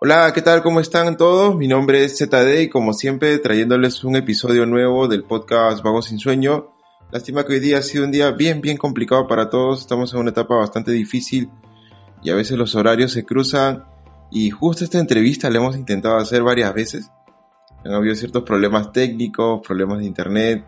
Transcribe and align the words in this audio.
Hola, 0.00 0.32
¿qué 0.32 0.42
tal? 0.42 0.62
¿Cómo 0.62 0.80
están 0.80 1.16
todos? 1.16 1.56
Mi 1.56 1.68
nombre 1.68 2.04
es 2.04 2.16
ZD 2.16 2.60
y 2.60 2.68
como 2.70 2.94
siempre 2.94 3.36
trayéndoles 3.38 4.04
un 4.04 4.16
episodio 4.16 4.64
nuevo 4.64 5.06
del 5.06 5.24
podcast 5.24 5.82
Vago 5.82 6.00
sin 6.02 6.18
Sueño. 6.18 6.72
Lástima 7.10 7.44
que 7.44 7.54
hoy 7.54 7.60
día 7.60 7.78
ha 7.78 7.82
sido 7.82 8.04
un 8.04 8.10
día 8.10 8.30
bien, 8.30 8.60
bien 8.60 8.76
complicado 8.76 9.26
para 9.26 9.50
todos. 9.50 9.80
Estamos 9.80 10.14
en 10.14 10.20
una 10.20 10.30
etapa 10.30 10.54
bastante 10.54 10.92
difícil 10.92 11.50
y 12.22 12.30
a 12.30 12.34
veces 12.34 12.56
los 12.56 12.74
horarios 12.74 13.12
se 13.12 13.24
cruzan. 13.24 13.84
Y 14.30 14.48
justo 14.50 14.84
esta 14.84 14.98
entrevista 14.98 15.50
la 15.50 15.58
hemos 15.58 15.76
intentado 15.76 16.16
hacer 16.16 16.42
varias 16.42 16.72
veces. 16.72 17.10
Han 17.84 17.92
habido 17.92 18.14
ciertos 18.14 18.42
problemas 18.42 18.92
técnicos, 18.92 19.60
problemas 19.66 19.98
de 19.98 20.06
internet, 20.06 20.64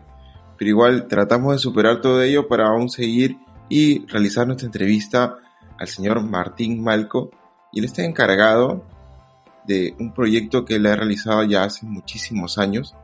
pero 0.57 0.69
igual 0.69 1.07
tratamos 1.07 1.53
de 1.53 1.59
superar 1.59 2.01
todo 2.01 2.21
ello 2.21 2.47
para 2.47 2.67
aún 2.67 2.89
seguir 2.89 3.37
y 3.69 4.05
realizar 4.07 4.45
nuestra 4.47 4.65
entrevista 4.65 5.37
al 5.77 5.87
señor 5.87 6.21
Martín 6.23 6.83
Malco. 6.83 7.31
Y 7.71 7.79
él 7.79 7.85
está 7.85 8.03
encargado 8.03 8.85
de 9.65 9.95
un 9.99 10.13
proyecto 10.13 10.65
que 10.65 10.75
él 10.75 10.85
ha 10.85 10.95
realizado 10.95 11.43
ya 11.43 11.63
hace 11.63 11.85
muchísimos 11.85 12.57
años. 12.57 12.95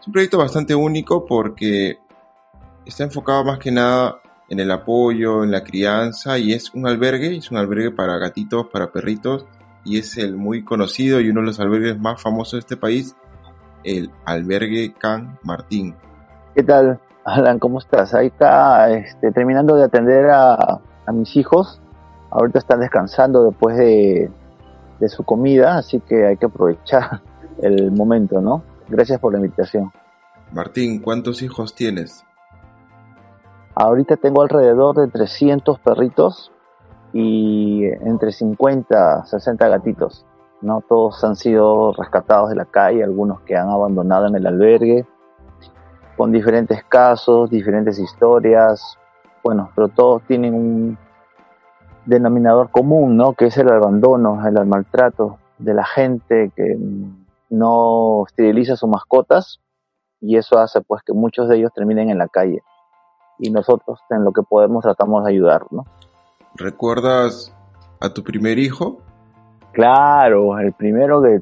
Es 0.00 0.06
un 0.06 0.12
proyecto 0.12 0.38
bastante 0.38 0.74
único 0.74 1.26
porque 1.26 1.98
está 2.84 3.04
enfocado 3.04 3.44
más 3.44 3.58
que 3.58 3.70
nada 3.70 4.20
en 4.48 4.60
el 4.60 4.70
apoyo, 4.70 5.44
en 5.44 5.50
la 5.50 5.64
crianza 5.64 6.38
y 6.38 6.52
es 6.52 6.74
un 6.74 6.86
albergue, 6.86 7.36
es 7.36 7.50
un 7.50 7.56
albergue 7.56 7.90
para 7.90 8.18
gatitos, 8.18 8.66
para 8.72 8.92
perritos 8.92 9.46
y 9.84 9.98
es 9.98 10.18
el 10.18 10.36
muy 10.36 10.64
conocido 10.64 11.20
y 11.20 11.30
uno 11.30 11.40
de 11.40 11.46
los 11.46 11.60
albergues 11.60 11.98
más 11.98 12.20
famosos 12.20 12.52
de 12.52 12.58
este 12.58 12.76
país, 12.76 13.16
el 13.84 14.10
albergue 14.24 14.94
Can 14.94 15.38
Martín. 15.42 15.94
¿Qué 16.54 16.62
tal, 16.62 17.00
Alan? 17.24 17.58
¿Cómo 17.58 17.78
estás? 17.78 18.14
Ahí 18.14 18.28
está 18.28 18.90
este, 18.90 19.32
terminando 19.32 19.74
de 19.76 19.84
atender 19.84 20.30
a, 20.30 20.80
a 21.06 21.12
mis 21.12 21.36
hijos. 21.36 21.80
Ahorita 22.30 22.58
están 22.58 22.80
descansando 22.80 23.44
después 23.44 23.76
de, 23.76 24.30
de 24.98 25.08
su 25.08 25.24
comida, 25.24 25.78
así 25.78 26.00
que 26.00 26.26
hay 26.26 26.36
que 26.36 26.46
aprovechar 26.46 27.20
el 27.62 27.90
momento, 27.90 28.40
¿no? 28.40 28.62
Gracias 28.88 29.18
por 29.20 29.32
la 29.32 29.38
invitación. 29.38 29.92
Martín, 30.52 31.00
¿cuántos 31.00 31.42
hijos 31.42 31.74
tienes? 31.74 32.24
Ahorita 33.74 34.16
tengo 34.16 34.42
alrededor 34.42 34.96
de 34.96 35.08
300 35.08 35.78
perritos 35.78 36.52
y 37.12 37.84
entre 37.84 38.32
50, 38.32 39.24
60 39.24 39.68
gatitos. 39.68 40.26
No 40.62 40.82
todos 40.88 41.22
han 41.24 41.36
sido 41.36 41.92
rescatados 41.92 42.50
de 42.50 42.56
la 42.56 42.64
calle, 42.64 43.04
algunos 43.04 43.40
que 43.42 43.56
han 43.56 43.68
abandonado 43.68 44.26
en 44.28 44.36
el 44.36 44.46
albergue, 44.46 45.06
con 46.16 46.32
diferentes 46.32 46.82
casos, 46.84 47.50
diferentes 47.50 47.98
historias. 47.98 48.96
Bueno, 49.42 49.70
pero 49.74 49.88
todos 49.88 50.22
tienen 50.22 50.54
un, 50.54 50.98
denominador 52.06 52.70
común, 52.70 53.16
¿no? 53.16 53.34
Que 53.34 53.46
es 53.46 53.56
el 53.56 53.68
abandono, 53.70 54.40
el 54.46 54.66
maltrato 54.66 55.38
de 55.58 55.74
la 55.74 55.84
gente 55.84 56.50
que 56.54 56.76
no 57.50 58.24
esteriliza 58.26 58.76
sus 58.76 58.88
mascotas 58.88 59.60
y 60.20 60.36
eso 60.36 60.58
hace 60.58 60.80
pues 60.80 61.02
que 61.02 61.12
muchos 61.12 61.48
de 61.48 61.58
ellos 61.58 61.72
terminen 61.74 62.10
en 62.10 62.18
la 62.18 62.28
calle 62.28 62.62
y 63.38 63.50
nosotros 63.50 64.00
en 64.10 64.24
lo 64.24 64.32
que 64.32 64.42
podemos 64.42 64.82
tratamos 64.82 65.24
de 65.24 65.30
ayudar, 65.32 65.66
¿no? 65.70 65.84
¿Recuerdas 66.54 67.54
a 68.00 68.12
tu 68.12 68.22
primer 68.22 68.58
hijo? 68.58 68.98
Claro, 69.72 70.58
el 70.58 70.72
primero 70.72 71.22
que 71.22 71.40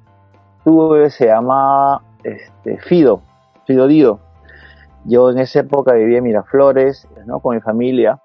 tuve 0.65 1.11
se 1.11 1.27
llama 1.27 2.03
este, 2.23 2.79
Fido, 2.79 3.23
Fido 3.67 3.87
Dido. 3.87 4.21
Yo 5.05 5.31
en 5.31 5.39
esa 5.39 5.61
época 5.61 5.95
vivía 5.95 6.19
en 6.19 6.25
Miraflores, 6.25 7.09
¿no? 7.27 7.41
Con 7.41 7.57
mi 7.57 7.61
familia 7.61 8.21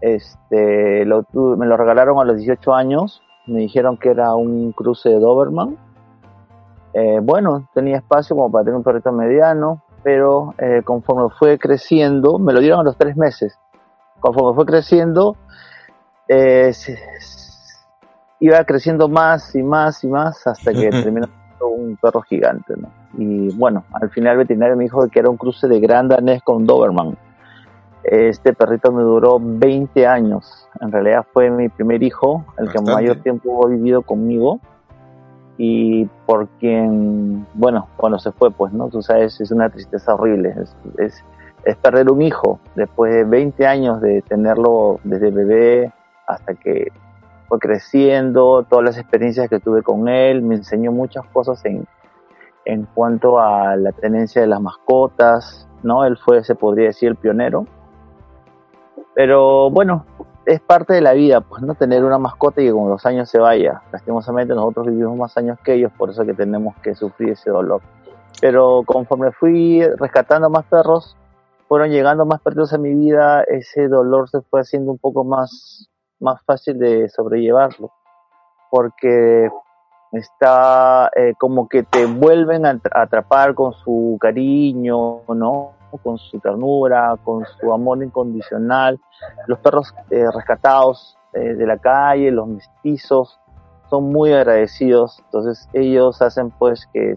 este, 0.00 1.04
lo, 1.04 1.26
me 1.32 1.66
lo 1.66 1.76
regalaron 1.76 2.18
a 2.18 2.24
los 2.24 2.36
18 2.38 2.74
años. 2.74 3.22
Me 3.46 3.60
dijeron 3.60 3.96
que 3.96 4.10
era 4.10 4.34
un 4.34 4.72
cruce 4.72 5.08
de 5.08 5.18
Doberman. 5.18 5.76
Eh, 6.92 7.20
bueno, 7.22 7.68
tenía 7.74 7.98
espacio 7.98 8.34
como 8.34 8.50
para 8.50 8.64
tener 8.64 8.76
un 8.76 8.82
perrito 8.82 9.12
mediano, 9.12 9.82
pero 10.02 10.54
eh, 10.58 10.82
conforme 10.84 11.28
fue 11.38 11.58
creciendo, 11.58 12.38
me 12.38 12.52
lo 12.52 12.60
dieron 12.60 12.80
a 12.80 12.82
los 12.82 12.96
tres 12.96 13.16
meses. 13.16 13.58
Conforme 14.18 14.54
fue 14.54 14.66
creciendo, 14.66 15.36
eh, 16.28 16.72
iba 18.40 18.64
creciendo 18.64 19.08
más 19.08 19.54
y 19.54 19.62
más 19.62 20.02
y 20.02 20.08
más 20.08 20.46
hasta 20.46 20.72
que 20.72 20.90
terminó 20.90 21.28
un 21.60 21.96
perro 22.00 22.22
gigante. 22.22 22.74
¿no? 22.76 22.88
Y 23.16 23.54
bueno, 23.56 23.84
al 23.92 24.10
final 24.10 24.32
el 24.32 24.38
veterinario 24.38 24.76
me 24.76 24.84
dijo 24.84 25.06
que 25.08 25.18
era 25.18 25.28
un 25.28 25.36
cruce 25.36 25.68
de 25.68 25.78
Gran 25.78 26.08
Danés 26.08 26.42
con 26.42 26.66
Doberman. 26.66 27.16
Este 28.02 28.54
perrito 28.54 28.90
me 28.92 29.02
duró 29.02 29.38
20 29.40 30.06
años. 30.06 30.68
En 30.80 30.90
realidad 30.90 31.26
fue 31.32 31.50
mi 31.50 31.68
primer 31.68 32.02
hijo, 32.02 32.46
el 32.58 32.70
que 32.70 32.80
mayor 32.80 33.16
tiempo 33.16 33.64
ha 33.64 33.68
vivido 33.68 34.02
conmigo. 34.02 34.58
Y 35.58 36.06
por 36.24 36.48
quien, 36.58 37.46
bueno, 37.52 37.88
cuando 37.98 38.18
se 38.18 38.32
fue, 38.32 38.50
pues, 38.50 38.72
¿no? 38.72 38.88
Tú 38.88 39.02
sabes, 39.02 39.38
es 39.42 39.50
una 39.50 39.68
tristeza 39.68 40.14
horrible. 40.14 40.54
Es, 40.96 41.22
es, 41.62 41.76
perder 41.76 42.10
un 42.10 42.22
hijo 42.22 42.58
después 42.74 43.12
de 43.12 43.24
20 43.24 43.66
años 43.66 44.00
de 44.00 44.22
tenerlo 44.22 44.98
desde 45.04 45.30
bebé 45.30 45.92
hasta 46.26 46.54
que 46.54 46.90
fue 47.50 47.58
creciendo, 47.58 48.64
todas 48.70 48.86
las 48.86 48.96
experiencias 48.96 49.50
que 49.50 49.60
tuve 49.60 49.82
con 49.82 50.08
él, 50.08 50.40
me 50.40 50.54
enseñó 50.54 50.92
muchas 50.92 51.26
cosas 51.26 51.62
en, 51.66 51.86
en 52.64 52.86
cuanto 52.94 53.38
a 53.38 53.76
la 53.76 53.92
tenencia 53.92 54.40
de 54.40 54.46
las 54.46 54.62
mascotas, 54.62 55.68
¿no? 55.82 56.06
Él 56.06 56.16
fue, 56.16 56.42
se 56.42 56.54
podría 56.54 56.86
decir, 56.86 57.10
el 57.10 57.16
pionero 57.16 57.66
pero 59.14 59.70
bueno, 59.70 60.06
es 60.46 60.60
parte 60.60 60.94
de 60.94 61.00
la 61.00 61.12
vida, 61.12 61.42
pues 61.42 61.62
no 61.62 61.74
tener 61.74 62.04
una 62.04 62.18
mascota 62.18 62.62
y 62.62 62.66
que 62.66 62.72
con 62.72 62.88
los 62.88 63.04
años 63.06 63.28
se 63.28 63.38
vaya. 63.38 63.82
Lastimosamente 63.92 64.54
nosotros 64.54 64.86
vivimos 64.86 65.16
más 65.16 65.36
años 65.36 65.58
que 65.62 65.74
ellos, 65.74 65.92
por 65.96 66.10
eso 66.10 66.24
que 66.24 66.34
tenemos 66.34 66.74
que 66.76 66.94
sufrir 66.94 67.32
ese 67.32 67.50
dolor. 67.50 67.82
Pero 68.40 68.82
conforme 68.86 69.32
fui 69.32 69.82
rescatando 69.98 70.48
más 70.48 70.64
perros, 70.64 71.16
fueron 71.68 71.90
llegando 71.90 72.24
más 72.24 72.40
perros 72.40 72.72
a 72.72 72.78
mi 72.78 72.94
vida, 72.94 73.42
ese 73.42 73.88
dolor 73.88 74.30
se 74.30 74.40
fue 74.40 74.60
haciendo 74.60 74.92
un 74.92 74.98
poco 74.98 75.24
más, 75.24 75.89
más 76.20 76.42
fácil 76.44 76.78
de 76.78 77.08
sobrellevarlo. 77.08 77.90
Porque 78.70 79.50
está 80.12 81.10
eh, 81.16 81.34
como 81.38 81.68
que 81.68 81.82
te 81.82 82.06
vuelven 82.06 82.66
a 82.66 82.80
atrapar 82.92 83.54
con 83.54 83.72
su 83.72 84.16
cariño, 84.20 85.22
¿no? 85.28 85.72
con 85.98 86.18
su 86.18 86.38
ternura, 86.38 87.16
con 87.24 87.44
su 87.58 87.72
amor 87.72 88.02
incondicional. 88.02 89.00
Los 89.46 89.58
perros 89.58 89.94
eh, 90.10 90.24
rescatados 90.32 91.16
eh, 91.32 91.54
de 91.54 91.66
la 91.66 91.78
calle, 91.78 92.30
los 92.30 92.46
mestizos, 92.46 93.38
son 93.88 94.12
muy 94.12 94.32
agradecidos. 94.32 95.20
Entonces 95.26 95.68
ellos 95.72 96.22
hacen 96.22 96.50
pues 96.50 96.88
que 96.92 97.16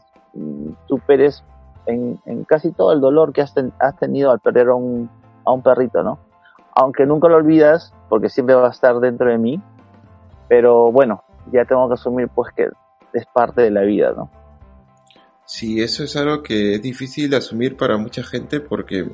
superes 0.87 1.43
en, 1.85 2.19
en, 2.25 2.43
casi 2.45 2.71
todo 2.71 2.93
el 2.93 3.01
dolor 3.01 3.33
que 3.33 3.41
has, 3.41 3.53
has 3.79 3.95
tenido 3.97 4.31
al 4.31 4.39
perder 4.39 4.69
a 4.69 4.75
un, 4.75 5.09
a 5.45 5.51
un 5.51 5.61
perrito, 5.61 6.01
¿no? 6.01 6.17
Aunque 6.75 7.05
nunca 7.05 7.27
lo 7.27 7.35
olvidas, 7.35 7.93
porque 8.09 8.29
siempre 8.29 8.55
va 8.55 8.67
a 8.67 8.71
estar 8.71 8.99
dentro 8.99 9.29
de 9.29 9.37
mí, 9.37 9.61
pero 10.47 10.91
bueno, 10.91 11.23
ya 11.51 11.65
tengo 11.65 11.87
que 11.87 11.95
asumir 11.95 12.29
pues 12.29 12.53
que 12.55 12.69
es 13.13 13.25
parte 13.33 13.61
de 13.61 13.71
la 13.71 13.81
vida, 13.81 14.13
¿no? 14.15 14.29
Sí, 15.45 15.81
eso 15.81 16.03
es 16.03 16.15
algo 16.15 16.41
que 16.41 16.75
es 16.75 16.81
difícil 16.81 17.29
de 17.29 17.37
asumir 17.37 17.75
para 17.77 17.97
mucha 17.97 18.23
gente 18.23 18.59
porque 18.59 19.09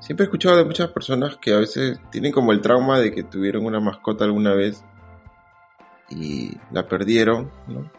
siempre 0.00 0.24
he 0.24 0.26
escuchado 0.28 0.56
de 0.56 0.64
muchas 0.64 0.88
personas 0.88 1.36
que 1.36 1.52
a 1.52 1.58
veces 1.58 2.00
tienen 2.10 2.32
como 2.32 2.52
el 2.52 2.60
trauma 2.60 2.98
de 2.98 3.12
que 3.12 3.22
tuvieron 3.22 3.66
una 3.66 3.80
mascota 3.80 4.24
alguna 4.24 4.54
vez 4.54 4.84
y 6.08 6.56
la 6.70 6.86
perdieron, 6.86 7.50
¿no? 7.66 7.90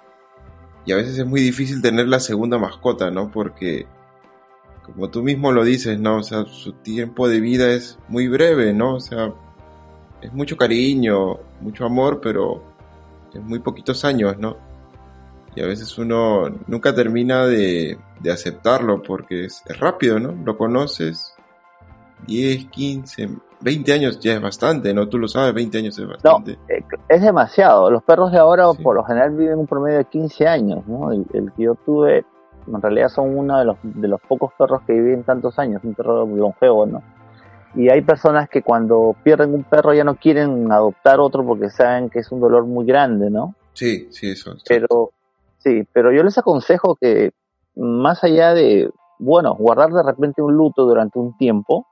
Y 0.86 0.94
a 0.94 0.96
veces 0.96 1.18
es 1.20 1.26
muy 1.26 1.42
difícil 1.42 1.82
tener 1.82 2.08
la 2.08 2.20
segunda 2.20 2.58
mascota, 2.58 3.12
¿no? 3.12 3.30
Porque, 3.30 3.86
como 4.94 5.10
tú 5.10 5.22
mismo 5.22 5.52
lo 5.52 5.64
dices, 5.64 6.00
¿no? 6.00 6.18
O 6.18 6.24
sea, 6.24 6.46
su 6.46 6.74
tiempo 6.74 7.28
de 7.30 7.40
vida 7.40 7.70
es 7.72 8.00
muy 8.08 8.28
breve, 8.28 8.74
¿no? 8.74 8.96
O 8.96 9.00
sea, 9.00 9.34
es 10.22 10.34
mucho 10.34 10.58
cariño, 10.58 11.38
mucho 11.62 11.86
amor, 11.86 12.20
pero 12.22 12.64
es 13.34 13.42
muy 13.42 13.60
poquitos 13.60 14.04
años, 14.06 14.38
¿no? 14.38 14.58
y 15.58 15.62
a 15.62 15.66
veces 15.66 15.98
uno 15.98 16.44
nunca 16.68 16.94
termina 16.94 17.48
de, 17.48 17.98
de 18.20 18.32
aceptarlo 18.32 19.02
porque 19.02 19.46
es, 19.46 19.64
rápido, 19.80 20.20
¿no? 20.20 20.32
Lo 20.46 20.56
conoces, 20.56 21.34
10, 22.28 22.66
15, 22.66 23.30
20 23.62 23.92
años 23.92 24.20
ya 24.20 24.34
es 24.34 24.42
bastante, 24.42 24.94
¿no? 24.94 25.10
Tú 25.10 25.18
lo 25.18 25.28
sabes, 25.28 25.56
20 25.56 25.80
años 25.80 25.98
es 25.98 26.08
bastante. 26.08 26.58
No, 26.58 26.76
eh, 26.76 26.86
es 27.10 27.22
demasiado. 27.24 27.90
Los 27.90 28.04
perros 28.04 28.32
de 28.32 28.38
ahora 28.38 28.66
por 28.72 28.96
lo 28.96 29.04
general 29.04 29.36
viven 29.36 29.58
un 29.58 29.66
promedio 29.66 29.98
de 29.98 30.06
15 30.06 30.48
años, 30.48 30.86
¿no? 30.86 31.12
El, 31.12 31.26
que 31.26 31.64
yo 31.64 31.74
tuve, 31.74 32.24
en 32.68 32.82
realidad 32.82 33.10
son 33.10 33.38
uno 33.38 33.58
de 33.58 33.66
los, 33.66 33.78
de 33.84 34.08
los 34.08 34.22
pocos 34.22 34.52
perros 34.58 34.82
que 34.86 34.94
viven 34.94 35.24
tantos 35.24 35.58
años, 35.60 35.84
un 35.84 35.94
perro 35.94 36.26
longevo, 36.26 36.86
¿no? 36.86 37.02
Y 37.76 37.90
hay 37.90 38.02
personas 38.02 38.50
que 38.50 38.64
cuando 38.64 39.16
pierden 39.24 39.54
un 39.54 39.64
perro 39.64 39.94
ya 39.94 40.04
no 40.04 40.16
quieren 40.16 40.72
adoptar 40.72 41.20
otro 41.20 41.46
porque 41.46 41.70
saben 41.70 42.10
que 42.10 42.20
es 42.20 42.32
un 42.32 42.40
dolor 42.40 42.66
muy 42.66 42.86
grande, 42.86 43.30
¿no? 43.30 43.56
Sí, 43.74 44.08
sí, 44.12 44.32
eso. 44.32 44.56
Pero, 44.68 45.12
sí, 45.60 45.88
pero 45.94 46.12
yo 46.12 46.24
les 46.24 46.38
aconsejo 46.38 46.96
que 46.96 47.32
más 47.76 48.24
allá 48.24 48.54
de, 48.54 48.90
bueno, 49.20 49.54
guardar 49.56 49.92
de 49.92 50.04
repente 50.04 50.42
un 50.42 50.56
luto 50.56 50.86
durante 50.86 51.20
un 51.20 51.38
tiempo, 51.38 51.86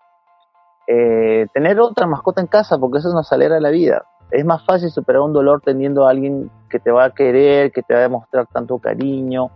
eh, 0.87 1.45
tener 1.53 1.79
otra 1.79 2.07
mascota 2.07 2.41
en 2.41 2.47
casa, 2.47 2.77
porque 2.77 2.99
eso 2.99 3.13
nos 3.13 3.31
alegra 3.31 3.59
la 3.59 3.69
vida. 3.69 4.05
Es 4.31 4.43
más 4.43 4.65
fácil 4.65 4.89
superar 4.89 5.21
un 5.21 5.33
dolor 5.33 5.61
teniendo 5.63 6.07
a 6.07 6.11
alguien 6.11 6.49
que 6.69 6.79
te 6.79 6.91
va 6.91 7.05
a 7.05 7.09
querer, 7.11 7.71
que 7.71 7.83
te 7.83 7.93
va 7.93 7.99
a 7.99 8.03
demostrar 8.03 8.47
tanto 8.47 8.79
cariño, 8.79 9.51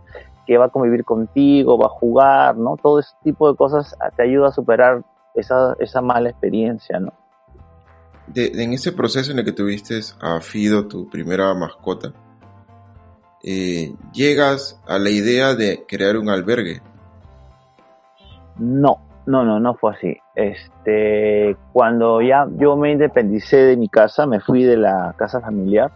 que 0.46 0.58
va 0.58 0.66
a 0.66 0.68
convivir 0.68 1.04
contigo, 1.04 1.78
va 1.78 1.86
a 1.86 1.90
jugar, 1.90 2.56
¿no? 2.56 2.76
Todo 2.76 3.00
ese 3.00 3.12
tipo 3.22 3.50
de 3.50 3.56
cosas 3.56 3.96
te 4.16 4.22
ayuda 4.22 4.48
a 4.48 4.52
superar 4.52 5.04
esa, 5.34 5.76
esa 5.78 6.00
mala 6.00 6.30
experiencia, 6.30 6.98
¿no? 6.98 7.12
en 8.34 8.72
ese 8.72 8.92
proceso 8.92 9.32
en 9.32 9.40
el 9.40 9.44
que 9.44 9.52
tuviste 9.52 9.98
a 10.20 10.40
Fido, 10.40 10.86
tu 10.86 11.08
primera 11.08 11.52
mascota, 11.54 12.12
eh, 13.42 13.94
llegas 14.12 14.80
a 14.86 14.98
la 14.98 15.10
idea 15.10 15.54
de 15.54 15.84
crear 15.88 16.16
un 16.16 16.28
albergue. 16.28 16.80
No, 18.58 18.98
no, 19.26 19.44
no, 19.44 19.58
no 19.58 19.74
fue 19.74 19.92
así. 19.92 20.16
Este, 20.34 21.56
cuando 21.72 22.20
ya 22.20 22.46
yo 22.56 22.76
me 22.76 22.92
independicé 22.92 23.56
de 23.56 23.76
mi 23.76 23.88
casa, 23.88 24.26
me 24.26 24.40
fui 24.40 24.64
de 24.64 24.76
la 24.76 25.14
casa 25.16 25.40
familiar, 25.40 25.90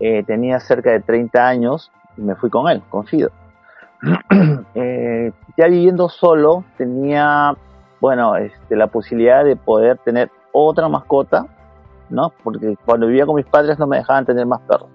eh, 0.00 0.24
tenía 0.24 0.60
cerca 0.60 0.90
de 0.90 1.00
30 1.00 1.46
años 1.46 1.90
y 2.16 2.22
me 2.22 2.34
fui 2.34 2.50
con 2.50 2.68
él, 2.68 2.82
con 2.88 3.06
Fido. 3.06 3.30
Eh, 4.74 5.32
ya 5.56 5.66
viviendo 5.66 6.08
solo, 6.08 6.62
tenía, 6.76 7.56
bueno, 8.00 8.36
este, 8.36 8.76
la 8.76 8.86
posibilidad 8.86 9.44
de 9.44 9.56
poder 9.56 9.98
tener 9.98 10.30
otra 10.52 10.88
mascota, 10.88 11.46
¿no? 12.10 12.32
Porque 12.44 12.76
cuando 12.84 13.08
vivía 13.08 13.26
con 13.26 13.34
mis 13.34 13.46
padres 13.46 13.78
no 13.78 13.88
me 13.88 13.96
dejaban 13.96 14.24
tener 14.24 14.46
más 14.46 14.60
perros. 14.60 14.88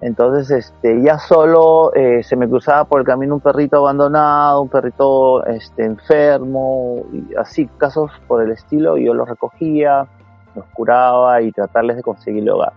Entonces, 0.00 0.50
este, 0.50 1.00
ya 1.02 1.18
solo 1.18 1.94
eh, 1.94 2.22
se 2.22 2.36
me 2.36 2.48
cruzaba 2.48 2.84
por 2.84 3.00
el 3.00 3.06
camino 3.06 3.34
un 3.34 3.40
perrito 3.40 3.78
abandonado, 3.78 4.62
un 4.62 4.68
perrito 4.68 5.44
este, 5.46 5.84
enfermo, 5.84 7.04
así 7.38 7.66
casos 7.78 8.10
por 8.26 8.42
el 8.42 8.50
estilo, 8.50 8.98
y 8.98 9.06
yo 9.06 9.14
los 9.14 9.28
recogía, 9.28 10.06
los 10.54 10.64
curaba 10.74 11.40
y 11.40 11.52
tratarles 11.52 11.96
de 11.96 12.02
conseguirle 12.02 12.50
hogar. 12.50 12.72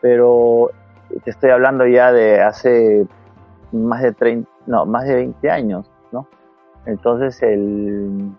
Pero 0.00 0.70
te 1.24 1.30
estoy 1.30 1.50
hablando 1.50 1.86
ya 1.86 2.12
de 2.12 2.42
hace 2.42 3.06
más 3.74 4.02
de 4.02 4.12
30, 4.12 4.48
no, 4.66 4.86
más 4.86 5.04
de 5.04 5.14
20 5.16 5.50
años, 5.50 5.90
¿no? 6.12 6.26
Entonces, 6.86 7.42
el, 7.42 8.30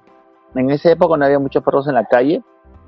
en 0.55 0.69
esa 0.69 0.91
época 0.91 1.17
no 1.17 1.25
había 1.25 1.39
muchos 1.39 1.63
perros 1.63 1.87
en 1.87 1.95
la 1.95 2.05
calle, 2.05 2.43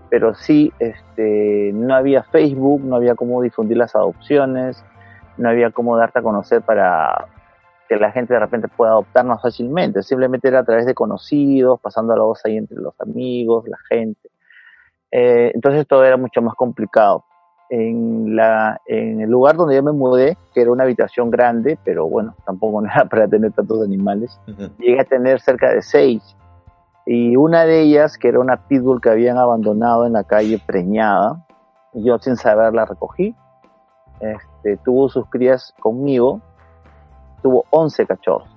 pero 0.10 0.34
sí, 0.34 0.72
este, 0.80 1.72
no 1.74 1.96
había 1.96 2.24
Facebook, 2.24 2.82
no 2.84 2.96
había 2.96 3.16
cómo 3.16 3.42
difundir 3.42 3.78
las 3.78 3.96
adopciones, 3.96 4.84
no 5.38 5.50
había 5.50 5.72
cómo 5.72 5.98
darte 5.98 6.20
a 6.20 6.22
conocer 6.22 6.62
para 6.62 7.28
que 7.88 7.98
la 7.98 8.12
gente 8.12 8.34
de 8.34 8.40
repente 8.40 8.68
pueda 8.68 8.92
adoptar 8.92 9.26
más 9.26 9.42
fácilmente. 9.42 10.02
Simplemente 10.04 10.48
era 10.48 10.60
a 10.60 10.64
través 10.64 10.86
de 10.86 10.94
conocidos, 10.94 11.80
pasando 11.80 12.16
la 12.16 12.24
voz 12.24 12.44
ahí 12.46 12.58
entre 12.58 12.78
los 12.78 13.00
amigos, 13.00 13.68
la 13.68 13.78
gente. 13.90 14.30
Eh, 15.12 15.52
entonces 15.54 15.88
todo 15.88 16.04
era 16.04 16.18
mucho 16.18 16.42
más 16.42 16.56
complicado. 16.56 17.24
En, 17.70 18.36
la, 18.36 18.80
en 18.86 19.20
el 19.20 19.30
lugar 19.30 19.58
donde 19.58 19.76
yo 19.76 19.84
me 19.84 19.92
mudé, 19.92 20.38
que 20.54 20.62
era 20.62 20.72
una 20.72 20.84
habitación 20.84 21.30
grande, 21.30 21.78
pero 21.84 22.08
bueno, 22.08 22.36
tampoco 22.46 22.84
era 22.86 23.06
para 23.06 23.28
tener 23.28 23.52
tantos 23.52 23.84
animales, 23.84 24.40
llegué 24.80 25.02
a 25.02 25.04
tener 25.04 25.42
cerca 25.42 25.72
de 25.72 25.82
seis. 25.82 26.36
Y 27.06 27.38
una 27.38 27.66
de 27.66 27.82
ellas, 27.82 28.18
que 28.18 28.28
era 28.28 28.40
una 28.40 28.68
pitbull 28.68 29.00
que 29.00 29.10
habían 29.10 29.38
abandonado 29.38 30.06
en 30.06 30.14
la 30.14 30.24
calle 30.24 30.62
preñada, 30.66 31.46
yo 31.94 32.18
sin 32.20 32.36
saber 32.36 32.74
la 32.74 32.86
recogí. 32.86 33.36
Este, 34.20 34.78
tuvo 34.78 35.10
sus 35.10 35.26
crías 35.30 35.74
conmigo, 35.80 36.42
tuvo 37.42 37.66
11 37.70 38.06
cachorros. 38.06 38.50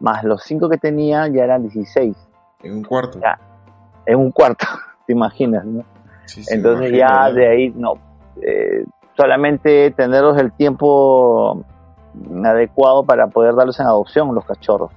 Más 0.00 0.24
los 0.24 0.42
5 0.42 0.68
que 0.68 0.78
tenía 0.78 1.28
ya 1.28 1.44
eran 1.44 1.62
16. 1.62 2.16
En 2.62 2.72
un 2.72 2.84
cuarto. 2.84 3.20
en 4.06 4.18
un 4.18 4.30
cuarto, 4.32 4.66
te 5.06 5.12
imaginas, 5.12 5.64
¿no? 5.64 5.84
Entonces 6.48 6.92
ya 6.92 7.30
de 7.30 7.48
ahí, 7.48 7.72
no. 7.74 7.94
Eh, 8.42 8.84
solamente 9.16 9.90
tenerlos 9.92 10.38
el 10.38 10.52
tiempo 10.52 11.64
adecuado 12.44 13.04
para 13.04 13.28
poder 13.28 13.54
darlos 13.54 13.78
en 13.80 13.86
adopción, 13.86 14.34
los 14.34 14.44
cachorros. 14.44 14.90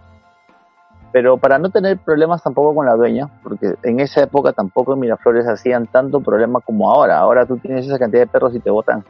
Pero 1.12 1.38
para 1.38 1.58
no 1.58 1.70
tener 1.70 1.98
problemas 1.98 2.44
tampoco 2.44 2.76
con 2.76 2.86
la 2.86 2.96
dueña, 2.96 3.30
porque 3.42 3.74
en 3.84 4.00
esa 4.00 4.22
época 4.22 4.54
tampoco 4.54 4.94
en 4.94 5.00
Miraflores 5.00 5.48
hacían 5.48 5.88
tanto 5.88 6.22
problema 6.22 6.60
como 6.60 6.92
ahora. 6.92 7.18
Ahora 7.18 7.46
tú 7.46 7.58
tienes 7.58 7.88
esa 7.88 7.98
cantidad 7.98 8.22
de 8.22 8.28
perros 8.28 8.56
y 8.56 8.60
te 8.60 8.70
botan 8.70 9.04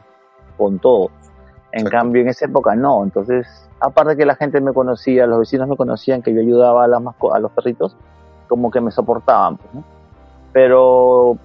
con 0.56 0.78
todo. 0.78 1.10
En 1.72 1.84
cambio, 1.86 2.22
en 2.22 2.28
esa 2.28 2.46
época 2.46 2.74
no. 2.74 3.04
Entonces, 3.04 3.46
aparte 3.80 4.16
que 4.16 4.24
la 4.24 4.34
gente 4.34 4.60
me 4.60 4.72
conocía, 4.72 5.26
los 5.26 5.40
vecinos 5.40 5.68
me 5.68 5.76
conocían 5.76 6.22
que 6.22 6.32
yo 6.32 6.40
ayudaba 6.40 6.84
a, 6.84 6.88
las 6.88 7.02
a 7.32 7.38
los 7.38 7.52
perritos, 7.52 7.96
como 8.48 8.70
que 8.70 8.80
me 8.80 8.90
soportaban. 8.90 9.58
Pues, 9.58 9.84
Pero 10.52 11.36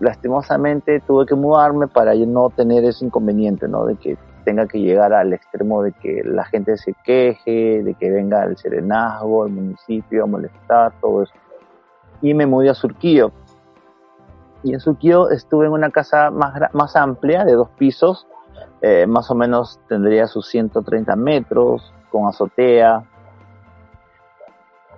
lastimosamente 0.00 1.00
tuve 1.00 1.26
que 1.26 1.34
mudarme 1.34 1.88
para 1.88 2.14
no 2.14 2.50
tener 2.50 2.84
ese 2.84 3.04
inconveniente, 3.04 3.68
¿no? 3.68 3.84
De 3.86 3.96
que 3.96 4.16
tenga 4.44 4.66
que 4.66 4.80
llegar 4.80 5.12
al 5.12 5.32
extremo 5.32 5.82
de 5.82 5.92
que 5.92 6.22
la 6.24 6.44
gente 6.44 6.76
se 6.76 6.94
queje, 7.04 7.82
de 7.82 7.94
que 7.94 8.10
venga 8.10 8.44
el 8.44 8.56
serenazgo, 8.56 9.46
el 9.46 9.52
municipio 9.52 10.24
a 10.24 10.26
molestar, 10.26 10.92
todo 11.00 11.24
eso. 11.24 11.34
Y 12.22 12.34
me 12.34 12.46
mudé 12.46 12.70
a 12.70 12.74
Surquillo. 12.74 13.32
Y 14.62 14.72
en 14.72 14.80
Surquillo 14.80 15.30
estuve 15.30 15.66
en 15.66 15.72
una 15.72 15.90
casa 15.90 16.30
más, 16.30 16.54
más 16.72 16.96
amplia, 16.96 17.44
de 17.44 17.52
dos 17.52 17.68
pisos, 17.70 18.26
eh, 18.80 19.06
más 19.06 19.30
o 19.30 19.34
menos 19.34 19.80
tendría 19.88 20.26
sus 20.26 20.48
130 20.48 21.14
metros, 21.16 21.92
con 22.10 22.26
azotea. 22.26 23.04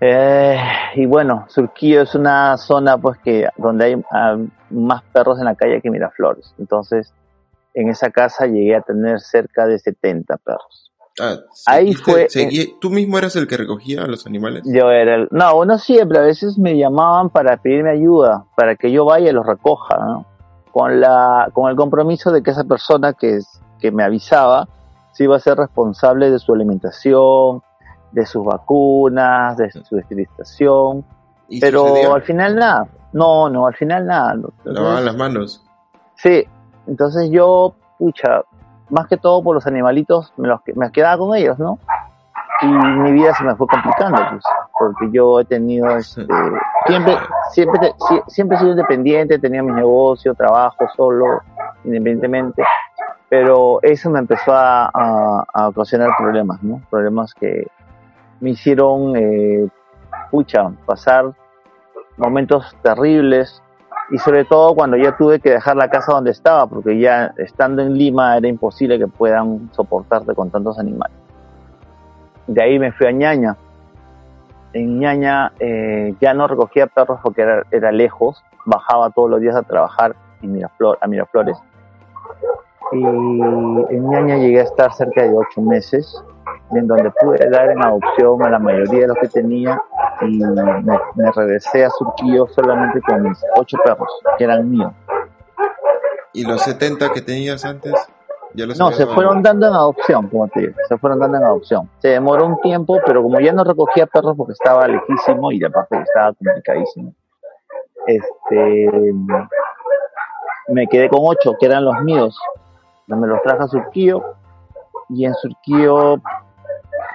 Eh, 0.01 0.57
y 0.95 1.07
bueno, 1.07 1.45
Surquillo 1.49 2.03
es 2.03 2.15
una 2.15 2.57
zona 2.57 2.97
pues 2.97 3.19
que 3.19 3.49
donde 3.57 3.85
hay 3.85 4.03
ah, 4.11 4.37
más 4.71 5.03
perros 5.13 5.39
en 5.39 5.45
la 5.45 5.55
calle 5.55 5.81
que 5.83 5.91
Miraflores. 5.91 6.55
Entonces, 6.59 7.13
en 7.75 7.89
esa 7.89 8.11
casa 8.11 8.47
llegué 8.47 8.77
a 8.77 8.81
tener 8.81 9.21
cerca 9.21 9.67
de 9.67 9.79
70 9.79 10.37
perros. 10.39 10.91
Ah, 11.21 11.37
Ahí 11.67 11.93
fue. 11.93 12.29
¿Tú 12.81 12.89
mismo 12.89 13.19
eras 13.19 13.37
el 13.37 13.47
que 13.47 13.57
recogía 13.57 14.03
a 14.03 14.07
los 14.07 14.27
animales? 14.27 14.63
Yo 14.65 14.91
era 14.91 15.17
el. 15.17 15.29
No, 15.31 15.59
uno 15.59 15.79
siempre. 15.79 16.19
A 16.19 16.23
veces 16.23 16.59
me 16.59 16.79
llamaban 16.79 17.29
para 17.29 17.59
pedirme 17.59 17.91
ayuda, 17.91 18.47
para 18.57 18.77
que 18.77 18.91
yo 18.91 19.05
vaya 19.05 19.31
y 19.31 19.33
los 19.33 19.45
recoja, 19.45 19.97
¿no? 19.99 20.27
Con, 20.73 21.01
la, 21.01 21.51
con 21.53 21.69
el 21.69 21.77
compromiso 21.77 22.31
de 22.31 22.43
que 22.43 22.53
esa 22.53 22.65
persona 22.65 23.13
que 23.13 23.37
es 23.37 23.61
que 23.81 23.91
me 23.91 24.05
avisaba 24.05 24.69
si 25.13 25.25
iba 25.25 25.37
a 25.37 25.41
ser 25.41 25.59
responsable 25.59 26.31
de 26.31 26.39
su 26.39 26.55
alimentación, 26.55 27.63
de 28.13 28.27
sus 28.27 28.45
vacunas, 28.45 29.57
de 29.57 29.71
su 29.71 29.99
esterilización. 29.99 31.05
Pero 31.61 32.15
al 32.15 32.23
final 32.23 32.57
nada. 32.57 32.87
No, 33.13 33.49
no, 33.49 33.67
al 33.67 33.75
final 33.75 34.07
nada. 34.07 34.37
Lavaban 34.65 35.05
las 35.05 35.17
manos. 35.17 35.65
Sí, 36.17 36.45
entonces 36.87 37.31
yo, 37.31 37.75
pucha, 37.99 38.43
más 38.91 39.07
que 39.09 39.17
todo 39.17 39.43
por 39.43 39.55
los 39.55 39.67
animalitos, 39.67 40.33
me, 40.37 40.49
los, 40.49 40.61
me 40.75 40.91
quedaba 40.93 41.19
con 41.19 41.37
ellos, 41.37 41.59
¿no? 41.59 41.79
Y 42.63 42.67
mi 42.67 43.13
vida 43.13 43.33
se 43.35 43.45
me 43.45 43.57
fue 43.57 43.67
complicando, 43.67 44.21
pues, 44.31 44.45
porque 44.79 45.09
yo 45.13 45.41
he 45.41 45.45
tenido, 45.47 45.97
este, 45.97 46.27
siempre, 46.87 47.17
siempre, 47.53 47.95
siempre 48.27 48.57
he 48.57 48.61
sido 48.61 48.73
independiente, 48.73 49.39
tenía 49.39 49.63
mi 49.63 49.73
negocio, 49.73 50.35
trabajo 50.35 50.85
solo, 50.95 51.41
independientemente, 51.85 52.63
pero 53.31 53.79
eso 53.81 54.11
me 54.11 54.19
empezó 54.19 54.53
a, 54.53 55.47
ocasionar 55.69 56.11
problemas, 56.19 56.63
¿no? 56.63 56.83
Problemas 56.91 57.33
que 57.33 57.67
me 58.41 58.51
hicieron, 58.51 59.17
eh, 59.17 59.69
pucha, 60.31 60.71
pasar 60.87 61.33
momentos 62.17 62.77
terribles 62.83 63.63
y 64.11 64.19
sobre 64.19 64.45
todo 64.45 64.75
cuando 64.75 64.97
ya 64.97 65.17
tuve 65.17 65.41
que 65.41 65.51
dejar 65.51 65.77
la 65.77 65.89
casa 65.89 66.13
donde 66.13 66.33
estaba, 66.33 66.67
porque 66.67 66.99
ya 66.99 67.33
estando 67.37 67.83
en 67.83 67.95
Lima 67.95 68.37
era 68.37 68.49
imposible 68.49 68.99
que 68.99 69.07
puedan 69.07 69.71
soportarte 69.73 70.35
con 70.35 70.51
tantos 70.51 70.79
animales. 70.79 71.17
De 72.47 72.63
ahí 72.63 72.79
me 72.79 72.93
fui 72.93 73.07
a 73.07 73.13
Ñaña. 73.13 73.57
En 74.73 74.99
Ñaña 74.99 75.53
eh, 75.61 76.15
ya 76.21 76.35
no 76.35 76.49
recogía 76.49 76.87
perros 76.87 77.21
porque 77.23 77.43
era, 77.43 77.63
era, 77.71 77.93
lejos, 77.93 78.43
bajaba 78.65 79.11
todos 79.11 79.31
los 79.31 79.41
días 79.41 79.57
a 79.57 79.63
trabajar 79.63 80.17
en 80.43 80.53
Miraflor, 80.53 80.99
a 81.01 81.07
Miraflores 81.07 81.57
y 82.93 83.05
en 83.05 84.09
Ñaña 84.09 84.37
llegué 84.37 84.61
a 84.61 84.65
estar 84.65 84.93
cerca 84.93 85.23
de 85.23 85.33
ocho 85.33 85.63
meses 85.63 86.23
en 86.73 86.87
donde 86.87 87.11
pude 87.21 87.49
dar 87.51 87.71
en 87.71 87.83
adopción 87.85 88.43
a 88.45 88.51
la 88.51 88.59
mayoría 88.59 89.03
de 89.03 89.09
los 89.09 89.19
que 89.19 89.29
tenía 89.29 89.81
y 90.23 90.39
me, 90.39 91.33
regresé 91.35 91.85
a 91.85 91.91
Surquillo 91.91 92.47
solamente 92.49 93.01
con 93.03 93.23
mis 93.23 93.39
ocho 93.57 93.77
perros, 93.85 94.09
que 94.39 94.45
eran 94.45 94.71
míos. 94.71 94.93
¿Y 96.33 96.45
los 96.45 96.63
70 96.63 97.13
que 97.13 97.23
tenías 97.23 97.65
antes? 97.65 97.93
¿Ya 98.55 98.67
los 98.67 98.79
no, 98.79 98.91
se 98.91 99.07
fueron 99.07 99.43
dando 99.43 99.69
en 99.69 99.75
adopción, 99.75 100.29
como 100.29 100.49
te 100.49 100.61
digo, 100.61 100.75
se 100.89 100.99
fueron 100.99 101.21
dando 101.21 101.39
en 101.39 101.45
adopción. 101.45 101.89
Se 101.99 102.09
demoró 102.09 102.47
un 102.47 102.61
tiempo, 102.61 102.99
pero 103.07 103.23
como 103.23 103.39
ya 103.41 103.53
no 103.53 103.63
recogía 103.65 104.07
perros 104.07 104.35
porque 104.37 104.53
estaba 104.53 104.89
lejísimo 104.89 105.53
y 105.53 105.65
aparte 105.65 106.01
estaba 106.01 106.33
complicadísimo, 106.33 107.15
este, 108.07 108.91
me 110.69 110.87
quedé 110.89 111.09
con 111.09 111.21
ocho, 111.23 111.55
que 111.59 111.67
eran 111.67 111.85
los 111.85 112.01
míos. 112.03 112.39
Me 113.07 113.27
los 113.27 113.43
traje 113.43 113.65
a 113.65 113.69
Surquillo 113.69 114.23
y 115.09 115.25
en 115.25 115.35
Surquillo, 115.35 116.21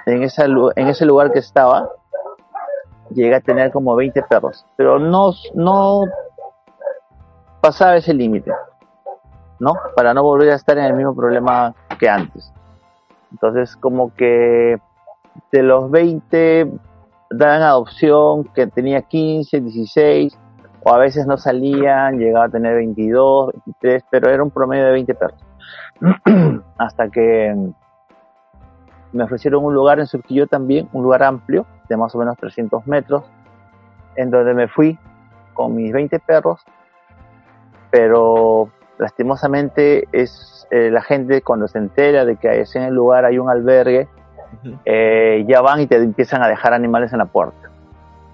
en, 0.06 0.22
esa, 0.22 0.44
en 0.44 0.88
ese 0.88 1.04
lugar 1.04 1.32
que 1.32 1.40
estaba, 1.40 1.90
llegué 3.10 3.34
a 3.34 3.40
tener 3.40 3.72
como 3.72 3.94
20 3.96 4.22
perros, 4.22 4.64
pero 4.76 4.98
no, 4.98 5.32
no 5.54 6.04
pasaba 7.60 7.96
ese 7.96 8.14
límite, 8.14 8.52
¿no? 9.58 9.74
Para 9.94 10.14
no 10.14 10.22
volver 10.22 10.50
a 10.50 10.54
estar 10.54 10.78
en 10.78 10.84
el 10.84 10.94
mismo 10.94 11.14
problema 11.14 11.74
que 11.98 12.08
antes. 12.08 12.52
Entonces, 13.32 13.76
como 13.76 14.14
que 14.14 14.78
de 15.52 15.62
los 15.62 15.90
20 15.90 16.70
dan 17.30 17.62
adopción, 17.62 18.44
que 18.44 18.68
tenía 18.68 19.02
15, 19.02 19.60
16, 19.60 20.38
o 20.84 20.92
a 20.92 20.98
veces 20.98 21.26
no 21.26 21.36
salían, 21.36 22.18
llegaba 22.18 22.46
a 22.46 22.48
tener 22.48 22.76
22, 22.76 23.52
23, 23.66 24.04
pero 24.08 24.30
era 24.30 24.42
un 24.42 24.50
promedio 24.50 24.86
de 24.86 24.92
20 24.92 25.14
perros. 25.14 25.40
Hasta 26.78 27.08
que 27.08 27.72
me 29.16 29.24
ofrecieron 29.24 29.64
un 29.64 29.74
lugar 29.74 29.98
en 29.98 30.06
Surquillo 30.06 30.46
también, 30.46 30.88
un 30.92 31.02
lugar 31.02 31.22
amplio, 31.22 31.66
de 31.88 31.96
más 31.96 32.14
o 32.14 32.18
menos 32.18 32.36
300 32.36 32.86
metros, 32.86 33.24
en 34.14 34.30
donde 34.30 34.54
me 34.54 34.68
fui 34.68 34.98
con 35.54 35.74
mis 35.74 35.92
20 35.92 36.18
perros, 36.20 36.60
pero 37.90 38.68
lastimosamente 38.98 40.08
es 40.12 40.66
eh, 40.70 40.90
la 40.90 41.02
gente 41.02 41.42
cuando 41.42 41.68
se 41.68 41.78
entera 41.78 42.24
de 42.24 42.36
que 42.36 42.64
en 42.74 42.82
el 42.82 42.94
lugar 42.94 43.24
hay 43.24 43.38
un 43.38 43.50
albergue, 43.50 44.08
eh, 44.84 45.44
ya 45.48 45.60
van 45.60 45.80
y 45.80 45.86
te 45.86 45.96
empiezan 45.96 46.42
a 46.42 46.48
dejar 46.48 46.72
animales 46.72 47.12
en 47.12 47.18
la 47.18 47.26
puerta. 47.26 47.70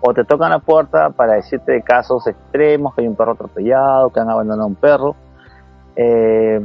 O 0.01 0.13
te 0.13 0.25
tocan 0.25 0.51
la 0.51 0.59
puerta 0.59 1.11
para 1.11 1.35
decirte 1.35 1.73
de 1.73 1.83
casos 1.83 2.27
extremos, 2.27 2.95
que 2.95 3.03
hay 3.03 3.09
un 3.09 3.17
perro 3.17 3.33
atropellado, 3.33 4.11
que 4.11 4.21
han 4.21 4.29
abandonado 4.29 4.67
un 4.67 4.75
perro, 4.75 5.15
eh, 5.95 6.61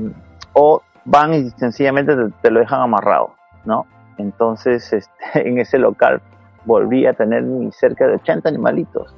o 0.54 0.82
van 1.06 1.34
y 1.34 1.50
sencillamente 1.52 2.16
te, 2.16 2.30
te, 2.42 2.52
lo 2.52 2.60
dejan 2.60 2.82
amarrado, 2.82 3.32
¿no? 3.66 3.86
Entonces, 4.18 4.92
este, 4.94 5.48
en 5.48 5.60
ese 5.60 5.78
local 5.78 6.22
volví 6.66 7.06
a 7.06 7.14
tener 7.14 7.44
cerca 7.72 8.08
de 8.08 8.16
80 8.16 8.50
animalitos. 8.50 9.14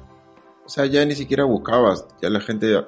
O 0.64 0.68
sea, 0.68 0.86
ya 0.86 1.04
ni 1.04 1.14
siquiera 1.14 1.44
buscabas, 1.44 2.06
ya 2.22 2.30
la 2.30 2.40
gente 2.40 2.80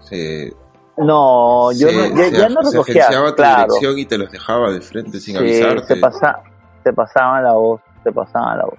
se... 0.00 0.52
No, 0.98 1.72
yo 1.72 1.88
no, 1.92 2.30
ya, 2.30 2.48
no 2.48 2.62
recogía, 2.62 3.08
se 3.10 3.32
tu 3.32 3.42
dirección 3.42 3.98
y 3.98 4.06
te 4.06 4.16
los 4.16 4.32
dejaba 4.32 4.72
de 4.72 4.80
frente 4.80 5.20
sin 5.20 5.36
avisarte. 5.36 5.94
Se, 5.94 5.96
pasa, 5.96 6.40
se 6.82 6.92
pasaban 6.92 7.44
la 7.44 7.52
voz, 7.52 7.82
se 8.02 8.10
pasaban 8.10 8.58
la 8.58 8.64
voz. 8.64 8.78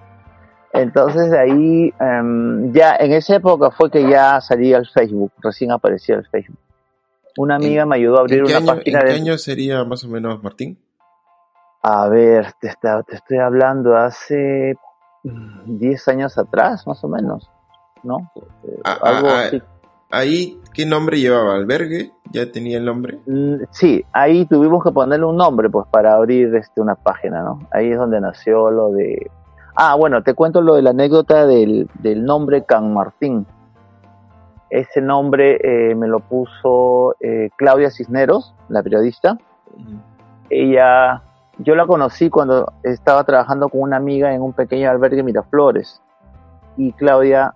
Entonces 0.72 1.30
de 1.30 1.38
ahí, 1.38 1.94
em, 2.00 2.72
ya 2.72 2.96
en 2.96 3.12
esa 3.12 3.36
época 3.36 3.70
fue 3.70 3.90
que 3.90 4.02
ya 4.10 4.40
salía 4.40 4.78
el 4.78 4.88
Facebook, 4.88 5.32
recién 5.40 5.70
aparecía 5.70 6.16
el 6.16 6.26
Facebook. 6.26 6.58
Una 7.38 7.54
amiga 7.54 7.86
me 7.86 7.96
ayudó 7.96 8.18
a 8.18 8.20
abrir 8.22 8.42
una 8.42 8.60
página 8.60 9.00
¿en 9.00 9.06
qué 9.06 9.12
año 9.12 9.38
sería 9.38 9.84
más 9.84 10.04
o 10.04 10.08
menos, 10.08 10.42
Martín? 10.42 10.76
A 11.90 12.06
ver, 12.10 12.52
te, 12.60 12.70
te 12.82 13.14
estoy 13.14 13.38
hablando 13.38 13.96
hace 13.96 14.76
10 15.22 16.08
años 16.08 16.36
atrás, 16.36 16.86
más 16.86 17.02
o 17.02 17.08
menos, 17.08 17.50
¿no? 18.02 18.30
Eh, 18.36 18.80
ah, 18.84 18.98
ah, 19.00 19.08
algo 19.08 19.28
ah, 19.30 19.44
Ahí, 20.10 20.60
¿qué 20.74 20.84
nombre 20.84 21.18
llevaba? 21.18 21.54
¿Albergue? 21.54 22.12
¿Ya 22.30 22.52
tenía 22.52 22.76
el 22.76 22.84
nombre? 22.84 23.18
Mm, 23.24 23.62
sí, 23.70 24.04
ahí 24.12 24.44
tuvimos 24.44 24.84
que 24.84 24.92
ponerle 24.92 25.24
un 25.24 25.38
nombre, 25.38 25.70
pues, 25.70 25.86
para 25.90 26.12
abrir 26.12 26.54
este, 26.56 26.82
una 26.82 26.94
página, 26.94 27.42
¿no? 27.42 27.66
Ahí 27.70 27.90
es 27.90 27.96
donde 27.96 28.20
nació 28.20 28.70
lo 28.70 28.90
de... 28.90 29.30
Ah, 29.74 29.94
bueno, 29.94 30.22
te 30.22 30.34
cuento 30.34 30.60
lo 30.60 30.74
de 30.74 30.82
la 30.82 30.90
anécdota 30.90 31.46
del, 31.46 31.88
del 32.00 32.22
nombre 32.22 32.66
Can 32.66 32.92
Martín. 32.92 33.46
Ese 34.68 35.00
nombre 35.00 35.58
eh, 35.62 35.94
me 35.94 36.06
lo 36.06 36.20
puso 36.20 37.16
eh, 37.20 37.48
Claudia 37.56 37.90
Cisneros, 37.90 38.54
la 38.68 38.82
periodista. 38.82 39.38
Ella 40.50 41.22
yo 41.58 41.74
la 41.74 41.86
conocí 41.86 42.30
cuando 42.30 42.72
estaba 42.82 43.24
trabajando 43.24 43.68
con 43.68 43.80
una 43.82 43.96
amiga 43.96 44.32
en 44.32 44.42
un 44.42 44.52
pequeño 44.52 44.90
albergue 44.90 45.22
Miraflores 45.22 46.00
y 46.76 46.92
Claudia 46.92 47.54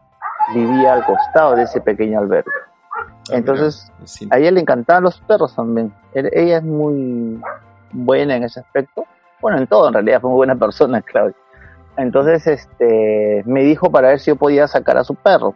vivía 0.55 0.95
al 0.95 1.05
costado 1.05 1.55
de 1.55 1.63
ese 1.63 1.81
pequeño 1.81 2.19
albergue. 2.19 2.51
Ah, 3.31 3.37
Entonces, 3.37 3.93
a 4.31 4.39
ella 4.39 4.51
le 4.51 4.61
encantaban 4.61 5.05
los 5.05 5.21
perros 5.21 5.55
también. 5.55 5.93
Ella 6.15 6.59
es 6.59 6.65
muy 6.65 7.41
buena 7.93 8.37
en 8.37 8.43
ese 8.43 8.61
aspecto. 8.61 9.05
Bueno, 9.41 9.59
en 9.59 9.67
todo 9.69 9.87
en 9.89 9.95
realidad 9.95 10.21
fue 10.21 10.31
muy 10.31 10.39
buena 10.39 10.57
persona, 10.59 11.01
Claudia. 11.01 11.37
Entonces, 11.97 12.47
este, 12.47 13.43
me 13.47 13.63
dijo 13.63 13.91
para 13.91 14.09
ver 14.09 14.19
si 14.19 14.31
yo 14.31 14.37
podía 14.37 14.67
sacar 14.67 14.97
a 14.97 15.05
su 15.05 15.15
perro. 15.15 15.55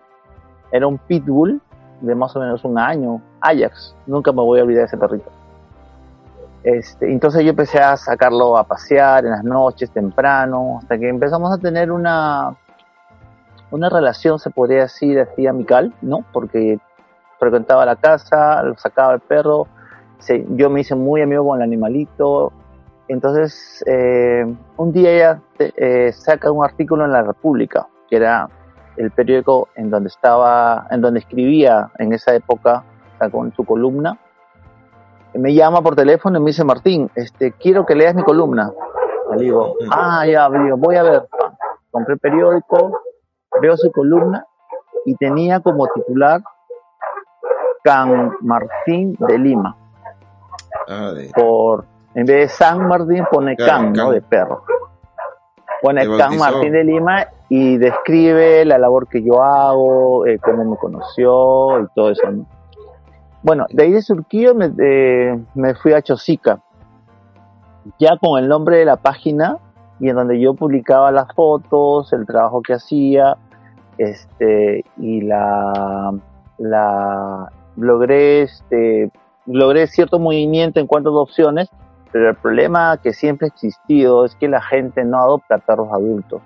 Era 0.70 0.86
un 0.86 0.98
pitbull 0.98 1.60
de 2.00 2.14
más 2.14 2.36
o 2.36 2.40
menos 2.40 2.64
un 2.64 2.78
año, 2.78 3.20
Ajax. 3.40 3.96
Nunca 4.06 4.30
me 4.30 4.42
voy 4.42 4.60
a 4.60 4.62
olvidar 4.62 4.82
de 4.82 4.86
ese 4.86 4.96
perrito. 4.98 5.30
Este, 6.66 7.12
entonces 7.12 7.44
yo 7.44 7.50
empecé 7.50 7.78
a 7.78 7.96
sacarlo 7.96 8.58
a 8.58 8.64
pasear 8.64 9.24
en 9.24 9.30
las 9.30 9.44
noches, 9.44 9.88
temprano, 9.92 10.78
hasta 10.80 10.98
que 10.98 11.08
empezamos 11.08 11.56
a 11.56 11.58
tener 11.58 11.92
una, 11.92 12.56
una 13.70 13.88
relación, 13.88 14.40
se 14.40 14.50
podría 14.50 14.80
decir 14.80 15.20
así, 15.20 15.46
amical, 15.46 15.94
¿no? 16.02 16.24
Porque 16.32 16.80
frecuentaba 17.38 17.86
la 17.86 17.94
casa, 17.94 18.64
lo 18.64 18.76
sacaba 18.76 19.14
el 19.14 19.20
perro, 19.20 19.68
yo 20.56 20.68
me 20.68 20.80
hice 20.80 20.96
muy 20.96 21.22
amigo 21.22 21.46
con 21.46 21.58
el 21.58 21.62
animalito. 21.62 22.52
Entonces, 23.06 23.84
eh, 23.86 24.44
un 24.76 24.92
día 24.92 25.12
ella 25.12 25.42
eh, 25.60 26.10
saca 26.12 26.50
un 26.50 26.64
artículo 26.64 27.04
en 27.04 27.12
La 27.12 27.22
República, 27.22 27.86
que 28.10 28.16
era 28.16 28.48
el 28.96 29.12
periódico 29.12 29.68
en 29.76 29.90
donde 29.90 30.08
estaba, 30.08 30.88
en 30.90 31.00
donde 31.00 31.20
escribía 31.20 31.92
en 32.00 32.12
esa 32.12 32.34
época, 32.34 32.82
sacó 33.20 33.48
su 33.54 33.64
columna, 33.64 34.18
me 35.38 35.54
llama 35.54 35.82
por 35.82 35.96
teléfono 35.96 36.38
y 36.38 36.40
me 36.40 36.46
dice, 36.48 36.64
Martín, 36.64 37.10
este, 37.14 37.52
quiero 37.52 37.84
que 37.84 37.94
leas 37.94 38.14
mi 38.14 38.22
columna. 38.22 38.72
Le 39.32 39.44
digo, 39.44 39.74
ah, 39.90 40.24
ya, 40.26 40.48
digo, 40.48 40.76
voy 40.76 40.96
a 40.96 41.02
ver. 41.02 41.28
Compré 41.90 42.14
el 42.14 42.20
periódico, 42.20 43.00
veo 43.60 43.76
su 43.76 43.90
columna 43.90 44.44
y 45.04 45.14
tenía 45.16 45.60
como 45.60 45.86
titular 45.88 46.42
Can 47.82 48.36
Martín 48.40 49.16
de 49.18 49.38
Lima. 49.38 49.76
Ah, 50.88 51.12
por, 51.34 51.84
en 52.14 52.26
vez 52.26 52.36
de 52.36 52.48
San 52.48 52.86
Martín 52.86 53.24
pone 53.30 53.56
Can, 53.56 53.92
¿no? 53.92 54.10
De 54.10 54.20
perro. 54.20 54.64
Pone 55.82 56.06
Can 56.16 56.38
Martín 56.38 56.72
de 56.72 56.84
Lima 56.84 57.26
y 57.48 57.78
describe 57.78 58.64
la 58.64 58.78
labor 58.78 59.08
que 59.08 59.22
yo 59.22 59.42
hago, 59.42 60.26
eh, 60.26 60.38
cómo 60.38 60.64
me 60.64 60.76
conoció 60.76 61.80
y 61.80 61.86
todo 61.94 62.10
eso. 62.10 62.30
¿no? 62.30 62.46
Bueno, 63.46 63.66
de 63.70 63.84
ahí 63.84 63.92
de 63.92 64.02
Surquillo 64.02 64.56
me, 64.56 64.70
me 65.54 65.74
fui 65.76 65.92
a 65.92 66.02
Chosica, 66.02 66.60
ya 67.96 68.16
con 68.20 68.42
el 68.42 68.48
nombre 68.48 68.78
de 68.78 68.84
la 68.84 68.96
página 68.96 69.58
y 70.00 70.08
en 70.08 70.16
donde 70.16 70.40
yo 70.40 70.54
publicaba 70.54 71.12
las 71.12 71.32
fotos, 71.32 72.12
el 72.12 72.26
trabajo 72.26 72.60
que 72.60 72.72
hacía, 72.72 73.36
este, 73.98 74.84
y 74.96 75.20
la, 75.20 76.12
la 76.58 77.52
logré, 77.76 78.42
este, 78.42 79.12
logré 79.46 79.86
cierto 79.86 80.18
movimiento 80.18 80.80
en 80.80 80.88
cuanto 80.88 81.10
a 81.10 81.12
adopciones, 81.12 81.70
pero 82.10 82.30
el 82.30 82.34
problema 82.34 82.96
que 83.00 83.12
siempre 83.12 83.46
ha 83.46 83.50
existido 83.54 84.24
es 84.24 84.34
que 84.34 84.48
la 84.48 84.60
gente 84.60 85.04
no 85.04 85.20
adopta 85.20 85.58
perros 85.58 85.92
adultos, 85.92 86.42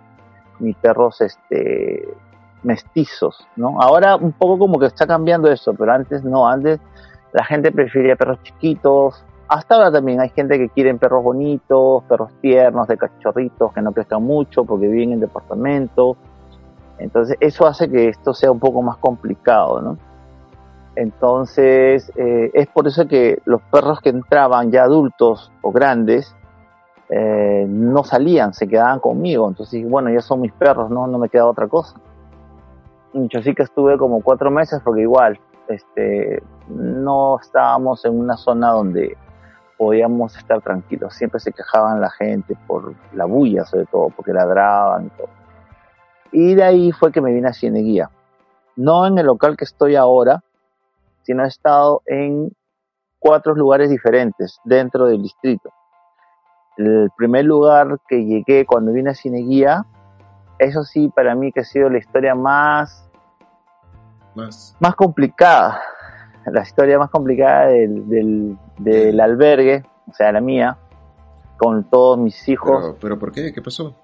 ni 0.59 0.75
perros, 0.75 1.23
este, 1.23 2.07
mestizos, 2.63 3.47
¿no? 3.57 3.81
Ahora 3.81 4.17
un 4.17 4.33
poco 4.33 4.59
como 4.59 4.79
que 4.79 4.87
está 4.87 5.07
cambiando 5.07 5.51
eso, 5.51 5.75
pero 5.75 5.93
antes 5.93 6.25
no, 6.25 6.49
antes 6.49 6.81
la 7.33 7.45
gente 7.45 7.73
prefería 7.73 8.17
perros 8.17 8.43
chiquitos, 8.43 9.25
hasta 9.49 9.75
ahora 9.75 9.91
también 9.91 10.21
hay 10.21 10.29
gente 10.31 10.59
que 10.59 10.69
quiere 10.69 10.95
perros 10.95 11.25
bonitos, 11.25 12.05
perros 12.05 12.31
tiernos, 12.41 12.87
de 12.87 12.97
cachorritos 12.97 13.73
que 13.73 13.83
no 13.83 13.93
crezcan 13.93 14.23
mucho 14.23 14.65
porque 14.65 14.87
viven 14.87 15.13
en 15.13 15.21
departamento. 15.21 16.17
Entonces 16.99 17.37
eso 17.41 17.67
hace 17.67 17.91
que 17.91 18.09
esto 18.09 18.35
sea 18.35 18.53
un 18.53 18.61
poco 18.61 18.83
más 18.83 18.97
complicado, 18.99 19.81
¿no? 19.81 19.99
Entonces 20.95 22.13
eh, 22.15 22.51
es 22.53 22.69
por 22.69 22.87
eso 22.87 23.09
que 23.09 23.41
los 23.45 23.61
perros 23.63 24.01
que 24.01 24.11
entraban 24.11 24.71
ya 24.71 24.85
adultos 24.85 25.51
o 25.63 25.73
grandes 25.73 26.35
eh, 27.09 27.67
no 27.69 28.05
salían, 28.05 28.55
se 28.55 28.69
quedaban 28.69 29.01
conmigo. 29.01 29.49
Entonces 29.49 29.89
bueno, 29.89 30.11
ya 30.11 30.21
son 30.21 30.43
mis 30.43 30.53
perros, 30.53 30.91
no, 30.91 31.07
no 31.07 31.19
me 31.19 31.29
queda 31.29 31.47
otra 31.47 31.67
cosa 31.67 31.97
que 33.13 33.63
estuve 33.63 33.99
como 33.99 34.23
cuatro 34.23 34.51
meses 34.51 34.81
porque 34.85 35.03
igual 35.03 35.39
este, 35.69 36.43
no 36.69 37.39
estábamos 37.41 38.05
en 38.05 38.19
una 38.19 38.37
zona 38.37 38.71
donde 38.71 39.17
podíamos 39.79 40.37
estar 40.37 40.61
tranquilos. 40.61 41.15
Siempre 41.15 41.41
se 41.41 41.53
quejaban 41.53 42.01
la 42.01 42.11
gente 42.11 42.57
por 42.67 42.95
la 43.15 43.25
bulla, 43.25 43.65
sobre 43.65 43.87
todo, 43.87 44.11
porque 44.11 44.33
ladraban 44.33 45.07
y 45.07 45.11
todo. 45.11 45.29
Y 46.33 46.55
de 46.55 46.63
ahí 46.63 46.93
fue 46.93 47.13
que 47.13 47.21
me 47.21 47.33
vine 47.33 47.49
a 47.49 47.53
Cieneguía. 47.53 48.11
No 48.77 49.07
en 49.07 49.19
el 49.19 49.27
local 49.27 49.57
que 49.57 49.65
estoy 49.65 49.97
ahora, 49.97 50.43
sino 51.23 51.45
he 51.45 51.49
estado 51.49 52.03
en 52.07 52.53
cuatro 53.19 53.55
lugares 53.55 53.91
diferentes 53.91 54.59
dentro 54.65 55.07
del 55.07 55.23
distrito. 55.23 55.71
El 56.77 57.11
primer 57.17 57.45
lugar 57.45 57.99
que 58.09 58.25
llegué 58.25 58.65
cuando 58.65 58.93
vine 58.93 59.11
a 59.11 59.15
Cineguía, 59.15 59.85
eso 60.61 60.85
sí, 60.85 61.09
para 61.09 61.35
mí 61.35 61.53
que 61.53 61.61
ha 61.61 61.65
sido 61.65 61.89
la 61.89 61.99
historia 61.99 62.35
más, 62.35 63.09
más. 64.35 64.77
más 64.79 64.95
complicada, 64.95 65.81
la 66.45 66.61
historia 66.61 66.99
más 66.99 67.11
complicada 67.11 67.69
del, 67.69 68.57
del, 68.79 69.21
albergue, 69.21 69.85
o 70.09 70.13
sea, 70.13 70.31
la 70.33 70.41
mía, 70.41 70.77
con 71.57 71.85
todos 71.85 72.19
mis 72.19 72.47
hijos. 72.49 72.95
¿Pero, 73.01 73.19
por 73.19 73.33
qué? 73.33 73.53
¿Qué 73.53 73.63
pasó? 73.63 73.95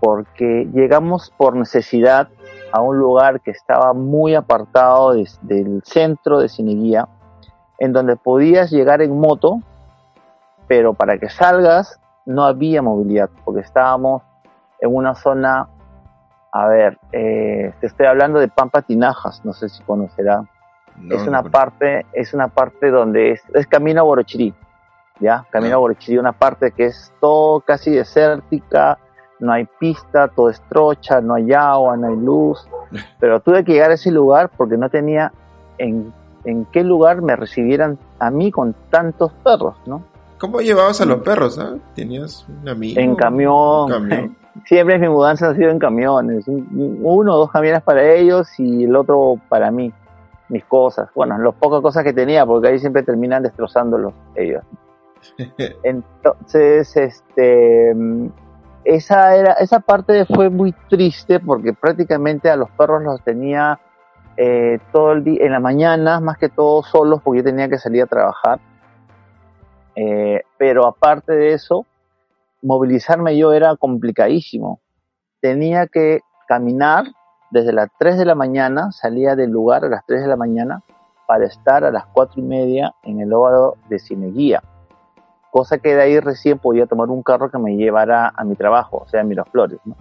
Porque 0.00 0.66
llegamos 0.72 1.30
por 1.36 1.54
necesidad 1.54 2.28
a 2.72 2.80
un 2.80 2.98
lugar 2.98 3.42
que 3.42 3.50
estaba 3.50 3.92
muy 3.92 4.34
apartado 4.34 5.12
del 5.12 5.82
centro 5.84 6.40
de 6.40 6.48
Cineguía, 6.48 7.06
en 7.78 7.92
donde 7.92 8.16
podías 8.16 8.70
llegar 8.70 9.02
en 9.02 9.18
moto, 9.18 9.60
pero 10.66 10.94
para 10.94 11.18
que 11.18 11.28
salgas 11.28 12.00
no 12.24 12.44
había 12.44 12.80
movilidad, 12.80 13.28
porque 13.44 13.60
estábamos 13.60 14.22
en 14.82 14.94
una 14.94 15.14
zona, 15.14 15.68
a 16.52 16.68
ver, 16.68 16.98
eh, 17.12 17.72
te 17.80 17.86
estoy 17.86 18.06
hablando 18.06 18.38
de 18.38 18.48
Pampa 18.48 18.82
Tinajas, 18.82 19.44
no 19.44 19.52
sé 19.52 19.68
si 19.68 19.82
conocerá. 19.84 20.44
es 21.10 21.26
una 21.26 21.42
parte, 21.42 22.06
es 22.12 22.34
una 22.34 22.48
parte 22.48 22.90
donde 22.90 23.32
es, 23.32 23.42
es 23.54 23.66
camino 23.66 24.02
a 24.02 24.04
Borochirí, 24.04 24.54
¿ya? 25.18 25.46
Camino 25.50 25.76
a 25.76 25.78
Borochirí, 25.78 26.18
una 26.18 26.32
parte 26.32 26.72
que 26.72 26.86
es 26.86 27.12
todo 27.20 27.60
casi 27.60 27.90
desértica, 27.90 28.98
no 29.40 29.52
hay 29.52 29.66
pista, 29.80 30.28
todo 30.28 30.50
es 30.50 30.60
trocha, 30.68 31.20
no 31.20 31.34
hay 31.34 31.52
agua, 31.52 31.96
no 31.96 32.08
hay 32.08 32.16
luz, 32.16 32.68
pero 33.18 33.40
tuve 33.40 33.64
que 33.64 33.72
llegar 33.72 33.90
a 33.90 33.94
ese 33.94 34.10
lugar 34.10 34.50
porque 34.56 34.76
no 34.76 34.90
tenía 34.90 35.32
en 35.78 36.12
en 36.44 36.64
qué 36.66 36.82
lugar 36.82 37.22
me 37.22 37.36
recibieran 37.36 37.98
a 38.18 38.30
mí 38.30 38.50
con 38.50 38.74
tantos 38.90 39.32
perros, 39.44 39.76
¿no? 39.86 40.04
¿Cómo 40.38 40.60
llevabas 40.60 41.00
a 41.00 41.04
los 41.04 41.22
perros? 41.22 41.58
Ah? 41.58 41.76
¿Tenías 41.94 42.46
un 42.48 42.68
amigo? 42.68 43.00
En 43.00 43.14
camión. 43.14 44.36
Siempre 44.66 44.98
mi 44.98 45.08
mudanza 45.08 45.50
ha 45.50 45.54
sido 45.54 45.70
en 45.70 45.78
camiones. 45.78 46.46
Uno 46.46 47.34
o 47.34 47.38
dos 47.38 47.50
camiones 47.50 47.82
para 47.82 48.04
ellos 48.12 48.48
y 48.58 48.84
el 48.84 48.94
otro 48.96 49.36
para 49.48 49.70
mí. 49.70 49.92
Mis 50.48 50.64
cosas. 50.64 51.08
Bueno, 51.14 51.38
las 51.38 51.54
pocas 51.54 51.80
cosas 51.80 52.04
que 52.04 52.12
tenía, 52.12 52.44
porque 52.44 52.68
ahí 52.68 52.78
siempre 52.78 53.02
terminan 53.02 53.42
destrozándolos 53.42 54.12
ellos. 54.34 54.62
Entonces, 55.82 56.96
este, 56.96 57.94
esa 58.84 59.36
era, 59.36 59.52
esa 59.54 59.80
parte 59.80 60.26
fue 60.26 60.50
muy 60.50 60.72
triste 60.90 61.40
porque 61.40 61.72
prácticamente 61.72 62.50
a 62.50 62.56
los 62.56 62.70
perros 62.70 63.02
los 63.02 63.22
tenía 63.22 63.78
eh, 64.36 64.78
todo 64.92 65.12
el 65.12 65.24
día, 65.24 65.44
en 65.44 65.52
la 65.52 65.60
mañana, 65.60 66.20
más 66.20 66.38
que 66.38 66.48
todo 66.48 66.82
solos, 66.82 67.20
porque 67.22 67.38
yo 67.38 67.44
tenía 67.44 67.68
que 67.68 67.78
salir 67.78 68.02
a 68.02 68.06
trabajar. 68.06 68.60
Eh, 69.94 70.42
pero 70.56 70.86
aparte 70.86 71.32
de 71.32 71.52
eso, 71.52 71.86
movilizarme 72.62 73.36
yo 73.36 73.52
era 73.52 73.76
complicadísimo. 73.76 74.80
Tenía 75.40 75.86
que 75.86 76.20
caminar 76.48 77.06
desde 77.50 77.72
las 77.72 77.88
3 77.98 78.16
de 78.18 78.24
la 78.24 78.34
mañana, 78.34 78.92
salía 78.92 79.36
del 79.36 79.50
lugar 79.50 79.84
a 79.84 79.88
las 79.88 80.06
3 80.06 80.22
de 80.22 80.28
la 80.28 80.36
mañana 80.36 80.82
para 81.26 81.44
estar 81.44 81.84
a 81.84 81.90
las 81.90 82.06
4 82.06 82.40
y 82.40 82.44
media 82.44 82.94
en 83.02 83.20
el 83.20 83.32
óvalo 83.32 83.76
de 83.88 83.98
Cineguía. 83.98 84.62
Cosa 85.50 85.78
que 85.78 85.94
de 85.94 86.02
ahí 86.02 86.20
recién 86.20 86.58
podía 86.58 86.86
tomar 86.86 87.10
un 87.10 87.22
carro 87.22 87.50
que 87.50 87.58
me 87.58 87.76
llevara 87.76 88.32
a 88.34 88.44
mi 88.44 88.54
trabajo, 88.54 89.02
o 89.04 89.08
sea, 89.08 89.20
a 89.20 89.24
Miraflores, 89.24 89.78
¿no? 89.84 89.94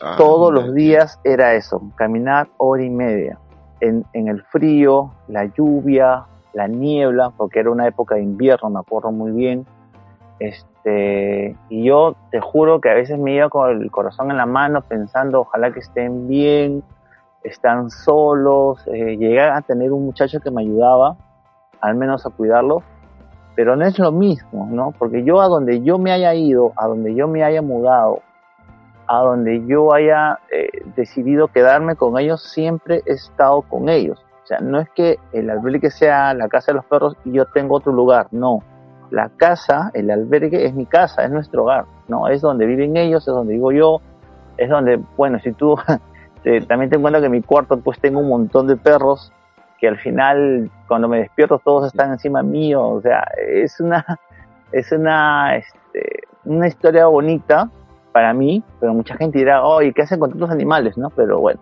Ah, 0.00 0.14
Todos 0.16 0.52
los 0.52 0.74
días 0.74 1.20
era 1.24 1.54
eso, 1.54 1.82
caminar 1.96 2.48
hora 2.56 2.82
y 2.82 2.90
media. 2.90 3.38
En, 3.80 4.04
el 4.12 4.42
frío, 4.44 5.12
la 5.26 5.46
lluvia, 5.46 6.24
la 6.52 6.68
niebla, 6.68 7.30
porque 7.36 7.58
era 7.58 7.70
una 7.70 7.88
época 7.88 8.14
de 8.14 8.22
invierno, 8.22 8.70
me 8.70 8.78
acuerdo 8.78 9.10
muy 9.10 9.32
bien. 9.32 9.66
Este, 10.42 11.56
y 11.68 11.84
yo 11.84 12.16
te 12.32 12.40
juro 12.40 12.80
que 12.80 12.90
a 12.90 12.94
veces 12.94 13.16
me 13.16 13.32
iba 13.34 13.48
con 13.48 13.70
el 13.70 13.90
corazón 13.92 14.32
en 14.32 14.38
la 14.38 14.46
mano 14.46 14.80
pensando, 14.80 15.42
ojalá 15.42 15.72
que 15.72 15.78
estén 15.78 16.26
bien, 16.26 16.82
están 17.44 17.90
solos. 17.90 18.84
Eh, 18.88 19.16
llegué 19.16 19.40
a 19.40 19.60
tener 19.60 19.92
un 19.92 20.04
muchacho 20.04 20.40
que 20.40 20.50
me 20.50 20.62
ayudaba, 20.62 21.16
al 21.80 21.94
menos 21.94 22.26
a 22.26 22.30
cuidarlos, 22.30 22.82
pero 23.54 23.76
no 23.76 23.84
es 23.84 23.96
lo 24.00 24.10
mismo, 24.10 24.68
¿no? 24.68 24.92
Porque 24.98 25.22
yo 25.22 25.40
a 25.40 25.46
donde 25.46 25.80
yo 25.82 25.96
me 25.98 26.10
haya 26.10 26.34
ido, 26.34 26.72
a 26.76 26.88
donde 26.88 27.14
yo 27.14 27.28
me 27.28 27.44
haya 27.44 27.62
mudado, 27.62 28.20
a 29.06 29.18
donde 29.20 29.64
yo 29.64 29.94
haya 29.94 30.40
eh, 30.50 30.70
decidido 30.96 31.46
quedarme 31.48 31.94
con 31.94 32.18
ellos, 32.18 32.42
siempre 32.42 33.02
he 33.06 33.12
estado 33.12 33.62
con 33.62 33.88
ellos. 33.88 34.18
O 34.42 34.46
sea, 34.48 34.58
no 34.58 34.80
es 34.80 34.90
que 34.90 35.20
el 35.32 35.50
albergue 35.50 35.92
sea 35.92 36.34
la 36.34 36.48
casa 36.48 36.72
de 36.72 36.76
los 36.76 36.84
perros 36.86 37.16
y 37.24 37.30
yo 37.30 37.44
tengo 37.44 37.76
otro 37.76 37.92
lugar, 37.92 38.26
no. 38.32 38.64
La 39.12 39.28
casa, 39.28 39.90
el 39.92 40.10
albergue 40.10 40.64
es 40.64 40.74
mi 40.74 40.86
casa, 40.86 41.22
es 41.24 41.30
nuestro 41.30 41.64
hogar, 41.64 41.84
¿no? 42.08 42.28
Es 42.28 42.40
donde 42.40 42.64
viven 42.64 42.96
ellos, 42.96 43.28
es 43.28 43.34
donde 43.34 43.52
vivo 43.52 43.70
yo, 43.70 44.00
es 44.56 44.70
donde, 44.70 44.98
bueno, 45.16 45.38
si 45.40 45.52
tú 45.52 45.76
también 46.68 46.90
te 46.90 46.98
cuenta 46.98 47.20
que 47.20 47.28
mi 47.28 47.42
cuarto 47.42 47.78
pues 47.78 48.00
tengo 48.00 48.20
un 48.20 48.28
montón 48.28 48.66
de 48.66 48.76
perros 48.76 49.32
que 49.78 49.88
al 49.88 49.98
final 49.98 50.70
cuando 50.88 51.08
me 51.08 51.18
despierto 51.18 51.58
todos 51.58 51.88
están 51.88 52.12
encima 52.12 52.42
mío, 52.42 52.82
o 52.88 53.00
sea, 53.02 53.28
es 53.46 53.80
una 53.80 54.04
es 54.72 54.90
una 54.92 55.56
este, 55.56 56.22
una 56.44 56.68
historia 56.68 57.06
bonita 57.06 57.70
para 58.12 58.32
mí, 58.32 58.62
pero 58.80 58.94
mucha 58.94 59.16
gente 59.16 59.38
dirá, 59.38 59.64
oye, 59.64 59.92
¿qué 59.92 60.02
hacen 60.02 60.20
con 60.20 60.30
tantos 60.30 60.50
animales? 60.50 60.96
¿no? 60.96 61.10
Pero 61.10 61.40
bueno, 61.40 61.60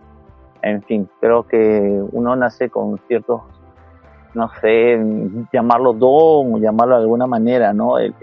en 0.63 0.83
fin, 0.83 1.09
creo 1.21 1.47
que 1.47 2.03
uno 2.13 2.37
nace 2.37 2.69
con 2.69 2.99
ciertos, 3.09 3.43
no 4.35 4.51
sé, 4.61 4.99
llamarlo 5.53 5.93
don 5.93 6.55
o 6.55 6.59
llamarlo 6.59 6.97
de 6.97 7.03
alguna 7.03 7.27
manera, 7.27 7.73
¿no? 7.73 7.99
El, 7.99 8.15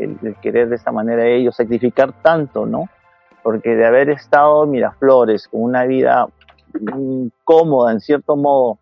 querer 0.42 0.70
de 0.70 0.76
esa 0.76 0.92
manera 0.92 1.26
ellos, 1.26 1.56
sacrificar 1.56 2.14
tanto, 2.22 2.66
¿no? 2.66 2.90
Porque 3.44 3.76
de 3.76 3.86
haber 3.86 4.10
estado 4.10 4.64
en 4.64 4.72
Miraflores 4.72 5.48
con 5.48 5.64
una 5.64 5.84
vida 5.84 6.28
cómoda 7.44 7.92
en 7.92 8.00
cierto 8.00 8.36
modo 8.36 8.80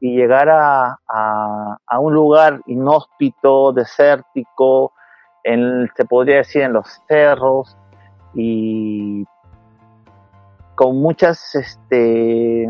y 0.00 0.16
llegar 0.16 0.48
a, 0.50 0.98
a, 1.06 1.98
un 1.98 2.14
lugar 2.14 2.60
inhóspito, 2.66 3.72
desértico, 3.72 4.92
en, 5.42 5.88
se 5.96 6.04
podría 6.04 6.38
decir 6.38 6.62
en 6.62 6.74
los 6.74 7.00
cerros, 7.08 7.76
y 8.34 9.24
con 10.74 11.00
muchas 11.00 11.54
este 11.54 12.68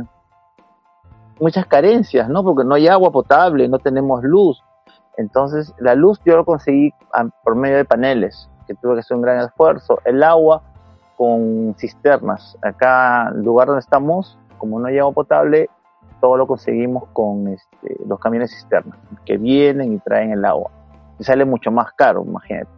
muchas 1.41 1.67
carencias, 1.67 2.29
¿no? 2.29 2.43
Porque 2.43 2.65
no 2.65 2.75
hay 2.75 2.89
agua 2.89 3.11
potable, 3.11 3.69
no 3.69 3.79
tenemos 3.79 4.23
luz. 4.23 4.63
Entonces, 5.17 5.73
la 5.79 5.95
luz 5.95 6.21
yo 6.25 6.37
lo 6.37 6.45
conseguí 6.45 6.93
por 7.43 7.55
medio 7.55 7.77
de 7.77 7.85
paneles, 7.85 8.49
que 8.67 8.75
tuve 8.75 8.95
que 8.95 9.01
hacer 9.01 9.17
un 9.17 9.23
gran 9.23 9.45
esfuerzo. 9.45 10.01
El 10.05 10.23
agua 10.23 10.63
con 11.17 11.75
cisternas. 11.79 12.57
Acá, 12.63 13.31
el 13.35 13.43
lugar 13.43 13.69
donde 13.69 13.81
estamos, 13.81 14.39
como 14.59 14.81
no 14.81 14.87
hay 14.89 14.99
agua 14.99 15.13
potable, 15.13 15.69
todo 16.21 16.37
lo 16.37 16.47
conseguimos 16.47 17.05
con 17.13 17.49
este, 17.49 17.97
los 18.07 18.19
camiones 18.19 18.51
cisternas, 18.51 18.99
que 19.25 19.37
vienen 19.37 19.93
y 19.93 19.99
traen 19.99 20.33
el 20.33 20.45
agua. 20.45 20.71
Y 21.19 21.25
sale 21.25 21.45
mucho 21.45 21.71
más 21.71 21.93
caro, 21.93 22.25
imagínate. 22.27 22.71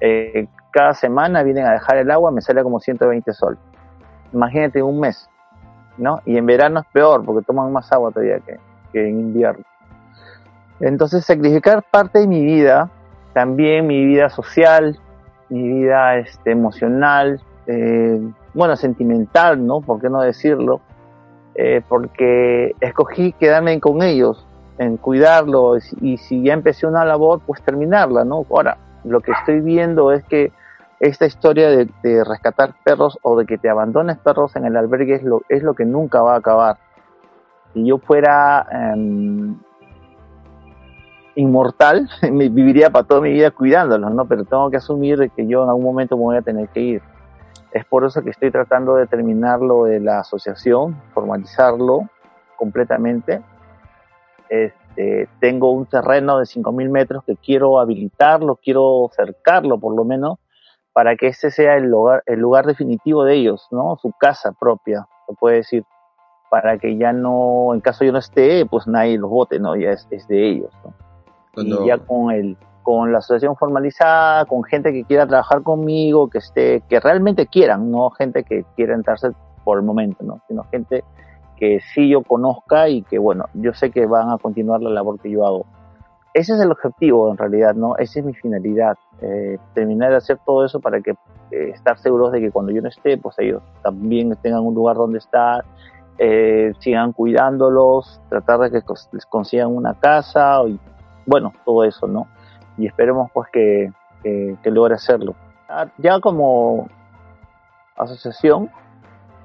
Eh, 0.00 0.48
cada 0.72 0.94
semana 0.94 1.42
vienen 1.42 1.66
a 1.66 1.72
dejar 1.72 1.96
el 1.98 2.10
agua, 2.10 2.30
me 2.30 2.40
sale 2.40 2.62
como 2.62 2.80
120 2.80 3.32
sol. 3.32 3.58
Imagínate 4.32 4.82
un 4.82 5.00
mes, 5.00 5.28
¿no? 5.98 6.20
Y 6.24 6.36
en 6.36 6.46
verano 6.46 6.80
es 6.80 6.86
peor 6.92 7.24
porque 7.24 7.44
toman 7.44 7.72
más 7.72 7.92
agua 7.92 8.10
todavía 8.10 8.40
que, 8.40 8.58
en 9.08 9.20
invierno. 9.20 9.64
Entonces, 10.80 11.24
sacrificar 11.24 11.82
parte 11.82 12.20
de 12.20 12.26
mi 12.26 12.42
vida, 12.42 12.90
también 13.32 13.86
mi 13.86 14.04
vida 14.04 14.30
social, 14.30 14.98
mi 15.48 15.68
vida 15.68 16.16
este, 16.16 16.52
emocional, 16.52 17.40
eh, 17.66 18.20
bueno, 18.54 18.76
sentimental, 18.76 19.64
¿no? 19.64 19.80
¿Por 19.80 20.00
qué 20.00 20.08
no 20.08 20.22
decirlo? 20.22 20.80
Eh, 21.54 21.82
porque 21.86 22.74
escogí 22.80 23.32
quedarme 23.32 23.78
con 23.80 24.02
ellos, 24.02 24.46
en 24.78 24.96
cuidarlos, 24.96 25.92
y 26.00 26.16
si 26.16 26.42
ya 26.42 26.54
empecé 26.54 26.86
una 26.86 27.04
labor, 27.04 27.40
pues 27.46 27.60
terminarla, 27.62 28.24
¿no? 28.24 28.46
Ahora, 28.50 28.78
lo 29.04 29.20
que 29.20 29.32
estoy 29.32 29.60
viendo 29.60 30.12
es 30.12 30.24
que 30.24 30.52
esta 31.00 31.24
historia 31.24 31.70
de, 31.70 32.24
rescatar 32.24 32.74
perros 32.84 33.18
o 33.22 33.38
de 33.38 33.46
que 33.46 33.56
te 33.56 33.70
abandones 33.70 34.18
perros 34.18 34.54
en 34.54 34.66
el 34.66 34.76
albergue 34.76 35.14
es 35.14 35.22
lo, 35.22 35.42
es 35.48 35.62
lo 35.62 35.72
que 35.74 35.86
nunca 35.86 36.20
va 36.20 36.34
a 36.34 36.38
acabar. 36.38 36.76
Si 37.72 37.86
yo 37.86 37.98
fuera 37.98 38.66
em, 38.70 39.56
inmortal, 41.36 42.08
viviría 42.22 42.90
para 42.90 43.06
toda 43.06 43.22
mi 43.22 43.32
vida 43.32 43.50
cuidándolos, 43.50 44.12
¿no? 44.12 44.26
Pero 44.26 44.44
tengo 44.44 44.70
que 44.70 44.76
asumir 44.76 45.30
que 45.34 45.46
yo 45.46 45.64
en 45.64 45.70
algún 45.70 45.84
momento 45.84 46.16
me 46.16 46.22
voy 46.22 46.36
a 46.36 46.42
tener 46.42 46.68
que 46.68 46.80
ir. 46.80 47.02
Es 47.72 47.86
por 47.86 48.04
eso 48.04 48.22
que 48.22 48.30
estoy 48.30 48.50
tratando 48.50 48.96
de 48.96 49.06
terminar 49.06 49.60
lo 49.60 49.84
de 49.84 50.00
la 50.00 50.20
asociación, 50.20 51.00
formalizarlo 51.14 52.10
completamente. 52.56 53.40
Este, 54.50 55.28
tengo 55.38 55.70
un 55.70 55.86
terreno 55.86 56.38
de 56.38 56.44
5.000 56.44 56.90
metros 56.90 57.24
que 57.24 57.36
quiero 57.36 57.78
habilitarlo, 57.78 58.56
quiero 58.56 59.08
cercarlo 59.14 59.78
por 59.78 59.94
lo 59.94 60.04
menos, 60.04 60.38
para 60.92 61.16
que 61.16 61.28
ese 61.28 61.50
sea 61.50 61.76
el 61.76 61.84
lugar, 61.84 62.22
el 62.26 62.40
lugar 62.40 62.66
definitivo 62.66 63.24
de 63.24 63.36
ellos, 63.36 63.66
¿no? 63.70 63.96
Su 64.00 64.12
casa 64.18 64.52
propia, 64.52 65.06
se 65.26 65.34
puede 65.34 65.56
decir, 65.56 65.84
para 66.50 66.78
que 66.78 66.96
ya 66.96 67.12
no, 67.12 67.72
en 67.72 67.80
caso 67.80 68.04
yo 68.04 68.12
no 68.12 68.18
esté, 68.18 68.66
pues 68.66 68.86
nadie 68.86 69.18
los 69.18 69.30
vote, 69.30 69.58
¿no? 69.58 69.76
Ya 69.76 69.90
es, 69.90 70.08
de 70.28 70.50
ellos, 70.50 70.72
¿no? 70.84 70.92
Y 71.62 71.86
ya 71.86 71.98
con 71.98 72.32
el, 72.32 72.56
con 72.82 73.12
la 73.12 73.18
asociación 73.18 73.56
formalizada, 73.56 74.44
con 74.46 74.64
gente 74.64 74.92
que 74.92 75.04
quiera 75.04 75.26
trabajar 75.26 75.62
conmigo, 75.62 76.28
que 76.28 76.38
esté, 76.38 76.82
que 76.88 76.98
realmente 77.00 77.46
quieran, 77.46 77.90
no 77.90 78.10
gente 78.10 78.42
que 78.42 78.64
quiera 78.76 78.94
entrarse 78.94 79.30
por 79.64 79.78
el 79.78 79.84
momento, 79.84 80.24
¿no? 80.24 80.40
Sino 80.48 80.64
gente 80.70 81.04
que 81.56 81.80
sí 81.94 82.08
yo 82.08 82.22
conozca 82.22 82.88
y 82.88 83.02
que, 83.02 83.18
bueno, 83.18 83.44
yo 83.54 83.74
sé 83.74 83.90
que 83.90 84.06
van 84.06 84.30
a 84.30 84.38
continuar 84.38 84.80
la 84.80 84.90
labor 84.90 85.20
que 85.20 85.30
yo 85.30 85.46
hago. 85.46 85.66
Ese 86.32 86.54
es 86.54 86.60
el 86.60 86.70
objetivo, 86.70 87.28
en 87.28 87.36
realidad, 87.36 87.74
¿no? 87.74 87.96
Esa 87.96 88.20
es 88.20 88.24
mi 88.24 88.34
finalidad, 88.34 88.96
eh, 89.20 89.58
terminar 89.74 90.10
de 90.10 90.16
hacer 90.16 90.38
todo 90.46 90.64
eso 90.64 90.78
para 90.78 91.00
que 91.00 91.10
eh, 91.50 91.70
estar 91.74 91.98
seguros 91.98 92.30
de 92.30 92.40
que 92.40 92.52
cuando 92.52 92.70
yo 92.70 92.80
no 92.80 92.88
esté, 92.88 93.18
pues 93.18 93.36
ellos 93.40 93.62
también 93.82 94.36
tengan 94.40 94.64
un 94.64 94.72
lugar 94.72 94.94
donde 94.94 95.18
estar, 95.18 95.64
eh, 96.18 96.72
sigan 96.78 97.12
cuidándolos, 97.12 98.20
tratar 98.28 98.60
de 98.60 98.70
que 98.70 98.80
les 99.12 99.26
consigan 99.26 99.74
una 99.74 99.94
casa, 99.94 100.62
y 100.68 100.78
bueno, 101.26 101.52
todo 101.64 101.82
eso, 101.82 102.06
¿no? 102.06 102.28
Y 102.78 102.86
esperemos 102.86 103.28
pues 103.34 103.48
que, 103.52 103.92
que, 104.22 104.56
que 104.62 104.70
logre 104.70 104.94
hacerlo. 104.94 105.34
Ya 105.98 106.20
como 106.20 106.88
asociación, 107.96 108.70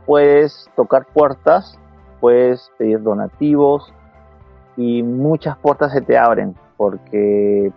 puedes 0.05 0.69
tocar 0.75 1.07
puertas, 1.07 1.79
puedes 2.19 2.71
pedir 2.77 3.01
donativos 3.01 3.91
y 4.77 5.01
muchas 5.01 5.57
puertas 5.57 5.91
se 5.91 6.01
te 6.01 6.17
abren 6.17 6.55
porque 6.77 7.71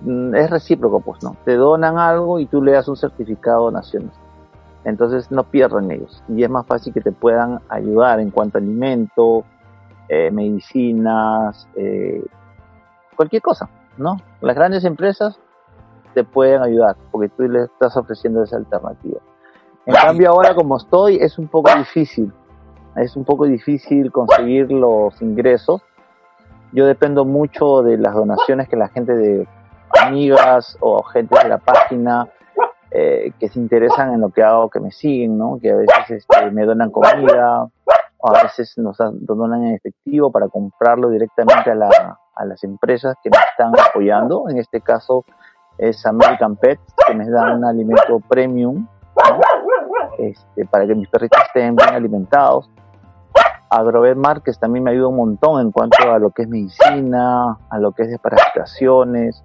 mm, 0.00 0.34
es 0.34 0.50
recíproco, 0.50 1.00
pues 1.00 1.22
no. 1.22 1.36
Te 1.44 1.56
donan 1.56 1.98
algo 1.98 2.38
y 2.38 2.46
tú 2.46 2.62
le 2.62 2.72
das 2.72 2.88
un 2.88 2.96
certificado 2.96 3.58
de 3.58 3.64
donaciones. 3.64 4.12
Entonces 4.84 5.30
no 5.30 5.44
pierden 5.44 5.90
ellos 5.90 6.22
y 6.28 6.42
es 6.42 6.50
más 6.50 6.66
fácil 6.66 6.94
que 6.94 7.00
te 7.00 7.12
puedan 7.12 7.60
ayudar 7.68 8.20
en 8.20 8.30
cuanto 8.30 8.58
a 8.58 8.60
alimento, 8.60 9.44
eh, 10.08 10.30
medicinas, 10.30 11.68
eh, 11.74 12.24
cualquier 13.16 13.42
cosa, 13.42 13.68
¿no? 13.96 14.16
Las 14.40 14.56
grandes 14.56 14.84
empresas 14.84 15.38
te 16.14 16.24
pueden 16.24 16.62
ayudar 16.62 16.96
porque 17.10 17.28
tú 17.28 17.42
les 17.42 17.64
estás 17.64 17.96
ofreciendo 17.96 18.42
esa 18.42 18.56
alternativa. 18.56 19.20
En 19.84 19.94
cambio 19.94 20.30
ahora 20.30 20.54
como 20.54 20.76
estoy 20.76 21.16
es 21.16 21.38
un 21.38 21.48
poco 21.48 21.70
difícil, 21.76 22.32
es 22.96 23.16
un 23.16 23.24
poco 23.24 23.46
difícil 23.46 24.10
conseguir 24.10 24.70
los 24.70 25.20
ingresos. 25.22 25.82
Yo 26.72 26.86
dependo 26.86 27.24
mucho 27.24 27.82
de 27.82 27.96
las 27.98 28.14
donaciones 28.14 28.68
que 28.68 28.76
la 28.76 28.88
gente 28.88 29.14
de 29.14 29.48
amigas 30.00 30.76
o 30.80 31.02
gente 31.02 31.38
de 31.42 31.48
la 31.48 31.58
página 31.58 32.28
eh, 32.90 33.32
que 33.38 33.48
se 33.48 33.58
interesan 33.58 34.14
en 34.14 34.20
lo 34.20 34.30
que 34.30 34.42
hago, 34.42 34.70
que 34.70 34.80
me 34.80 34.90
siguen, 34.90 35.36
¿no? 35.36 35.58
Que 35.60 35.70
a 35.70 35.76
veces 35.76 36.26
este, 36.28 36.50
me 36.50 36.64
donan 36.64 36.90
comida, 36.90 37.68
o 38.18 38.28
a 38.28 38.42
veces 38.42 38.76
nos 38.78 38.96
donan 38.98 39.64
en 39.64 39.74
efectivo 39.74 40.30
para 40.32 40.48
comprarlo 40.48 41.10
directamente 41.10 41.70
a, 41.70 41.74
la, 41.74 42.18
a 42.34 42.44
las 42.44 42.64
empresas 42.64 43.14
que 43.22 43.30
me 43.30 43.36
están 43.50 43.72
apoyando. 43.78 44.48
En 44.48 44.58
este 44.58 44.80
caso 44.80 45.24
es 45.76 46.04
American 46.06 46.56
Pets, 46.56 46.82
que 47.06 47.14
me 47.14 47.28
dan 47.28 47.58
un 47.58 47.64
alimento 47.64 48.20
premium, 48.28 48.86
este, 50.18 50.64
para 50.66 50.86
que 50.86 50.94
mis 50.94 51.08
perritos 51.08 51.40
estén 51.46 51.76
bien 51.76 51.94
alimentados. 51.94 52.70
Agrovet 53.70 54.16
Márquez 54.16 54.58
también 54.58 54.84
me 54.84 54.92
ayuda 54.92 55.08
un 55.08 55.16
montón 55.16 55.60
en 55.60 55.70
cuanto 55.72 56.10
a 56.10 56.18
lo 56.18 56.30
que 56.30 56.42
es 56.42 56.48
medicina, 56.48 57.58
a 57.68 57.78
lo 57.78 57.92
que 57.92 58.02
es 58.02 58.10
desparasitaciones. 58.10 59.42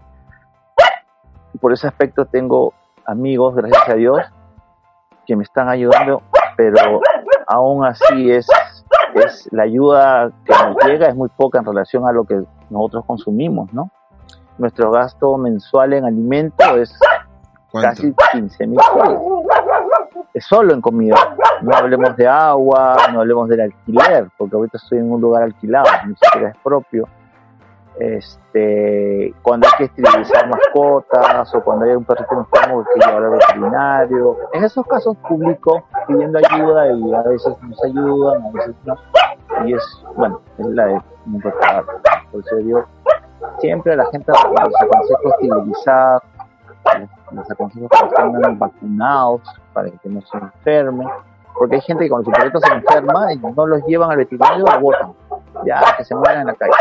Por 1.59 1.73
ese 1.73 1.87
aspecto 1.87 2.25
tengo 2.25 2.73
amigos, 3.05 3.55
gracias 3.55 3.89
a 3.89 3.93
Dios, 3.95 4.19
que 5.25 5.35
me 5.35 5.43
están 5.43 5.69
ayudando, 5.69 6.21
pero 6.55 7.01
aún 7.47 7.85
así 7.85 8.31
es, 8.31 8.47
es 9.15 9.49
la 9.51 9.63
ayuda 9.63 10.31
que 10.45 10.53
nos 10.53 10.77
llega 10.85 11.07
es 11.07 11.15
muy 11.15 11.29
poca 11.29 11.59
en 11.59 11.65
relación 11.65 12.07
a 12.07 12.11
lo 12.11 12.23
que 12.23 12.41
nosotros 12.69 13.05
consumimos, 13.05 13.71
¿no? 13.73 13.89
Nuestro 14.57 14.91
gasto 14.91 15.37
mensual 15.37 15.93
en 15.93 16.05
alimento 16.05 16.77
es 16.77 16.97
casi 17.71 18.13
15 18.31 18.67
mil 18.67 18.79
solo 20.41 20.73
en 20.73 20.81
comida. 20.81 21.15
No 21.61 21.75
hablemos 21.75 22.15
de 22.15 22.27
agua, 22.27 22.95
no 23.11 23.21
hablemos 23.21 23.47
del 23.49 23.61
alquiler, 23.61 24.27
porque 24.37 24.55
ahorita 24.55 24.77
estoy 24.77 24.99
en 24.99 25.11
un 25.11 25.21
lugar 25.21 25.43
alquilado, 25.43 25.87
ni 26.07 26.15
siquiera 26.15 26.49
es 26.49 26.57
propio. 26.63 27.07
Este, 27.99 29.35
cuando 29.43 29.67
hay 29.67 29.77
que 29.77 29.83
esterilizar 29.83 30.49
mascotas 30.49 31.53
o 31.53 31.63
cuando 31.63 31.85
hay 31.85 31.91
un 31.91 32.03
perrito 32.03 32.39
enfermo 32.39 32.83
que 32.83 32.99
llevar 32.99 33.23
al 33.23 33.29
veterinario. 33.31 34.37
En 34.53 34.63
esos 34.63 34.85
casos 34.87 35.15
publico 35.17 35.83
pidiendo 36.07 36.39
ayuda 36.39 36.91
y 36.91 37.13
a 37.13 37.21
veces 37.21 37.53
nos 37.61 37.83
ayudan, 37.83 38.43
a 38.45 38.51
veces 38.51 38.75
no. 38.85 38.95
Y 39.65 39.73
es, 39.75 40.03
bueno, 40.15 40.41
es 40.57 40.65
la 40.67 40.85
de 40.87 41.01
nunca 41.25 41.53
Por 42.31 42.41
eso 42.41 42.55
digo, 42.57 42.83
siempre 43.59 43.93
a 43.93 43.97
la 43.97 44.05
gente 44.07 44.31
les 44.31 44.81
aconsejo 44.81 45.29
esterilizar, 45.29 46.23
les 47.31 47.51
aconsejo 47.51 47.87
que 47.89 48.05
estén 48.05 48.59
vacunados 48.59 49.41
para 49.73 49.89
que 49.89 50.09
no 50.09 50.21
se 50.21 50.37
enfermen, 50.37 51.07
porque 51.57 51.75
hay 51.75 51.81
gente 51.81 52.03
que 52.05 52.09
cuando 52.09 52.25
su 52.25 52.31
perrito 52.31 52.59
se 52.59 52.73
enferma 52.73 53.33
y 53.33 53.37
no 53.37 53.67
los 53.67 53.83
llevan 53.85 54.11
al 54.11 54.17
veterinario, 54.17 54.65
lo 54.65 54.79
botan, 54.79 55.13
ya 55.65 55.81
que 55.97 56.03
se 56.03 56.15
mueran 56.15 56.41
en 56.41 56.47
la 56.47 56.55
calle. 56.55 56.73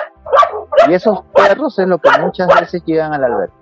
Y 0.89 0.95
esos 0.95 1.23
perros 1.35 1.79
es 1.79 1.87
lo 1.87 1.99
que 1.99 2.11
muchas 2.21 2.49
veces 2.61 2.83
llegan 2.85 3.13
al 3.13 3.25
albergue 3.25 3.55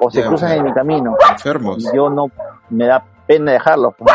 o 0.00 0.10
se 0.10 0.24
cruzan 0.24 0.52
en 0.52 0.64
mi 0.64 0.72
camino. 0.72 1.14
Enfermos. 1.30 1.84
Y 1.84 1.96
yo 1.96 2.08
no 2.08 2.26
me 2.70 2.86
da 2.86 3.04
pena 3.26 3.52
dejarlos, 3.52 3.94
pues, 3.98 4.12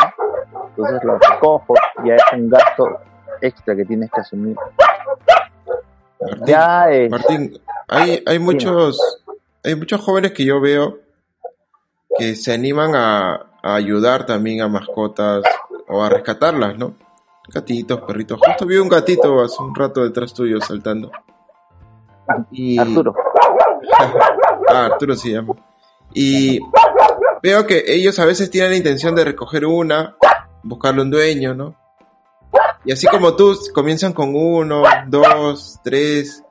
entonces 0.70 1.04
los 1.04 1.20
recojo, 1.20 1.74
ya 2.04 2.16
es 2.16 2.22
un 2.32 2.50
gasto 2.50 3.00
extra 3.40 3.76
que 3.76 3.84
tienes 3.84 4.10
que 4.10 4.20
asumir. 4.20 4.56
Martín, 7.10 7.60
hay, 7.88 8.22
hay 8.26 8.38
muchos 8.38 9.22
hay 9.66 9.74
muchos 9.74 10.00
jóvenes 10.00 10.32
que 10.32 10.44
yo 10.44 10.60
veo 10.60 10.98
que 12.18 12.34
se 12.36 12.52
animan 12.52 12.94
a, 12.94 13.46
ayudar 13.74 14.26
también 14.26 14.60
a 14.60 14.68
mascotas 14.68 15.42
o 15.88 16.02
a 16.02 16.08
rescatarlas, 16.08 16.78
¿no? 16.78 16.94
Gatitos, 17.48 18.00
perritos. 18.00 18.40
Justo 18.44 18.66
vi 18.66 18.76
un 18.76 18.88
gatito 18.88 19.40
hace 19.40 19.62
un 19.62 19.74
rato 19.74 20.02
detrás 20.02 20.34
tuyo 20.34 20.60
saltando. 20.60 21.10
Y... 22.50 22.78
Arturo. 22.78 23.14
ah, 24.68 24.86
Arturo 24.86 25.14
se 25.14 25.30
llama. 25.30 25.54
Y 26.12 26.58
veo 27.42 27.66
que 27.66 27.84
ellos 27.86 28.18
a 28.18 28.24
veces 28.24 28.50
tienen 28.50 28.70
la 28.70 28.76
intención 28.76 29.14
de 29.14 29.24
recoger 29.24 29.66
una, 29.66 30.16
buscarle 30.62 31.02
un 31.02 31.10
dueño, 31.10 31.54
¿no? 31.54 31.74
Y 32.84 32.92
así 32.92 33.06
como 33.08 33.34
tú, 33.34 33.56
comienzan 33.74 34.12
con 34.12 34.34
uno, 34.34 34.82
dos, 35.08 35.80
tres. 35.82 36.42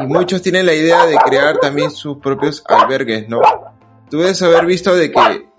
Y 0.00 0.06
muchos 0.06 0.42
tienen 0.42 0.66
la 0.66 0.74
idea 0.74 1.06
de 1.06 1.16
crear 1.16 1.58
también 1.58 1.90
sus 1.90 2.18
propios 2.18 2.64
albergues, 2.66 3.28
¿no? 3.28 3.40
Tú 4.08 4.18
debes 4.18 4.42
haber 4.42 4.66
visto 4.66 4.94
de 4.94 5.12
que 5.12 5.49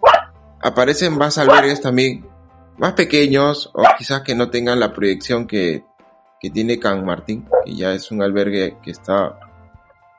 aparecen 0.61 1.17
más 1.17 1.37
albergues 1.37 1.81
también, 1.81 2.27
más 2.77 2.93
pequeños 2.93 3.71
o 3.73 3.83
quizás 3.97 4.21
que 4.21 4.35
no 4.35 4.49
tengan 4.49 4.79
la 4.79 4.93
proyección 4.93 5.47
que, 5.47 5.83
que 6.39 6.49
tiene 6.49 6.79
Can 6.79 7.05
Martín, 7.05 7.47
que 7.65 7.75
ya 7.75 7.93
es 7.93 8.11
un 8.11 8.21
albergue 8.23 8.77
que 8.81 8.91
está 8.91 9.39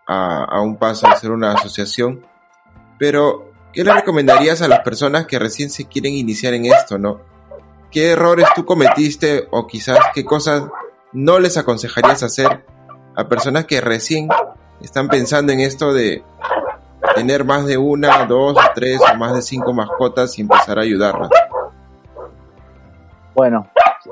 a, 0.06 0.44
a 0.44 0.60
un 0.60 0.76
paso 0.76 1.08
de 1.08 1.16
ser 1.16 1.30
una 1.30 1.52
asociación. 1.52 2.26
Pero, 2.98 3.52
¿qué 3.72 3.84
le 3.84 3.92
recomendarías 3.92 4.62
a 4.62 4.68
las 4.68 4.80
personas 4.80 5.26
que 5.26 5.38
recién 5.38 5.70
se 5.70 5.86
quieren 5.86 6.14
iniciar 6.14 6.54
en 6.54 6.66
esto, 6.66 6.98
no? 6.98 7.20
¿Qué 7.90 8.10
errores 8.10 8.46
tú 8.54 8.64
cometiste 8.64 9.48
o 9.50 9.66
quizás 9.66 9.98
qué 10.14 10.24
cosas 10.24 10.64
no 11.12 11.38
les 11.38 11.56
aconsejarías 11.58 12.22
hacer 12.22 12.64
a 13.16 13.28
personas 13.28 13.66
que 13.66 13.80
recién 13.80 14.28
están 14.80 15.08
pensando 15.08 15.52
en 15.52 15.60
esto 15.60 15.92
de 15.92 16.24
tener 17.14 17.44
más 17.44 17.66
de 17.66 17.78
una, 17.78 18.24
dos, 18.26 18.56
tres 18.74 19.00
o 19.00 19.16
más 19.16 19.34
de 19.34 19.42
cinco 19.42 19.72
mascotas 19.72 20.38
y 20.38 20.42
empezar 20.42 20.78
a 20.78 20.82
ayudarlas? 20.82 21.30
Bueno, 23.34 23.66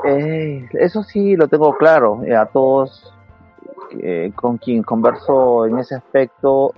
eh, 0.05 0.69
eso 0.73 1.03
sí 1.03 1.37
lo 1.37 1.49
tengo 1.49 1.77
claro. 1.77 2.23
Eh, 2.25 2.35
a 2.35 2.47
todos 2.47 3.13
eh, 4.03 4.33
con 4.35 4.59
quien 4.59 4.83
converso 4.83 5.67
en 5.67 5.79
ese 5.79 5.97
aspecto, 5.97 6.75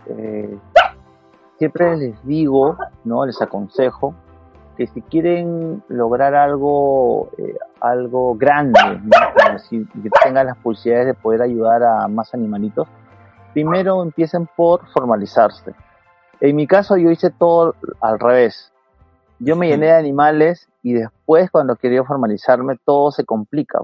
siempre 1.59 1.97
les 1.97 2.27
digo, 2.27 2.77
no, 3.05 3.27
les 3.27 3.41
aconsejo 3.41 4.15
que 4.77 4.87
si 4.87 5.03
quieren 5.03 5.83
lograr 5.89 6.35
algo, 6.35 7.29
algo 7.81 8.35
grande, 8.35 8.81
que 9.71 10.11
tengan 10.25 10.47
las 10.47 10.57
posibilidades 10.57 11.09
de 11.09 11.15
poder 11.15 11.43
ayudar 11.43 11.83
a 11.83 12.09
más 12.09 12.33
animalitos, 12.33 12.89
primero 13.53 14.03
empiecen 14.03 14.49
por 14.57 14.89
formalizarse. 14.89 15.75
En 16.43 16.57
mi 16.57 16.67
caso 16.67 16.97
yo 16.97 17.13
hice 17.13 17.31
todo 17.31 17.77
al 18.01 18.19
revés. 18.19 18.73
Yo 19.39 19.55
me 19.55 19.69
llené 19.69 19.87
de 19.87 19.97
animales 19.97 20.69
y 20.83 20.93
después 20.93 21.49
cuando 21.53 21.77
quería 21.77 22.03
formalizarme 22.03 22.79
todo 22.85 23.13
se 23.13 23.25
complica. 23.25 23.79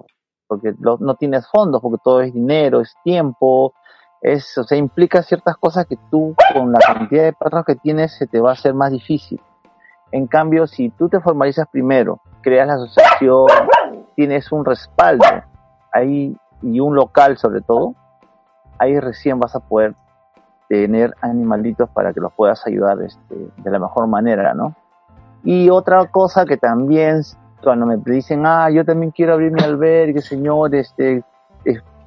porque 0.49 0.75
no 0.81 1.15
tienes 1.15 1.47
fondos, 1.47 1.81
porque 1.81 1.99
todo 2.03 2.21
es 2.21 2.33
dinero, 2.35 2.81
es 2.81 2.95
tiempo, 3.05 3.75
es, 4.23 4.59
o 4.59 4.65
sea, 4.65 4.77
implica 4.77 5.23
ciertas 5.23 5.57
cosas 5.57 5.87
que 5.87 5.97
tú 6.11 6.35
con 6.53 6.73
la 6.73 6.81
cantidad 6.81 7.23
de 7.23 7.33
perros 7.33 7.65
que 7.65 7.77
tienes 7.77 8.17
se 8.19 8.27
te 8.27 8.41
va 8.41 8.51
a 8.51 8.55
hacer 8.55 8.75
más 8.75 8.91
difícil. 8.91 9.41
En 10.11 10.27
cambio, 10.27 10.67
si 10.67 10.91
tú 10.91 11.09
te 11.09 11.21
formalizas 11.21 11.69
primero, 11.71 12.21
creas 12.43 12.67
la 12.67 12.75
asociación, 12.75 13.47
tienes 14.17 14.51
un 14.51 14.65
respaldo 14.65 15.25
ahí 15.93 16.37
y 16.63 16.81
un 16.81 16.97
local 16.97 17.39
sobre 17.39 17.61
todo, 17.61 17.95
ahí 18.81 18.99
recién 18.99 19.39
vas 19.39 19.55
a 19.55 19.61
poder 19.61 19.95
tener 20.69 21.15
animalitos 21.21 21.89
para 21.91 22.13
que 22.13 22.21
los 22.21 22.33
puedas 22.33 22.67
ayudar 22.67 23.01
este, 23.03 23.35
de 23.57 23.71
la 23.71 23.79
mejor 23.79 24.07
manera, 24.07 24.55
¿no? 24.55 24.75
Y 25.43 25.71
otra 25.71 26.07
cosa 26.07 26.45
que 26.45 26.57
también 26.57 27.23
cuando 27.63 27.87
me 27.87 27.97
dicen, 27.97 28.45
ah, 28.47 28.71
yo 28.71 28.85
también 28.85 29.11
quiero 29.11 29.35
abrir 29.35 29.51
mi 29.51 29.63
albergue, 29.63 30.21
señor, 30.21 30.75
este, 30.75 31.25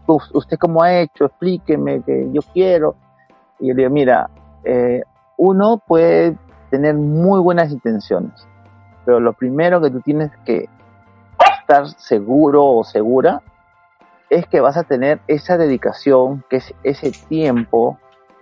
usted 0.08 0.58
cómo 0.58 0.84
ha 0.84 0.94
hecho, 0.94 1.26
explíqueme 1.26 2.02
que 2.02 2.30
yo 2.32 2.42
quiero. 2.54 2.96
Y 3.60 3.70
yo 3.70 3.76
digo, 3.76 3.90
mira, 3.90 4.30
eh, 4.64 5.02
uno 5.38 5.82
puede 5.86 6.38
tener 6.70 6.96
muy 6.96 7.40
buenas 7.40 7.72
intenciones, 7.72 8.48
pero 9.06 9.20
lo 9.20 9.34
primero 9.34 9.82
que 9.82 9.90
tú 9.90 10.00
tienes 10.02 10.32
que 10.46 10.70
estar 11.60 11.88
seguro 11.88 12.66
o 12.66 12.84
segura 12.84 13.42
es 14.30 14.46
que 14.48 14.62
vas 14.62 14.78
a 14.78 14.84
tener 14.84 15.20
esa 15.28 15.58
dedicación, 15.58 16.44
que 16.50 16.58
es 16.58 16.74
ese 16.84 17.12
tiempo, 17.28 17.98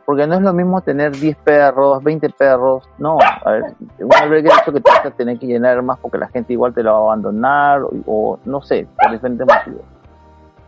porque 0.09 0.25
no 0.25 0.33
es 0.33 0.41
lo 0.41 0.53
mismo 0.53 0.81
tener 0.81 1.11
10 1.11 1.37
perros, 1.37 2.03
20 2.03 2.31
perros, 2.31 2.89
no, 2.97 3.19
a 3.21 3.51
ver, 3.51 3.75
un 3.99 4.15
albergue 4.15 4.49
hecho 4.49 4.73
que 4.73 4.81
te 4.81 4.89
vas 4.89 5.05
a 5.05 5.11
tener 5.11 5.37
que 5.37 5.45
llenar 5.45 5.83
más 5.83 5.99
porque 5.99 6.17
la 6.17 6.27
gente 6.29 6.53
igual 6.53 6.73
te 6.73 6.81
lo 6.81 6.93
va 6.93 6.97
a 6.97 7.01
abandonar 7.01 7.83
o, 7.83 7.91
o 8.07 8.39
no 8.43 8.59
sé, 8.63 8.87
por 8.99 9.11
diferentes 9.11 9.45
motivos 9.45 9.85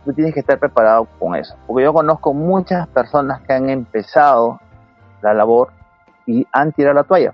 tú 0.04 0.12
tienes 0.12 0.32
que 0.32 0.38
estar 0.38 0.60
preparado 0.60 1.08
con 1.18 1.34
eso. 1.34 1.56
Porque 1.66 1.82
yo 1.82 1.92
conozco 1.92 2.32
muchas 2.32 2.86
personas 2.86 3.40
que 3.40 3.52
han 3.52 3.68
empezado 3.68 4.60
la 5.22 5.34
labor 5.34 5.72
y 6.24 6.46
han 6.52 6.70
tirado 6.70 6.94
la 6.94 7.02
toalla. 7.02 7.32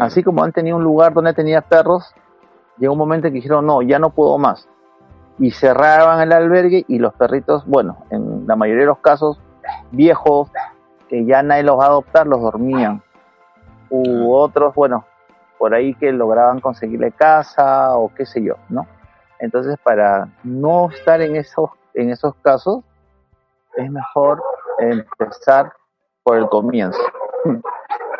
Así 0.00 0.24
como 0.24 0.42
han 0.42 0.50
tenido 0.50 0.76
un 0.76 0.82
lugar 0.82 1.14
donde 1.14 1.34
tenía 1.34 1.60
perros, 1.60 2.12
llegó 2.78 2.94
un 2.94 2.98
momento 2.98 3.28
que 3.28 3.34
dijeron, 3.34 3.64
no, 3.64 3.80
ya 3.80 4.00
no 4.00 4.10
puedo 4.10 4.38
más. 4.38 4.68
Y 5.38 5.52
cerraban 5.52 6.20
el 6.20 6.32
albergue 6.32 6.84
y 6.88 6.98
los 6.98 7.14
perritos, 7.14 7.64
bueno, 7.64 7.98
en 8.10 8.44
la 8.48 8.56
mayoría 8.56 8.82
de 8.82 8.88
los 8.88 8.98
casos, 8.98 9.40
viejos, 9.92 10.50
que 11.12 11.26
ya 11.26 11.42
nadie 11.42 11.62
los 11.62 11.78
va 11.78 11.84
a 11.84 11.88
adoptar, 11.88 12.26
los 12.26 12.40
dormían. 12.40 13.02
U 13.90 14.32
otros, 14.32 14.74
bueno, 14.74 15.04
por 15.58 15.74
ahí 15.74 15.92
que 15.92 16.10
lograban 16.10 16.58
conseguirle 16.60 17.12
casa 17.12 17.94
o 17.98 18.10
qué 18.14 18.24
sé 18.24 18.42
yo, 18.42 18.54
¿no? 18.70 18.86
Entonces, 19.38 19.76
para 19.84 20.28
no 20.42 20.88
estar 20.88 21.20
en 21.20 21.36
esos, 21.36 21.68
en 21.92 22.08
esos 22.08 22.34
casos, 22.36 22.82
es 23.76 23.90
mejor 23.90 24.42
empezar 24.78 25.70
por 26.24 26.38
el 26.38 26.48
comienzo. 26.48 26.98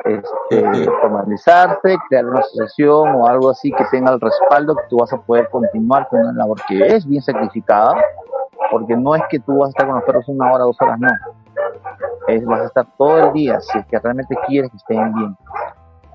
Este, 0.05 0.91
formalizarse, 1.01 1.97
crear 2.09 2.27
una 2.27 2.41
asociación 2.41 3.15
o 3.15 3.29
algo 3.29 3.51
así 3.51 3.71
que 3.71 3.85
tenga 3.85 4.13
el 4.13 4.21
respaldo 4.21 4.75
que 4.75 4.83
tú 4.91 4.97
vas 4.97 5.13
a 5.13 5.21
poder 5.23 5.49
continuar 5.49 6.09
con 6.09 6.23
una 6.23 6.33
labor 6.33 6.61
que 6.67 6.85
es 6.89 7.07
bien 7.07 7.23
sacrificada, 7.23 7.95
porque 8.73 8.97
no 8.97 9.15
es 9.15 9.23
que 9.31 9.39
tú 9.39 9.59
vas 9.59 9.69
a 9.69 9.71
estar 9.71 9.87
con 9.87 9.95
los 9.95 10.05
perros 10.05 10.25
una 10.27 10.53
hora, 10.53 10.65
dos 10.65 10.77
horas, 10.83 10.99
no. 10.99 11.09
Es, 12.33 12.45
vas 12.45 12.61
a 12.61 12.65
estar 12.67 12.87
todo 12.97 13.29
el 13.29 13.33
día 13.33 13.61
si 13.61 13.79
es 13.79 13.87
que 13.87 13.99
realmente 13.99 14.37
quieres 14.47 14.71
que 14.71 14.77
estén 14.77 15.15
bien. 15.15 15.37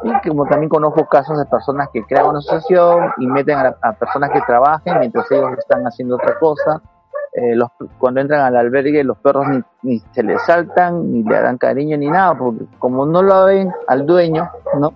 Y 0.03 0.30
como 0.30 0.45
también 0.45 0.69
conozco 0.69 1.08
casos 1.08 1.38
de 1.39 1.45
personas 1.45 1.89
que 1.91 2.03
crean 2.03 2.27
una 2.27 2.39
asociación 2.39 3.12
y 3.17 3.27
meten 3.27 3.58
a, 3.58 3.93
personas 3.93 4.30
que 4.30 4.41
trabajen 4.41 4.99
mientras 4.99 5.32
ellos 5.32 5.58
están 5.58 5.84
haciendo 5.86 6.15
otra 6.15 6.38
cosa. 6.39 6.82
Eh, 7.34 7.56
los, 7.56 7.69
cuando 7.99 8.21
entran 8.21 8.41
al 8.41 8.56
albergue 8.56 9.03
los 9.03 9.17
perros 9.17 9.45
ni, 9.82 9.99
se 10.12 10.23
les 10.23 10.41
saltan, 10.43 11.12
ni 11.12 11.23
le 11.23 11.41
dan 11.41 11.58
cariño 11.58 11.97
ni 11.97 12.08
nada, 12.08 12.36
porque 12.36 12.65
como 12.80 13.06
no 13.06 13.21
lo 13.21 13.45
ven 13.45 13.71
al 13.88 14.06
dueño, 14.06 14.49
¿no? 14.80 14.93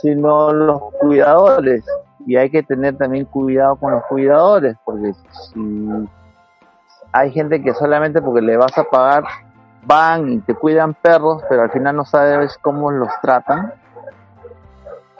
Sino 0.00 0.52
los 0.52 0.80
cuidadores. 1.00 1.84
Y 2.26 2.36
hay 2.36 2.50
que 2.50 2.62
tener 2.62 2.96
también 2.96 3.24
cuidado 3.24 3.76
con 3.76 3.92
los 3.92 4.04
cuidadores, 4.04 4.76
porque 4.84 5.12
si 5.12 6.08
hay 7.12 7.30
gente 7.32 7.62
que 7.62 7.74
solamente 7.74 8.22
porque 8.22 8.42
le 8.42 8.56
vas 8.56 8.76
a 8.76 8.84
pagar 8.84 9.24
van 9.84 10.32
y 10.32 10.38
te 10.40 10.54
cuidan 10.54 10.94
perros, 10.94 11.42
pero 11.48 11.62
al 11.62 11.70
final 11.70 11.96
no 11.96 12.04
sabes 12.04 12.58
cómo 12.58 12.90
los 12.90 13.08
tratan, 13.22 13.72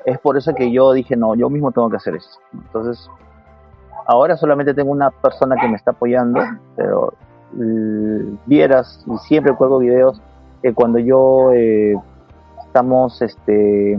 es 0.04 0.18
por 0.18 0.36
eso 0.36 0.54
que 0.54 0.70
yo 0.70 0.92
dije, 0.92 1.16
no, 1.16 1.34
yo 1.34 1.50
mismo 1.50 1.72
tengo 1.72 1.90
que 1.90 1.96
hacer 1.96 2.16
eso. 2.16 2.40
Entonces, 2.52 3.10
ahora 4.06 4.36
solamente 4.36 4.74
tengo 4.74 4.90
una 4.90 5.10
persona 5.10 5.56
que 5.60 5.68
me 5.68 5.76
está 5.76 5.92
apoyando, 5.92 6.40
pero 6.76 7.12
mm, 7.52 8.36
vieras, 8.46 9.04
y 9.06 9.16
siempre 9.18 9.54
cuelgo 9.54 9.78
videos, 9.78 10.20
que 10.62 10.74
cuando 10.74 10.98
yo 10.98 11.52
eh, 11.52 11.94
estamos, 12.66 13.20
este, 13.22 13.98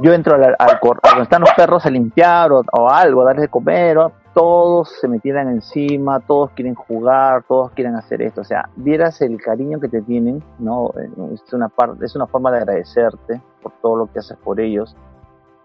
yo 0.00 0.12
entro 0.12 0.34
al, 0.34 0.56
al, 0.58 0.80
donde 0.82 1.22
están 1.22 1.40
los 1.40 1.52
perros 1.52 1.84
a 1.86 1.90
limpiar 1.90 2.52
o, 2.52 2.62
o 2.72 2.88
algo, 2.88 3.22
a 3.22 3.26
darles 3.26 3.42
de 3.42 3.48
comer, 3.48 3.98
o, 3.98 4.12
todos 4.34 4.90
se 5.00 5.06
metieran 5.06 5.48
encima, 5.48 6.18
todos 6.20 6.50
quieren 6.50 6.74
jugar, 6.74 7.44
todos 7.46 7.70
quieren 7.70 7.94
hacer 7.94 8.20
esto. 8.20 8.40
O 8.40 8.44
sea, 8.44 8.68
vieras 8.76 9.22
el 9.22 9.40
cariño 9.40 9.80
que 9.80 9.88
te 9.88 10.02
tienen, 10.02 10.42
¿no? 10.58 10.92
Es 11.32 11.52
una, 11.52 11.68
parte, 11.68 12.04
es 12.04 12.14
una 12.16 12.26
forma 12.26 12.50
de 12.50 12.58
agradecerte 12.58 13.40
por 13.62 13.72
todo 13.80 13.96
lo 13.96 14.12
que 14.12 14.18
haces 14.18 14.36
por 14.38 14.60
ellos. 14.60 14.96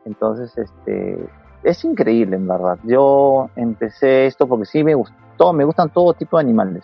Entonces, 0.05 0.55
este, 0.57 1.27
es 1.63 1.83
increíble, 1.83 2.35
en 2.35 2.47
verdad. 2.47 2.77
Yo 2.83 3.49
empecé 3.55 4.27
esto 4.27 4.47
porque 4.47 4.65
sí 4.65 4.83
me 4.83 4.93
gustó, 4.93 5.51
me 5.51 5.63
gustan 5.63 5.89
todo 5.89 6.13
tipo 6.13 6.37
de 6.37 6.43
animales, 6.43 6.83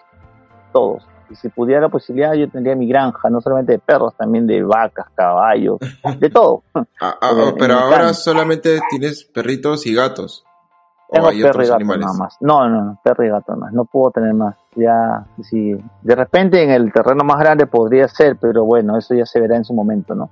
todos. 0.74 1.08
Y 1.30 1.36
si 1.36 1.50
pudiera 1.50 1.82
la 1.82 1.90
posibilidad, 1.90 2.34
yo 2.34 2.50
tendría 2.50 2.76
mi 2.76 2.88
granja, 2.88 3.30
no 3.30 3.42
solamente 3.42 3.74
de 3.74 3.80
perros, 3.80 4.14
también 4.16 4.46
de 4.46 4.64
vacas, 4.64 5.08
caballos, 5.16 5.80
de 6.20 6.30
todo. 6.30 6.64
Ah, 6.74 6.84
ah, 7.00 7.54
pero 7.60 7.76
ahora 7.76 8.14
solamente 8.14 8.80
tienes 8.90 9.24
perritos 9.24 9.86
y 9.86 9.94
gatos. 9.94 10.45
Tengo 11.16 11.30
perro 11.30 11.64
y 11.64 11.68
gato 11.68 11.98
nada 11.98 12.14
más. 12.14 12.38
No, 12.42 12.68
no, 12.68 12.84
no, 12.84 13.00
perro 13.04 13.26
y 13.26 13.30
gato 13.30 13.54
nada 13.54 13.66
más. 13.66 13.74
No 13.74 13.86
puedo 13.86 14.12
tener 14.12 14.34
más. 14.34 14.56
Ya, 14.76 15.26
si 15.42 15.78
de 16.02 16.16
repente 16.16 16.62
en 16.62 16.72
el 16.72 16.92
terreno 16.92 17.24
más 17.24 17.40
grande 17.40 17.68
podría 17.68 18.08
ser, 18.08 18.38
pero 18.38 18.66
bueno, 18.66 18.98
eso 18.98 19.16
ya 19.16 19.26
se 19.26 19.40
verá 19.40 19.56
en 19.56 19.64
su 19.64 19.74
momento, 19.74 20.14
¿no? 20.14 20.30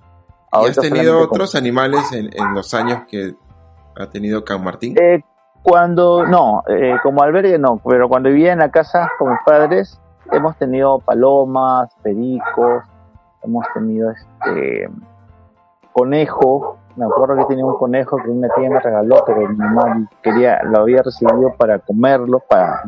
¿Y 0.62 0.70
has 0.70 0.78
tenido 0.78 1.20
otros 1.22 1.56
animales 1.56 2.12
en, 2.12 2.30
los 2.54 2.74
años 2.74 3.04
que 3.08 3.34
ha 3.96 4.08
tenido 4.08 4.44
Can 4.44 4.64
Martín? 4.64 4.96
Eh, 5.00 5.24
cuando, 5.64 6.26
no, 6.28 6.64
eh, 6.68 6.98
como 7.02 7.24
albergue 7.24 7.58
no, 7.58 7.80
pero 7.84 8.10
cuando 8.10 8.30
vivía 8.30 8.54
en 8.54 8.60
la 8.60 8.70
casa 8.70 9.10
con 9.18 9.32
mis 9.32 9.40
padres, 9.46 10.00
hemos 10.32 10.58
tenido 10.58 11.00
palomas, 11.00 11.90
pericos, 12.04 12.84
hemos 13.44 13.66
tenido 13.74 14.12
este 14.12 14.90
conejo, 15.94 16.78
me 16.96 17.06
acuerdo 17.06 17.36
que 17.38 17.46
tenía 17.46 17.66
un 17.66 17.78
conejo 17.78 18.18
que 18.18 18.30
una 18.30 18.48
tía 18.50 18.70
me 18.70 18.80
regaló, 18.80 19.24
pero 19.26 19.48
mi 19.48 19.56
mamá 19.56 20.08
quería, 20.22 20.62
lo 20.64 20.80
había 20.80 21.02
recibido 21.02 21.54
para 21.58 21.80
comerlo, 21.80 22.40
para. 22.40 22.84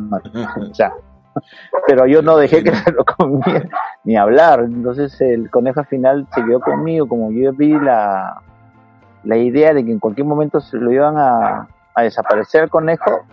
Pero 1.88 2.06
yo 2.06 2.22
no 2.22 2.38
dejé 2.38 2.64
que 2.64 2.74
se 2.74 2.92
lo 2.92 3.04
comiera, 3.04 3.68
ni 4.04 4.16
hablar. 4.16 4.62
Entonces 4.62 5.20
el 5.22 5.50
conejo 5.50 5.82
al 5.82 5.88
final 5.88 6.28
se 6.34 6.44
quedó 6.44 6.60
conmigo, 6.60 7.08
como 7.08 7.32
yo 7.32 7.52
vi 7.54 7.74
la, 7.80 8.42
la 9.24 9.38
idea 9.38 9.74
de 9.74 9.84
que 9.84 9.92
en 9.92 10.00
cualquier 10.00 10.28
momento 10.28 10.60
se 10.60 10.78
lo 10.78 10.92
iban 10.92 11.18
a, 11.18 11.68
a 11.94 12.02
desaparecer 12.04 12.64
el 12.64 12.70
conejo, 12.70 13.26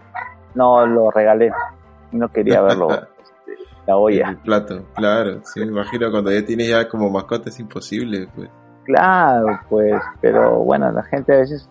no 0.55 0.87
lo 0.87 1.11
regalé. 1.11 1.53
No 2.13 2.29
quería 2.29 2.63
verlo. 2.63 2.89
La 3.87 3.97
olla. 3.97 4.29
El 4.29 4.37
plato, 4.37 4.85
claro. 4.95 5.41
Sí, 5.43 5.59
me 5.59 5.67
imagino 5.67 6.09
cuando 6.13 6.31
ya 6.31 6.45
tienes 6.45 6.69
ya 6.69 6.89
como 6.89 7.11
mascota 7.11 7.49
es 7.49 7.59
imposible, 7.59 8.29
pues. 8.35 8.49
Claro, 8.85 9.61
pues, 9.69 10.01
pero 10.21 10.59
bueno, 10.61 10.91
la 10.91 11.03
gente 11.05 11.35
a 11.35 11.39
veces 11.39 11.69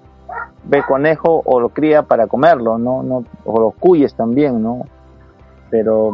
ve 0.64 0.84
conejo 0.84 1.42
o 1.46 1.60
lo 1.60 1.70
cría 1.70 2.04
para 2.04 2.28
comerlo, 2.28 2.78
¿no? 2.78 3.04
no 3.04 3.24
o 3.46 3.60
los 3.60 3.74
cuyes 3.76 4.14
también, 4.16 4.62
¿no? 4.62 4.86
Pero 5.70 6.12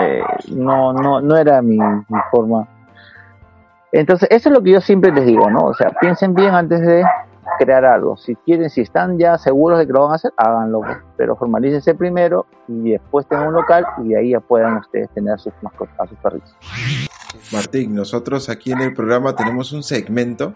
eh, 0.00 0.22
no, 0.52 0.92
no, 0.92 1.20
no 1.20 1.36
era 1.36 1.62
mi, 1.62 1.78
forma. 2.30 2.66
Entonces, 3.92 4.28
eso 4.30 4.48
es 4.48 4.54
lo 4.54 4.62
que 4.62 4.72
yo 4.72 4.80
siempre 4.80 5.12
les 5.12 5.26
digo, 5.26 5.50
¿no? 5.50 5.64
O 5.64 5.74
sea, 5.74 5.90
piensen 6.00 6.34
bien 6.34 6.54
antes 6.54 6.80
de 6.80 7.04
crear 7.58 7.84
algo. 7.84 8.16
Si 8.16 8.36
quieren, 8.36 8.70
si 8.70 8.82
están 8.82 9.18
ya 9.18 9.36
seguros 9.38 9.78
de 9.78 9.86
que 9.86 9.92
lo 9.92 10.02
van 10.02 10.12
a 10.12 10.14
hacer, 10.16 10.32
háganlo. 10.36 10.82
Pero 11.16 11.36
formalícense 11.36 11.94
primero 11.94 12.46
y 12.68 12.92
después 12.92 13.26
tengan 13.26 13.48
un 13.48 13.54
local 13.54 13.86
y 14.04 14.14
ahí 14.14 14.30
ya 14.30 14.40
puedan 14.40 14.76
ustedes 14.76 15.08
tener 15.10 15.38
sus 15.38 15.52
mascotas, 15.62 16.08
sus 16.08 16.18
perritos. 16.18 16.56
Martín, 17.52 17.94
nosotros 17.94 18.48
aquí 18.48 18.72
en 18.72 18.80
el 18.80 18.94
programa 18.94 19.34
tenemos 19.34 19.72
un 19.72 19.82
segmento 19.82 20.54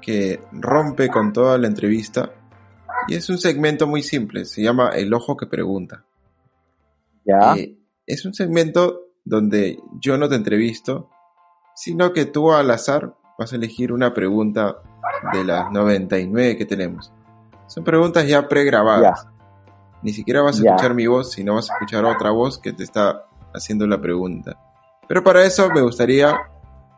que 0.00 0.40
rompe 0.52 1.08
con 1.08 1.32
toda 1.32 1.58
la 1.58 1.66
entrevista 1.66 2.30
y 3.08 3.14
es 3.16 3.28
un 3.28 3.38
segmento 3.38 3.86
muy 3.86 4.02
simple, 4.02 4.44
se 4.44 4.62
llama 4.62 4.90
El 4.90 5.12
Ojo 5.12 5.36
que 5.36 5.46
Pregunta. 5.46 6.04
¿Ya? 7.24 7.54
Eh, 7.56 7.76
es 8.06 8.24
un 8.24 8.32
segmento 8.34 9.00
donde 9.24 9.78
yo 10.00 10.16
no 10.16 10.28
te 10.28 10.36
entrevisto, 10.36 11.10
sino 11.74 12.12
que 12.12 12.24
tú 12.26 12.52
al 12.52 12.70
azar 12.70 13.14
vas 13.38 13.52
a 13.52 13.56
elegir 13.56 13.92
una 13.92 14.14
pregunta 14.14 14.76
de 15.32 15.44
las 15.44 15.70
99 15.70 16.56
que 16.56 16.64
tenemos. 16.64 17.12
Son 17.66 17.84
preguntas 17.84 18.26
ya 18.26 18.48
pregrabadas. 18.48 19.26
Ni 20.02 20.12
siquiera 20.12 20.42
vas 20.42 20.58
a 20.58 20.62
Ya. 20.62 20.70
escuchar 20.70 20.94
mi 20.94 21.06
voz, 21.06 21.32
sino 21.32 21.54
vas 21.54 21.70
a 21.70 21.74
escuchar 21.74 22.04
otra 22.04 22.30
voz 22.30 22.58
que 22.58 22.72
te 22.72 22.82
está 22.84 23.26
haciendo 23.54 23.86
la 23.86 24.00
pregunta. 24.00 24.58
Pero 25.10 25.24
para 25.24 25.44
eso 25.44 25.68
me 25.74 25.80
gustaría 25.80 26.38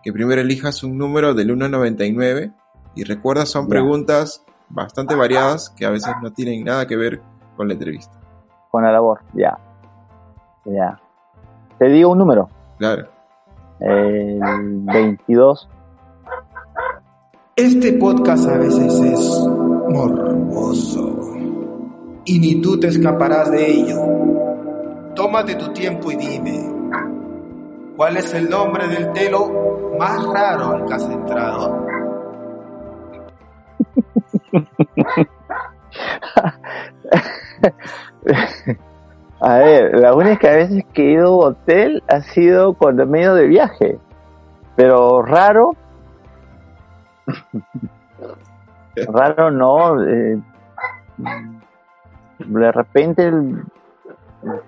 que 0.03 0.13
primero 0.13 0.43
elijas 0.43 0.83
un 0.83 0.99
número 0.99 1.33
del 1.33 1.51
1 1.51 1.65
al 1.65 1.71
99 1.71 2.53
y 2.95 3.05
recuerda 3.05 3.47
son 3.47 3.69
preguntas 3.69 4.45
bastante 4.69 5.15
variadas 5.15 5.71
que 5.71 5.87
a 5.87 5.91
veces 5.91 6.13
no 6.23 6.31
tienen 6.31 6.63
nada 6.63 6.87
que 6.87 6.95
ver 6.95 7.23
con 7.57 7.69
la 7.69 7.73
entrevista. 7.73 8.13
Con 8.71 8.83
la 8.83 8.93
labor, 8.93 9.21
ya. 9.33 9.59
Ya. 10.67 11.01
Te 11.79 11.87
digo 11.87 12.11
un 12.11 12.19
número. 12.19 12.51
Claro. 12.77 13.09
El 13.81 14.39
22. 14.93 15.71
Este 17.57 17.95
podcast 17.95 18.47
a 18.47 18.59
veces 18.59 18.93
es 18.93 19.49
morboso 19.89 21.35
y 22.27 22.39
ni 22.39 22.61
tú 22.61 22.79
te 22.79 22.89
escaparás 22.89 23.51
de 23.51 23.71
ello. 23.71 23.97
Tómate 25.15 25.55
tu 25.55 25.73
tiempo 25.73 26.11
y 26.13 26.17
dime, 26.17 26.72
¿cuál 28.03 28.17
es 28.17 28.35
el 28.35 28.51
nombre 28.51 28.89
del 28.89 29.13
telo 29.13 29.95
más 29.97 30.27
raro 30.27 30.73
al 30.73 30.85
que 30.87 30.95
has 30.95 31.09
entrado? 31.09 31.87
A 39.41 39.59
ver, 39.59 39.97
la 40.01 40.17
única 40.17 40.51
vez 40.51 40.85
que 40.93 41.05
he 41.05 41.13
ido 41.13 41.27
a 41.27 41.37
un 41.37 41.45
hotel 41.53 42.03
ha 42.09 42.23
sido 42.23 42.75
cuando 42.75 43.07
me 43.07 43.21
he 43.21 43.23
ido 43.23 43.37
de 43.37 43.47
viaje. 43.47 44.01
Pero 44.75 45.23
raro. 45.23 45.77
raro 49.13 49.53
no. 49.53 50.03
eh, 50.03 50.41
de 52.39 52.73
repente 52.73 53.31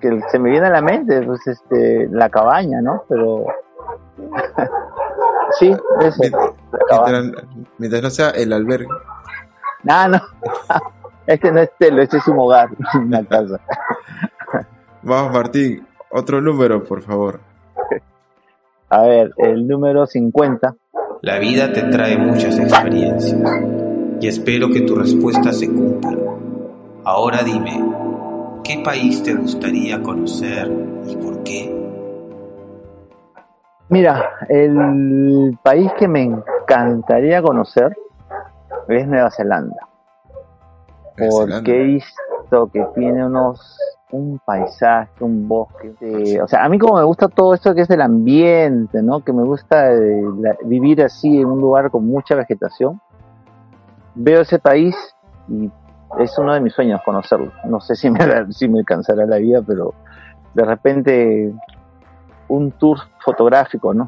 que 0.01 0.21
se 0.31 0.39
me 0.39 0.51
viene 0.51 0.67
a 0.67 0.71
la 0.71 0.83
mente, 0.83 1.23
pues 1.23 1.47
este, 1.47 2.09
la 2.11 2.29
cabaña, 2.29 2.81
¿no? 2.81 3.05
Pero. 3.09 3.47
sí, 5.59 5.75
eso. 6.01 6.23
Cabaña. 6.89 7.21
Mientras, 7.21 7.45
mientras 7.79 8.03
no 8.03 8.11
sea 8.11 8.31
el 8.31 8.53
albergue. 8.53 8.89
Ah, 9.89 10.09
no. 10.09 10.21
Este 11.27 11.51
no 11.51 11.61
es 11.61 11.71
telo, 11.79 12.03
este 12.03 12.19
es 12.19 12.29
un 12.29 12.39
hogar, 12.39 12.69
una 12.95 13.25
casa. 13.25 13.59
Vamos, 15.03 15.33
Martín, 15.33 15.87
otro 16.11 16.41
número, 16.41 16.85
por 16.85 17.03
favor. 17.03 17.41
A 18.91 19.03
ver, 19.03 19.33
el 19.39 19.67
número 19.67 20.07
50. 20.07 20.75
La 21.23 21.39
vida 21.39 21.73
te 21.73 21.83
trae 21.85 22.19
muchas 22.19 22.59
experiencias 22.59 23.41
y 24.21 24.29
espero 24.29 24.69
que 24.69 24.83
tu 24.83 24.95
respuesta 24.95 25.53
se 25.53 25.67
cumpla. 25.67 26.13
Ahora 27.05 27.43
dime, 27.43 27.83
¿qué 28.65 28.83
país 28.85 29.23
te 29.23 29.35
gustaría 29.35 30.03
conocer 30.03 30.71
y 31.07 31.17
por 31.17 31.43
qué? 31.45 31.71
Mira, 33.91 34.31
el 34.49 35.59
país 35.63 35.93
que 35.99 36.09
me 36.09 36.23
encantaría 36.23 37.43
conocer 37.43 37.97
es 38.89 39.07
Nueva 39.07 39.31
Zelanda. 39.31 39.89
Nueva 41.19 41.33
Zelanda. 41.33 41.57
Porque 41.59 41.81
he 41.81 41.85
visto 41.85 42.67
que 42.73 42.85
tiene 42.95 43.27
unos 43.27 43.79
un 44.11 44.41
paisaje, 44.45 45.11
un 45.21 45.49
bosque. 45.49 45.93
de- 46.01 46.41
o 46.41 46.47
sea, 46.47 46.65
a 46.65 46.69
mí 46.69 46.79
como 46.79 46.97
me 46.99 47.05
gusta 47.05 47.27
todo 47.29 47.53
esto 47.55 47.75
que 47.75 47.81
es 47.83 47.91
el 47.91 48.01
ambiente, 48.01 49.03
¿no? 49.03 49.21
Que 49.21 49.33
me 49.33 49.43
gusta 49.43 49.93
eh, 49.93 50.23
la- 50.39 50.57
vivir 50.65 51.03
así 51.03 51.41
en 51.41 51.47
un 51.47 51.61
lugar 51.61 51.91
con 51.91 52.07
mucha 52.07 52.37
vegetación. 52.37 53.01
Veo 54.15 54.43
ese 54.43 54.61
país 54.61 54.95
y 55.49 55.69
es 56.19 56.37
uno 56.39 56.55
de 56.55 56.61
mis 56.61 56.73
sueños 56.73 57.01
conocerlo. 57.05 57.53
No 57.65 57.81
sé 57.81 57.97
si 57.97 58.11
me, 58.11 58.19
si 58.53 58.69
me 58.69 58.81
alcanzará 58.81 59.27
la 59.27 59.37
vida, 59.37 59.63
pero 59.67 59.95
de 60.55 60.65
repente 60.65 61.53
un 62.49 62.73
tour 62.73 62.99
fotográfico, 63.21 63.95
¿no? 63.95 64.07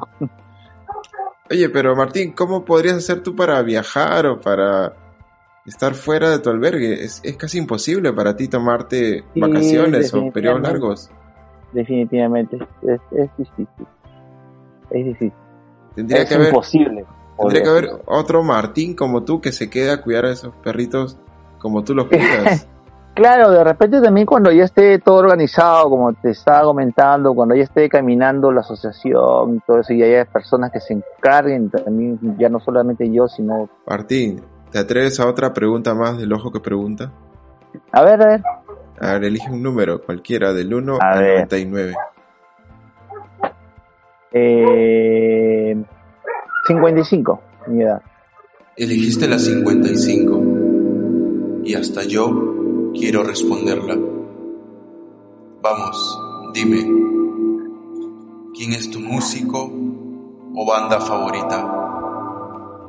Oye, 1.49 1.69
pero 1.69 1.95
Martín, 1.95 2.33
¿cómo 2.33 2.65
podrías 2.65 2.97
hacer 2.97 3.23
tú 3.23 3.35
para 3.35 3.61
viajar 3.61 4.25
o 4.25 4.39
para 4.39 4.93
estar 5.65 5.93
fuera 5.93 6.29
de 6.29 6.39
tu 6.39 6.49
albergue? 6.49 7.03
Es, 7.03 7.21
es 7.23 7.37
casi 7.37 7.57
imposible 7.57 8.11
para 8.13 8.35
ti 8.35 8.47
tomarte 8.47 9.23
Sí, 9.33 9.39
vacaciones 9.39 10.13
o 10.13 10.31
periodos 10.31 10.61
largos. 10.61 11.09
Definitivamente 11.71 12.57
es, 12.81 12.99
es 13.11 13.29
difícil. 13.37 13.87
Es 14.89 15.05
difícil. 15.05 15.33
Tendría 15.95 16.21
es 16.23 16.29
que 16.29 16.35
haber, 16.35 16.47
imposible. 16.49 17.05
tendría 17.37 17.63
que 17.63 17.69
haber 17.69 17.89
otro 18.05 18.43
Martín 18.43 18.95
como 18.95 19.23
tú 19.23 19.41
que 19.41 19.51
se 19.51 19.69
quede 19.69 19.91
a 19.91 20.01
cuidar 20.01 20.25
a 20.25 20.31
esos 20.31 20.53
perritos 20.57 21.17
como 21.59 21.83
tú 21.83 21.93
los 21.93 22.07
cuidas. 22.07 22.67
Claro, 23.17 23.49
de 23.49 23.63
repente 23.63 23.99
también 23.99 24.27
cuando 24.27 24.51
ya 24.51 24.63
esté 24.65 24.99
todo 24.99 25.15
organizado, 25.15 25.89
como 25.89 26.13
te 26.13 26.29
estaba 26.29 26.61
comentando, 26.65 27.33
cuando 27.33 27.55
ya 27.55 27.63
esté 27.63 27.89
caminando 27.89 28.51
la 28.51 28.61
asociación 28.61 29.55
y 29.55 29.59
todo 29.65 29.79
eso, 29.79 29.91
y 29.93 30.03
haya 30.03 30.23
personas 30.25 30.71
que 30.71 30.79
se 30.79 30.93
encarguen 30.93 31.71
también, 31.71 32.19
ya 32.37 32.47
no 32.47 32.59
solamente 32.59 33.11
yo, 33.11 33.27
sino... 33.27 33.71
Martín, 33.87 34.43
¿te 34.71 34.77
atreves 34.77 35.19
a 35.19 35.25
otra 35.27 35.51
pregunta 35.51 35.95
más 35.95 36.19
del 36.19 36.31
ojo 36.31 36.51
que 36.51 36.59
pregunta? 36.59 37.11
A 37.91 38.03
ver, 38.03 38.21
a 38.21 38.27
ver, 38.27 38.43
A 39.01 39.13
ver, 39.13 39.23
elige 39.23 39.49
un 39.51 39.63
número, 39.63 39.99
cualquiera, 39.99 40.53
del 40.53 40.71
1 40.71 40.99
A 41.01 41.13
al 41.13 41.19
ver. 41.23 41.35
99. 41.51 41.95
eh, 44.31 45.83
55, 46.67 47.41
mi 47.69 47.81
edad. 47.81 47.99
Elegiste 48.75 49.27
la 49.27 49.39
55 49.39 50.56
y 51.67 51.75
hasta 51.75 52.03
yo 52.03 52.29
quiero 52.93 53.23
responderla. 53.23 53.97
Vamos, 55.61 56.19
dime, 56.53 56.77
¿quién 58.55 58.71
es 58.71 58.89
tu 58.89 59.01
músico 59.01 59.69
o 60.55 60.65
banda 60.65 61.01
favorita? 61.01 61.67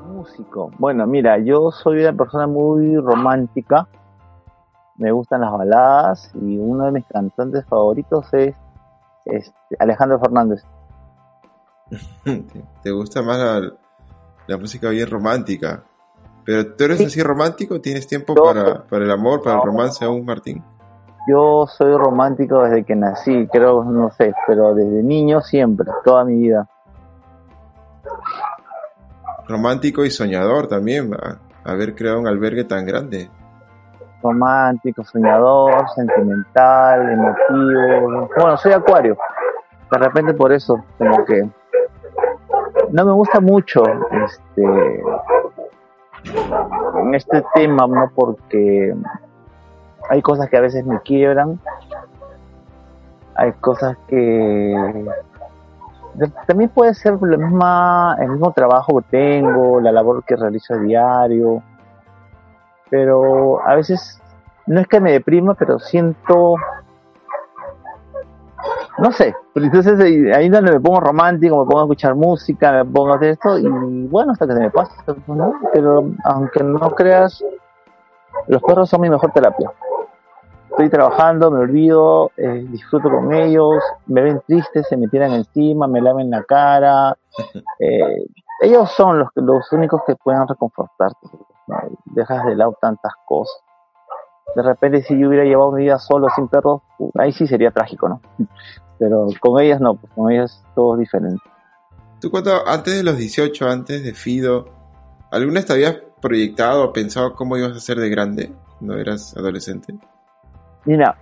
Músico. 0.06 0.70
Bueno, 0.78 1.08
mira, 1.08 1.38
yo 1.38 1.72
soy 1.72 2.02
una 2.02 2.12
persona 2.12 2.46
muy 2.46 2.96
romántica. 2.98 3.88
Me 4.96 5.10
gustan 5.10 5.40
las 5.40 5.50
baladas 5.50 6.30
y 6.40 6.56
uno 6.56 6.84
de 6.84 6.92
mis 6.92 7.06
cantantes 7.06 7.66
favoritos 7.66 8.32
es 8.32 8.54
este, 9.24 9.76
Alejandro 9.80 10.20
Fernández. 10.20 10.62
¿Te 12.84 12.90
gusta 12.92 13.22
más 13.22 13.38
la, 13.38 13.72
la 14.46 14.56
música 14.56 14.88
bien 14.90 15.10
romántica? 15.10 15.82
Pero 16.48 16.66
tú 16.74 16.84
eres 16.84 16.96
Sí. 16.96 17.04
así 17.04 17.22
romántico, 17.22 17.78
¿tienes 17.78 18.06
tiempo 18.06 18.34
Yo- 18.34 18.42
para, 18.42 18.82
para 18.84 19.04
el 19.04 19.10
amor, 19.10 19.42
para 19.42 19.56
el 19.56 19.62
romance 19.66 20.02
aún, 20.02 20.24
Martín? 20.24 20.64
Yo 21.30 21.66
soy 21.66 21.94
romántico 21.94 22.62
desde 22.62 22.84
que 22.84 22.96
nací, 22.96 23.46
creo, 23.52 23.84
no 23.84 24.10
sé, 24.12 24.32
pero 24.46 24.74
desde 24.74 25.02
niño 25.02 25.42
siempre, 25.42 25.90
toda 26.06 26.24
mi 26.24 26.36
vida. 26.38 26.66
Romántico 29.46 30.06
y 30.06 30.10
soñador 30.10 30.68
también, 30.68 31.10
haber 31.64 31.94
creado 31.94 32.18
un 32.20 32.26
albergue 32.26 32.64
tan 32.64 32.86
grande. 32.86 33.30
Romántico, 34.22 35.04
soñador, 35.04 35.86
sentimental, 35.94 37.12
emotivo. 37.12 38.28
Bueno, 38.38 38.56
soy 38.56 38.72
acuario. 38.72 39.18
De 39.90 39.98
repente 39.98 40.32
por 40.32 40.50
eso, 40.52 40.82
como 40.96 41.26
que 41.26 41.46
no 42.90 43.04
me 43.04 43.12
gusta 43.12 43.38
mucho 43.40 43.82
este 43.84 45.02
en 47.00 47.14
este 47.14 47.44
tema, 47.54 47.86
¿no? 47.86 48.10
Porque 48.14 48.94
hay 50.08 50.22
cosas 50.22 50.48
que 50.48 50.56
a 50.56 50.62
veces 50.62 50.84
me 50.84 51.00
quiebran. 51.00 51.60
Hay 53.34 53.52
cosas 53.52 53.96
que 54.08 55.06
también 56.46 56.70
puede 56.70 56.94
ser 56.94 57.18
la 57.20 57.36
misma, 57.36 58.16
el 58.20 58.30
mismo 58.30 58.52
trabajo 58.52 59.00
que 59.00 59.06
tengo, 59.10 59.80
la 59.80 59.92
labor 59.92 60.24
que 60.24 60.36
realizo 60.36 60.74
a 60.74 60.78
diario, 60.78 61.62
pero 62.90 63.64
a 63.66 63.74
veces 63.76 64.20
no 64.66 64.80
es 64.80 64.86
que 64.88 65.00
me 65.00 65.12
deprima, 65.12 65.54
pero 65.54 65.78
siento, 65.78 66.56
no 68.98 69.12
sé, 69.12 69.34
pero 69.54 69.66
entonces 69.66 70.00
ahí 70.00 70.30
ahí 70.32 70.46
es 70.46 70.52
donde 70.52 70.72
me 70.72 70.80
pongo 70.80 71.00
romántico, 71.00 71.64
me 71.64 71.70
pongo 71.70 71.80
a 71.80 71.84
escuchar 71.84 72.14
música, 72.14 72.72
me 72.72 72.84
pongo 72.84 73.12
a 73.12 73.16
hacer 73.16 73.30
esto 73.30 73.58
y 73.58 73.68
bueno, 74.08 74.32
hasta 74.32 74.46
que 74.46 74.54
se 74.54 74.60
me 74.60 74.70
pasa, 74.70 74.92
¿no? 75.26 75.52
pero 75.72 76.10
aunque 76.24 76.64
no 76.64 76.90
creas, 76.90 77.44
los 78.48 78.62
perros 78.62 78.88
son 78.88 79.00
mi 79.00 79.10
mejor 79.10 79.30
terapia. 79.32 79.70
Estoy 80.70 80.90
trabajando, 80.90 81.50
me 81.50 81.60
olvido, 81.60 82.30
eh, 82.36 82.64
disfruto 82.68 83.10
con 83.10 83.32
ellos, 83.34 83.82
me 84.06 84.22
ven 84.22 84.40
triste, 84.46 84.84
se 84.84 84.96
me 84.96 85.08
tiran 85.08 85.32
encima, 85.32 85.88
me 85.88 86.00
laven 86.00 86.30
la 86.30 86.44
cara. 86.44 87.16
eh, 87.80 88.26
ellos 88.60 88.90
son 88.92 89.18
los, 89.18 89.28
los 89.34 89.72
únicos 89.72 90.02
que 90.06 90.14
pueden 90.14 90.46
reconfortarte. 90.46 91.28
¿no? 91.66 91.76
Dejas 92.04 92.44
de 92.46 92.54
lado 92.54 92.76
tantas 92.80 93.12
cosas. 93.24 93.60
De 94.54 94.62
repente, 94.62 95.02
si 95.02 95.18
yo 95.18 95.28
hubiera 95.28 95.44
llevado 95.44 95.72
mi 95.72 95.82
vida 95.82 95.98
solo, 95.98 96.28
sin 96.30 96.48
perros, 96.48 96.82
ahí 97.18 97.32
sí 97.32 97.46
sería 97.46 97.70
trágico, 97.70 98.08
¿no? 98.08 98.20
Pero 98.98 99.28
con 99.40 99.60
ellas 99.62 99.80
no, 99.80 99.94
pues 99.94 100.12
con 100.12 100.32
ellas 100.32 100.62
todo 100.74 100.94
es 100.94 101.00
diferente. 101.00 101.42
¿Tú 102.20 102.30
cuando, 102.30 102.66
antes 102.66 102.96
de 102.96 103.02
los 103.04 103.16
18, 103.16 103.68
antes 103.68 104.02
de 104.02 104.12
Fido, 104.12 104.66
alguna 105.30 105.60
vez 105.60 105.66
te 105.66 105.72
habías 105.74 105.96
proyectado 106.20 106.84
o 106.84 106.92
pensado 106.92 107.34
cómo 107.34 107.56
ibas 107.56 107.76
a 107.76 107.80
ser 107.80 107.98
de 107.98 108.08
grande 108.08 108.52
cuando 108.78 108.98
eras 108.98 109.36
adolescente? 109.36 109.94
Mira, 110.84 111.16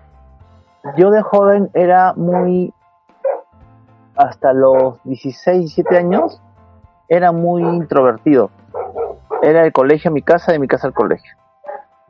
yo 0.96 1.10
de 1.10 1.20
joven 1.20 1.70
era 1.74 2.14
muy, 2.14 2.72
hasta 4.14 4.52
los 4.52 5.02
16, 5.04 5.60
17 5.60 5.98
años, 5.98 6.40
era 7.08 7.32
muy 7.32 7.62
introvertido. 7.62 8.50
Era 9.42 9.64
el 9.64 9.72
colegio 9.72 10.10
mi 10.10 10.22
casa, 10.22 10.52
de 10.52 10.58
mi 10.58 10.66
casa 10.66 10.86
al 10.86 10.94
colegio. 10.94 11.32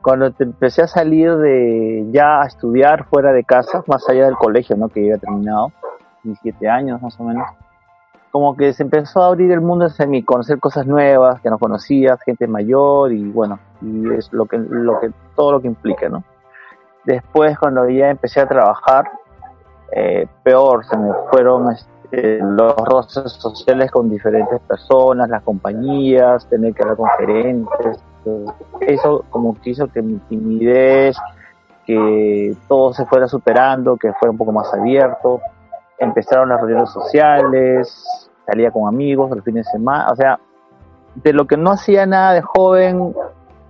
Cuando 0.07 0.31
empecé 0.39 0.83
a 0.83 0.87
salir 0.87 1.35
de 1.35 2.07
ya 2.13 2.41
a 2.41 2.45
estudiar 2.45 3.03
fuera 3.09 3.33
de 3.33 3.43
casa, 3.43 3.83
más 3.87 4.07
allá 4.07 4.23
del 4.23 4.37
colegio, 4.37 4.77
¿no? 4.77 4.87
Que 4.87 5.01
ya 5.01 5.07
había 5.07 5.17
terminado, 5.17 5.73
17 6.23 6.69
años 6.69 7.01
más 7.01 7.19
o 7.19 7.25
menos, 7.25 7.45
como 8.31 8.55
que 8.55 8.71
se 8.71 8.83
empezó 8.83 9.21
a 9.21 9.27
abrir 9.27 9.51
el 9.51 9.59
mundo 9.59 9.83
hacia 9.83 10.05
mí, 10.05 10.23
conocer 10.23 10.61
cosas 10.61 10.87
nuevas 10.87 11.41
que 11.41 11.49
no 11.49 11.59
conocía, 11.59 12.17
gente 12.23 12.47
mayor 12.47 13.11
y 13.11 13.29
bueno, 13.29 13.59
y 13.81 14.13
es 14.13 14.31
lo 14.31 14.45
que, 14.45 14.57
lo 14.57 14.97
que, 15.01 15.11
todo 15.35 15.51
lo 15.51 15.59
que 15.59 15.67
implica, 15.67 16.07
¿no? 16.07 16.23
Después, 17.03 17.59
cuando 17.59 17.89
ya 17.89 18.09
empecé 18.09 18.39
a 18.39 18.47
trabajar, 18.47 19.11
eh, 19.91 20.25
peor, 20.41 20.85
se 20.85 20.95
me 20.95 21.11
fueron 21.29 21.73
este, 21.73 22.39
los 22.39 22.77
roces 22.77 23.33
sociales 23.33 23.91
con 23.91 24.09
diferentes 24.09 24.61
personas, 24.61 25.27
las 25.27 25.43
compañías, 25.43 26.47
tener 26.47 26.73
que 26.73 26.83
hablar 26.83 26.95
con 26.95 27.09
gerentes. 27.17 28.01
Eso 28.81 29.25
como 29.29 29.59
que 29.59 29.71
hizo 29.71 29.87
que 29.87 30.01
mi 30.01 30.17
timidez, 30.29 31.17
que 31.85 32.55
todo 32.67 32.93
se 32.93 33.05
fuera 33.05 33.27
superando, 33.27 33.97
que 33.97 34.13
fuera 34.13 34.31
un 34.31 34.37
poco 34.37 34.51
más 34.51 34.73
abierto. 34.73 35.41
Empezaron 35.99 36.49
las 36.49 36.59
reuniones 36.59 36.89
sociales, 36.91 38.29
salía 38.45 38.71
con 38.71 38.87
amigos 38.87 39.31
el 39.31 39.41
fin 39.41 39.55
de 39.55 39.63
semana, 39.63 40.11
o 40.11 40.15
sea, 40.15 40.39
de 41.15 41.33
lo 41.33 41.47
que 41.47 41.57
no 41.57 41.71
hacía 41.71 42.05
nada 42.05 42.33
de 42.33 42.41
joven, 42.41 43.13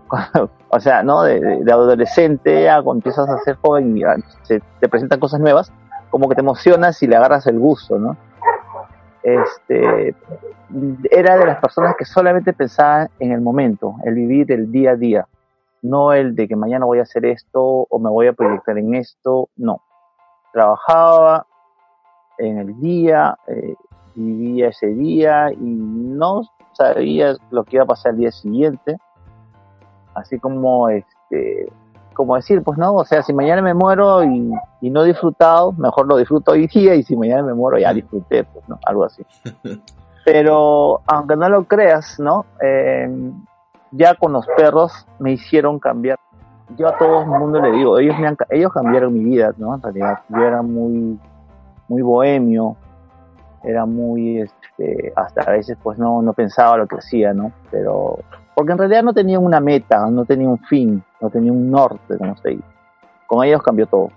o 0.69 0.79
sea, 0.79 1.03
¿no? 1.03 1.23
De, 1.23 1.63
adolescente, 1.71 2.63
ya 2.63 2.81
cuando 2.81 2.99
empiezas 2.99 3.29
a 3.29 3.37
ser 3.39 3.55
joven 3.61 3.97
y 3.97 4.01
se 4.43 4.61
te 4.79 4.89
presentan 4.89 5.19
cosas 5.19 5.39
nuevas, 5.39 5.71
como 6.09 6.27
que 6.27 6.35
te 6.35 6.41
emocionas 6.41 7.01
y 7.03 7.07
le 7.07 7.15
agarras 7.15 7.47
el 7.47 7.59
gusto, 7.59 7.97
¿no? 7.97 8.17
Este, 9.27 10.15
era 11.11 11.37
de 11.37 11.45
las 11.45 11.59
personas 11.59 11.95
que 11.97 12.05
solamente 12.05 12.53
pensaban 12.53 13.09
en 13.19 13.33
el 13.33 13.41
momento, 13.41 13.95
el 14.05 14.15
vivir 14.15 14.49
el 14.53 14.71
día 14.71 14.91
a 14.91 14.95
día, 14.95 15.27
no 15.81 16.13
el 16.13 16.33
de 16.33 16.47
que 16.47 16.55
mañana 16.55 16.85
voy 16.85 16.99
a 16.99 17.01
hacer 17.01 17.25
esto 17.25 17.61
o 17.61 17.99
me 17.99 18.09
voy 18.09 18.27
a 18.27 18.33
proyectar 18.33 18.77
en 18.77 18.95
esto, 18.95 19.49
no. 19.57 19.81
Trabajaba 20.53 21.45
en 22.37 22.57
el 22.57 22.79
día, 22.79 23.37
eh, 23.47 23.75
vivía 24.15 24.69
ese 24.69 24.87
día 24.87 25.51
y 25.51 25.57
no 25.59 26.43
sabía 26.71 27.35
lo 27.51 27.65
que 27.65 27.75
iba 27.75 27.83
a 27.83 27.87
pasar 27.87 28.13
el 28.13 28.19
día 28.19 28.31
siguiente 28.31 28.97
así 30.17 30.39
como 30.39 30.89
este 30.89 31.71
como 32.17 32.35
decir, 32.35 32.63
pues 32.63 32.79
no, 32.79 32.95
o 32.95 33.05
sea, 33.05 33.21
si 33.21 33.31
mañana 33.31 33.61
me 33.61 33.75
muero 33.75 34.23
y, 34.23 34.51
no 34.81 35.03
he 35.03 35.07
disfrutado, 35.07 35.71
mejor 35.73 36.07
lo 36.07 36.17
disfruto 36.17 36.53
hoy 36.53 36.65
día 36.65 36.95
y 36.95 37.03
si 37.03 37.15
mañana 37.15 37.43
me 37.43 37.53
muero 37.53 37.77
ya 37.77 37.93
disfruté, 37.93 38.43
pues, 38.43 38.67
¿no? 38.67 38.79
Algo 38.87 39.03
así. 39.03 39.23
Pero 40.25 41.01
aunque 41.05 41.35
no 41.35 41.47
lo 41.47 41.65
creas, 41.65 42.19
¿no? 42.19 42.47
Em, 42.59 43.45
ya 43.91 44.15
con 44.15 44.33
los 44.33 44.47
perros 44.57 45.05
me 45.19 45.33
hicieron 45.33 45.77
cambiar. 45.77 46.17
Yo 46.75 46.87
a 46.87 46.97
todo 46.97 47.21
el 47.21 47.27
mundo 47.27 47.61
le 47.61 47.71
digo, 47.71 47.99
ellos, 47.99 48.17
me 48.17 48.35
ellos 48.49 48.73
cambiaron 48.73 49.13
mi 49.13 49.23
vida, 49.23 49.53
¿no? 49.57 49.75
En 49.75 49.81
realidad, 49.83 50.19
yo 50.29 50.43
era 50.43 50.63
muy, 50.63 51.19
muy 51.87 52.01
bohemio, 52.01 52.75
era 53.63 53.85
muy, 53.85 54.41
este, 54.41 55.13
hasta 55.15 55.43
a 55.43 55.51
veces 55.51 55.77
pues 55.83 55.99
no, 55.99 56.23
no 56.23 56.33
pensaba 56.33 56.77
lo 56.77 56.87
que 56.87 56.95
hacía, 56.95 57.31
¿no? 57.35 57.51
Pero 57.69 58.17
porque 58.57 58.71
en 58.71 58.79
realidad 58.79 59.03
no 59.03 59.13
tenía 59.13 59.37
una 59.37 59.59
meta, 59.59 60.09
no 60.09 60.25
tenía 60.25 60.49
un 60.49 60.57
fin, 60.57 61.03
no 61.21 61.29
tenía 61.29 61.51
un 61.51 61.69
norte, 61.69 62.17
como 62.17 62.35
se 62.37 62.49
dice. 62.49 62.63
Con 63.27 63.45
ellos 63.45 63.61
cambió 63.61 63.85
todo. 63.85 64.09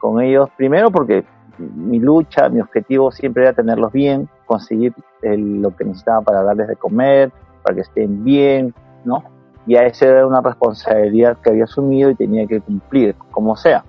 Con 0.00 0.20
ellos, 0.20 0.50
primero 0.56 0.90
porque 0.90 1.24
mi 1.56 2.00
lucha, 2.00 2.48
mi 2.48 2.60
objetivo 2.60 3.12
siempre 3.12 3.44
era 3.44 3.52
tenerlos 3.52 3.92
bien, 3.92 4.28
conseguir 4.44 4.92
lo 5.22 5.76
que 5.76 5.84
necesitaba 5.84 6.20
para 6.22 6.42
darles 6.42 6.66
de 6.66 6.74
comer, 6.74 7.30
para 7.62 7.76
que 7.76 7.82
estén 7.82 8.24
bien, 8.24 8.74
¿no? 9.04 9.22
Y 9.68 9.76
a 9.76 9.84
esa 9.86 10.06
era 10.06 10.26
una 10.26 10.40
responsabilidad 10.40 11.38
que 11.38 11.50
había 11.50 11.62
asumido 11.62 12.10
y 12.10 12.16
tenía 12.16 12.44
que 12.44 12.60
cumplir, 12.60 13.14
como 13.30 13.54
sea. 13.54 13.84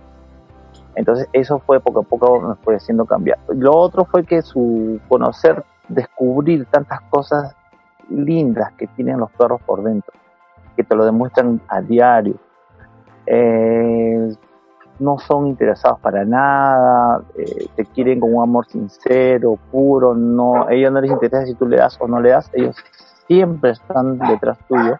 Entonces 0.93 1.27
eso 1.33 1.57
fue 1.57 1.79
poco 1.79 2.01
a 2.01 2.03
poco 2.03 2.39
me 2.39 2.53
fue 2.57 2.75
haciendo 2.75 3.07
cambiar. 3.07 3.39
Lo 3.47 3.75
otro 3.75 4.05
fue 4.05 4.23
que 4.25 4.43
su 4.43 4.99
conocer, 5.09 5.65
descubrir 5.89 6.67
tantas 6.67 7.01
cosas 7.09 7.55
lindas 8.09 8.71
que 8.73 8.87
tienen 8.87 9.19
los 9.19 9.31
perros 9.31 9.61
por 9.61 9.83
dentro, 9.83 10.13
que 10.75 10.83
te 10.83 10.95
lo 10.95 11.05
demuestran 11.05 11.61
a 11.67 11.81
diario. 11.81 12.35
Eh, 13.25 14.35
no 14.99 15.19
son 15.19 15.47
interesados 15.47 15.99
para 15.99 16.25
nada, 16.25 17.21
eh, 17.37 17.67
te 17.75 17.85
quieren 17.85 18.19
con 18.19 18.33
un 18.33 18.41
amor 18.41 18.65
sincero, 18.67 19.57
puro, 19.71 20.15
no, 20.15 20.69
ellos 20.69 20.91
no 20.91 21.01
les 21.01 21.11
interesa 21.11 21.45
si 21.45 21.53
tú 21.53 21.67
le 21.67 21.77
das 21.77 21.97
o 21.99 22.07
no 22.07 22.19
le 22.19 22.31
das, 22.31 22.49
ellos 22.53 22.75
siempre 23.27 23.71
están 23.71 24.17
detrás 24.17 24.57
tuyo, 24.67 24.97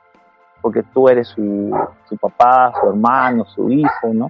porque 0.62 0.84
tú 0.94 1.10
eres 1.10 1.30
su, 1.30 1.72
papá, 2.20 2.74
su 2.80 2.90
hermano, 2.90 3.46
su 3.46 3.70
hijo, 3.70 4.14
¿no? 4.14 4.30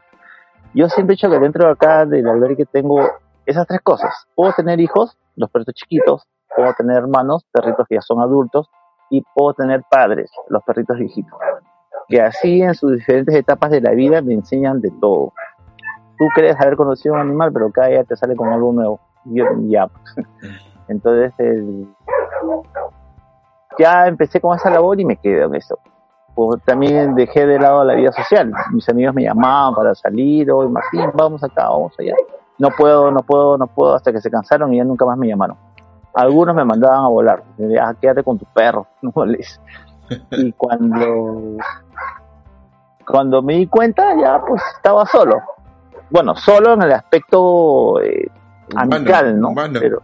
Yo 0.74 0.88
siempre 0.90 1.14
he 1.14 1.16
dicho 1.16 1.30
que 1.30 1.40
dentro 1.40 1.66
de 1.66 1.72
acá 1.72 2.06
del 2.06 2.28
albergue 2.28 2.66
tengo 2.66 3.02
esas 3.46 3.66
tres 3.66 3.82
cosas. 3.82 4.28
Puedo 4.36 4.54
tener 4.54 4.80
hijos, 4.80 5.18
los 5.36 5.50
perros 5.50 5.68
chiquitos, 5.74 6.28
puedo 6.58 6.74
tener 6.74 6.98
hermanos, 6.98 7.46
perritos 7.52 7.86
que 7.88 7.96
ya 7.96 8.02
son 8.02 8.20
adultos, 8.20 8.70
y 9.10 9.24
puedo 9.36 9.54
tener 9.54 9.84
padres, 9.90 10.30
los 10.50 10.64
perritos 10.64 10.98
viejitos, 10.98 11.40
que 12.10 12.22
así 12.22 12.62
en 12.62 12.74
sus 12.74 12.94
diferentes 12.94 13.36
etapas 13.36 13.70
de 13.70 13.80
la 13.80 13.92
vida 13.92 14.22
me 14.22 14.34
enseñan 14.34 14.82
de 14.82 14.92
todo. 15.00 15.32
Tú 16.18 16.26
crees 16.34 16.60
haber 16.60 16.76
conocido 16.76 17.14
un 17.14 17.22
animal, 17.22 17.54
pero 17.54 17.72
cada 17.72 17.90
día 17.90 18.04
te 18.04 18.16
sale 18.16 18.36
con 18.36 18.50
algo 18.50 18.74
nuevo. 18.74 19.00
Yo, 19.26 19.46
ya. 19.68 19.88
Entonces, 20.88 21.32
ya 23.78 24.08
empecé 24.08 24.42
con 24.42 24.56
esa 24.58 24.72
labor 24.72 25.00
y 25.00 25.06
me 25.06 25.16
quedé 25.16 25.44
en 25.44 25.54
eso. 25.54 25.78
Pues 26.34 26.62
también 26.64 27.14
dejé 27.14 27.46
de 27.46 27.60
lado 27.60 27.84
la 27.84 27.94
vida 27.94 28.12
social. 28.12 28.52
Mis 28.72 28.90
amigos 28.90 29.14
me 29.14 29.24
llamaban 29.24 29.76
para 29.76 29.94
salir, 29.94 30.52
hoy 30.52 30.68
Martín, 30.70 31.12
vamos 31.14 31.44
acá, 31.44 31.70
vamos 31.70 31.94
allá. 32.00 32.16
No 32.58 32.70
puedo, 32.72 33.12
no 33.12 33.20
puedo, 33.20 33.58
no 33.58 33.68
puedo, 33.68 33.94
hasta 33.94 34.12
que 34.12 34.22
se 34.22 34.32
cansaron 34.32 34.74
y 34.74 34.78
ya 34.78 34.84
nunca 34.84 35.06
más 35.06 35.18
me 35.18 35.28
llamaron 35.28 35.67
algunos 36.18 36.56
me 36.56 36.66
mandaban 36.66 37.06
a 37.06 37.08
volar, 37.08 37.44
ah, 37.80 37.94
quédate 38.02 38.24
con 38.24 38.40
tu 38.40 38.46
perro, 38.46 38.88
no 39.02 39.12
moles. 39.16 39.62
Y 40.32 40.52
cuando, 40.54 41.58
cuando 43.06 43.42
me 43.44 43.54
di 43.54 43.68
cuenta, 43.68 44.16
ya 44.20 44.42
pues 44.42 44.62
estaba 44.76 45.06
solo. 45.06 45.42
Bueno, 46.10 46.36
solo 46.36 46.74
en 46.74 46.82
el 46.84 46.92
aspecto 46.94 48.02
eh, 48.02 48.32
amical, 48.76 49.40
¿no? 49.40 49.54
Pero, 49.74 50.02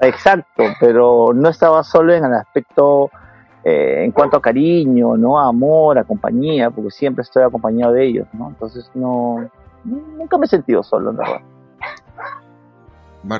exacto, 0.00 0.64
pero 0.80 1.32
no 1.32 1.48
estaba 1.48 1.82
solo 1.82 2.12
en 2.12 2.24
el 2.24 2.34
aspecto 2.34 3.10
eh, 3.64 4.04
en 4.04 4.10
cuanto 4.10 4.36
a 4.36 4.42
cariño, 4.42 5.16
¿no? 5.16 5.40
amor, 5.40 5.98
a 5.98 6.04
compañía, 6.04 6.70
porque 6.70 6.90
siempre 6.90 7.22
estoy 7.22 7.44
acompañado 7.44 7.92
de 7.92 8.04
ellos, 8.04 8.26
¿no? 8.32 8.48
Entonces 8.48 8.90
no, 8.94 9.48
nunca 9.84 10.36
me 10.36 10.44
he 10.44 10.48
sentido 10.48 10.82
solo, 10.82 11.10
en 11.10 11.16
verdad 11.16 11.40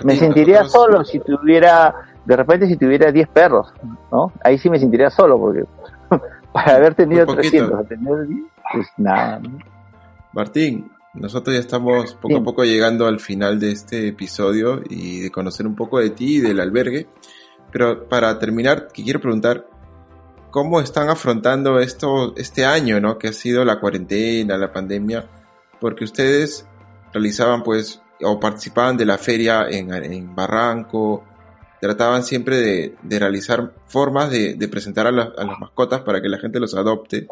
me 0.05 0.16
sentiría 0.16 0.64
solo 0.64 1.05
si 1.05 1.20
tuviera, 1.20 1.95
de 2.24 2.37
repente 2.37 2.66
si 2.66 2.76
tuviera 2.76 3.12
10 3.12 3.28
perros, 3.28 3.72
¿no? 4.11 4.32
Ahí 4.43 4.59
sí 4.59 4.68
me 4.68 4.78
sentiría 4.78 5.11
solo, 5.11 5.39
porque 5.39 5.64
para 6.53 6.76
haber 6.76 6.95
tenido 6.95 7.26
300, 7.26 7.89
tener 7.89 8.26
10, 8.26 8.41
pues 8.72 8.89
nada. 8.97 9.41
Martín, 10.32 10.91
nosotros 11.14 11.55
ya 11.55 11.61
estamos 11.61 12.14
poco 12.14 12.37
a 12.37 12.43
poco 12.43 12.64
llegando 12.64 13.07
al 13.07 13.20
final 13.20 13.59
de 13.59 13.72
este 13.72 14.09
episodio 14.09 14.82
y 14.89 15.20
de 15.20 15.30
conocer 15.30 15.66
un 15.66 15.74
poco 15.74 15.99
de 15.99 16.11
ti 16.11 16.37
y 16.37 16.41
del 16.41 16.61
albergue. 16.61 17.07
Pero 17.72 18.09
para 18.09 18.39
terminar, 18.39 18.89
quiero 18.93 19.20
preguntar, 19.20 19.66
¿cómo 20.51 20.80
están 20.80 21.09
afrontando 21.09 21.78
esto, 21.80 22.34
este 22.37 22.64
año, 22.64 23.01
¿no? 23.01 23.18
Que 23.18 23.28
ha 23.28 23.32
sido 23.32 23.64
la 23.64 23.80
cuarentena, 23.80 24.59
la 24.59 24.72
pandemia, 24.72 25.28
porque 25.80 26.05
ustedes 26.05 26.66
realizaban 27.12 27.62
pues 27.62 28.03
o 28.23 28.41
participaban 28.41 28.97
de 28.97 29.07
la 29.07 29.19
feria 29.19 29.67
en, 29.69 30.35
Barranco, 30.35 31.23
trataban 31.81 32.23
siempre 32.23 32.57
de, 32.57 33.19
realizar 33.19 33.73
formas 33.87 34.31
de, 34.31 34.69
presentar 34.71 35.07
a, 35.07 35.12
las 35.12 35.31
mascotas 35.59 36.01
para 36.01 36.21
que 36.21 36.29
la 36.29 36.39
gente 36.39 36.61
los 36.61 36.75
adopte. 36.75 37.27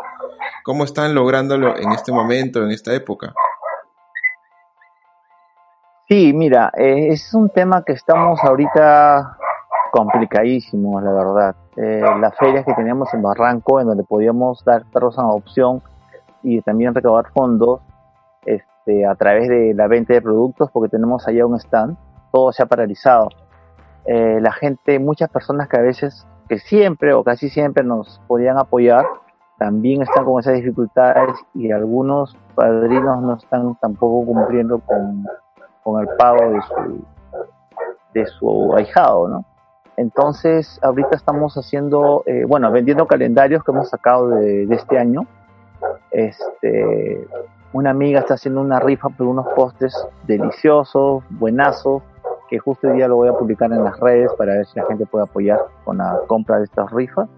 ¿Cómo 0.64 0.85
están 0.85 1.14
lográndolo 1.14 1.76
en 1.76 1.93
este 1.93 2.12
momento, 2.12 2.62
en 2.62 2.70
esta 2.70 2.95
época? 2.95 3.35
Sí, 6.09 6.32
mira, 6.35 6.70
eh, 6.76 7.09
es 7.09 7.32
un 7.35 7.49
tema 7.49 7.82
que 7.82 7.95
estamos 7.95 8.39
ahorita 8.43 9.39
complicadísimos, 9.91 11.03
la 11.03 11.12
verdad. 11.12 11.57
Eh, 11.76 12.03
las 12.20 12.37
ferias 12.37 12.64
que 12.64 12.74
teníamos 12.74 13.12
en 13.14 13.22
Barranco, 13.22 13.80
en 13.80 13.87
donde 13.87 14.05
podíamos 14.05 14.64
dar 14.64 14.85
perros 14.93 15.18
a 15.18 15.22
adopción 15.22 15.82
y 16.43 16.61
también 16.61 16.95
recabar 16.95 17.32
fondos, 17.32 17.80
a 19.09 19.14
través 19.14 19.49
de 19.49 19.74
la 19.74 19.87
venta 19.87 20.12
de 20.12 20.22
productos, 20.22 20.70
porque 20.70 20.91
tenemos 20.91 21.26
allá 21.26 21.47
un 21.47 21.57
stand, 21.57 21.97
todo 22.32 22.53
se 22.53 22.62
ha 22.62 22.66
paralizado. 22.66 23.28
Eh, 24.07 24.39
la 24.41 24.53
gente, 24.53 24.99
muchas 24.99 25.30
personas 25.30 25.68
que 25.68 25.78
a 25.78 25.80
veces, 25.80 26.26
que 26.49 26.59
siempre 26.59 27.14
o 27.14 27.24
casi 27.24 27.49
siempre 27.49 27.82
nos 27.82 28.20
podían 28.26 28.59
apoyar, 28.59 29.07
también 29.59 30.03
están 30.03 30.24
con 30.24 30.41
esas 30.41 30.55
dificultades 30.55 31.39
y 31.55 31.70
algunos 31.70 32.37
padrinos 32.55 33.22
no 33.22 33.35
están 33.35 33.76
tampoco 33.76 34.26
cumpliendo 34.26 34.80
con, 34.80 35.24
con 35.82 36.01
el 36.01 36.09
pago 36.16 36.51
de 36.51 36.61
su, 36.62 37.05
de 38.12 38.26
su 38.26 38.74
ahijado, 38.76 39.28
¿no? 39.28 39.45
Entonces, 39.97 40.80
ahorita 40.82 41.16
estamos 41.16 41.55
haciendo, 41.55 42.24
eh, 42.26 42.45
bueno, 42.47 42.70
vendiendo 42.72 43.07
calendarios 43.07 43.62
que 43.62 43.70
hemos 43.70 43.91
sacado 43.91 44.28
de, 44.28 44.66
de, 44.66 44.74
este 44.74 44.99
año. 44.99 45.22
Este, 46.11 47.26
una 47.74 47.90
amiga 47.90 48.20
está 48.20 48.34
haciendo 48.34 48.60
una 48.60 48.78
rifa 48.78 49.08
por 49.08 49.26
unos 49.26 49.46
postes 49.54 49.92
deliciosos, 50.28 51.24
buenazos, 51.28 52.04
que 52.48 52.60
justo 52.60 52.86
hoy 52.86 52.94
día 52.96 53.08
lo 53.08 53.16
voy 53.16 53.28
a 53.28 53.32
publicar 53.32 53.72
en 53.72 53.82
las 53.82 53.98
redes 53.98 54.30
para 54.38 54.54
ver 54.54 54.66
si 54.66 54.78
la 54.78 54.86
gente 54.86 55.06
puede 55.06 55.24
apoyar 55.24 55.58
con 55.84 55.98
la 55.98 56.20
compra 56.28 56.58
de 56.58 56.64
estas 56.64 56.88
rifas. 56.92 57.28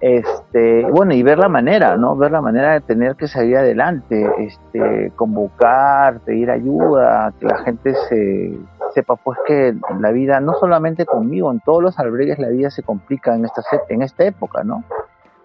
Este, 0.00 0.86
bueno, 0.90 1.12
y 1.12 1.22
ver 1.22 1.38
la 1.38 1.50
manera, 1.50 1.98
¿no? 1.98 2.16
Ver 2.16 2.32
la 2.32 2.40
manera 2.40 2.72
de 2.72 2.80
tener 2.80 3.14
que 3.14 3.28
salir 3.28 3.58
adelante, 3.58 4.28
este, 4.38 5.12
convocar, 5.14 6.20
pedir 6.20 6.50
ayuda, 6.50 7.34
que 7.38 7.46
la 7.46 7.58
gente 7.58 7.94
se 8.08 8.58
sepa 8.94 9.16
pues 9.16 9.38
que 9.46 9.74
la 10.00 10.10
vida, 10.10 10.40
no 10.40 10.54
solamente 10.54 11.04
conmigo, 11.04 11.52
en 11.52 11.60
todos 11.60 11.82
los 11.82 11.98
albergues 11.98 12.38
la 12.38 12.48
vida 12.48 12.70
se 12.70 12.82
complica 12.82 13.34
en 13.34 13.44
esta, 13.44 13.62
en 13.90 14.00
esta 14.00 14.24
época, 14.24 14.64
¿no? 14.64 14.84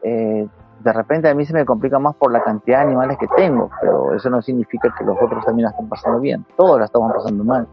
Eh, 0.04 0.48
de 0.80 0.94
repente 0.94 1.30
a 1.30 1.34
mí 1.34 1.46
se 1.46 1.54
me 1.54 1.66
complica 1.66 2.00
más 2.00 2.16
por 2.16 2.32
la 2.32 2.44
cantidad 2.44 2.80
de 2.80 2.86
animales 2.86 3.18
que 3.18 3.28
tengo, 3.36 3.70
pero 3.82 4.14
eso 4.14 4.30
no 4.30 4.42
significa 4.42 4.94
que 4.98 5.04
los 5.04 5.18
otros 5.22 5.46
también 5.46 5.66
la 5.66 5.72
estén 5.72 5.90
pasando 5.90 6.20
bien, 6.20 6.46
todos 6.56 6.80
la 6.80 6.86
estamos 6.86 7.14
pasando 7.14 7.44
mal. 7.44 7.68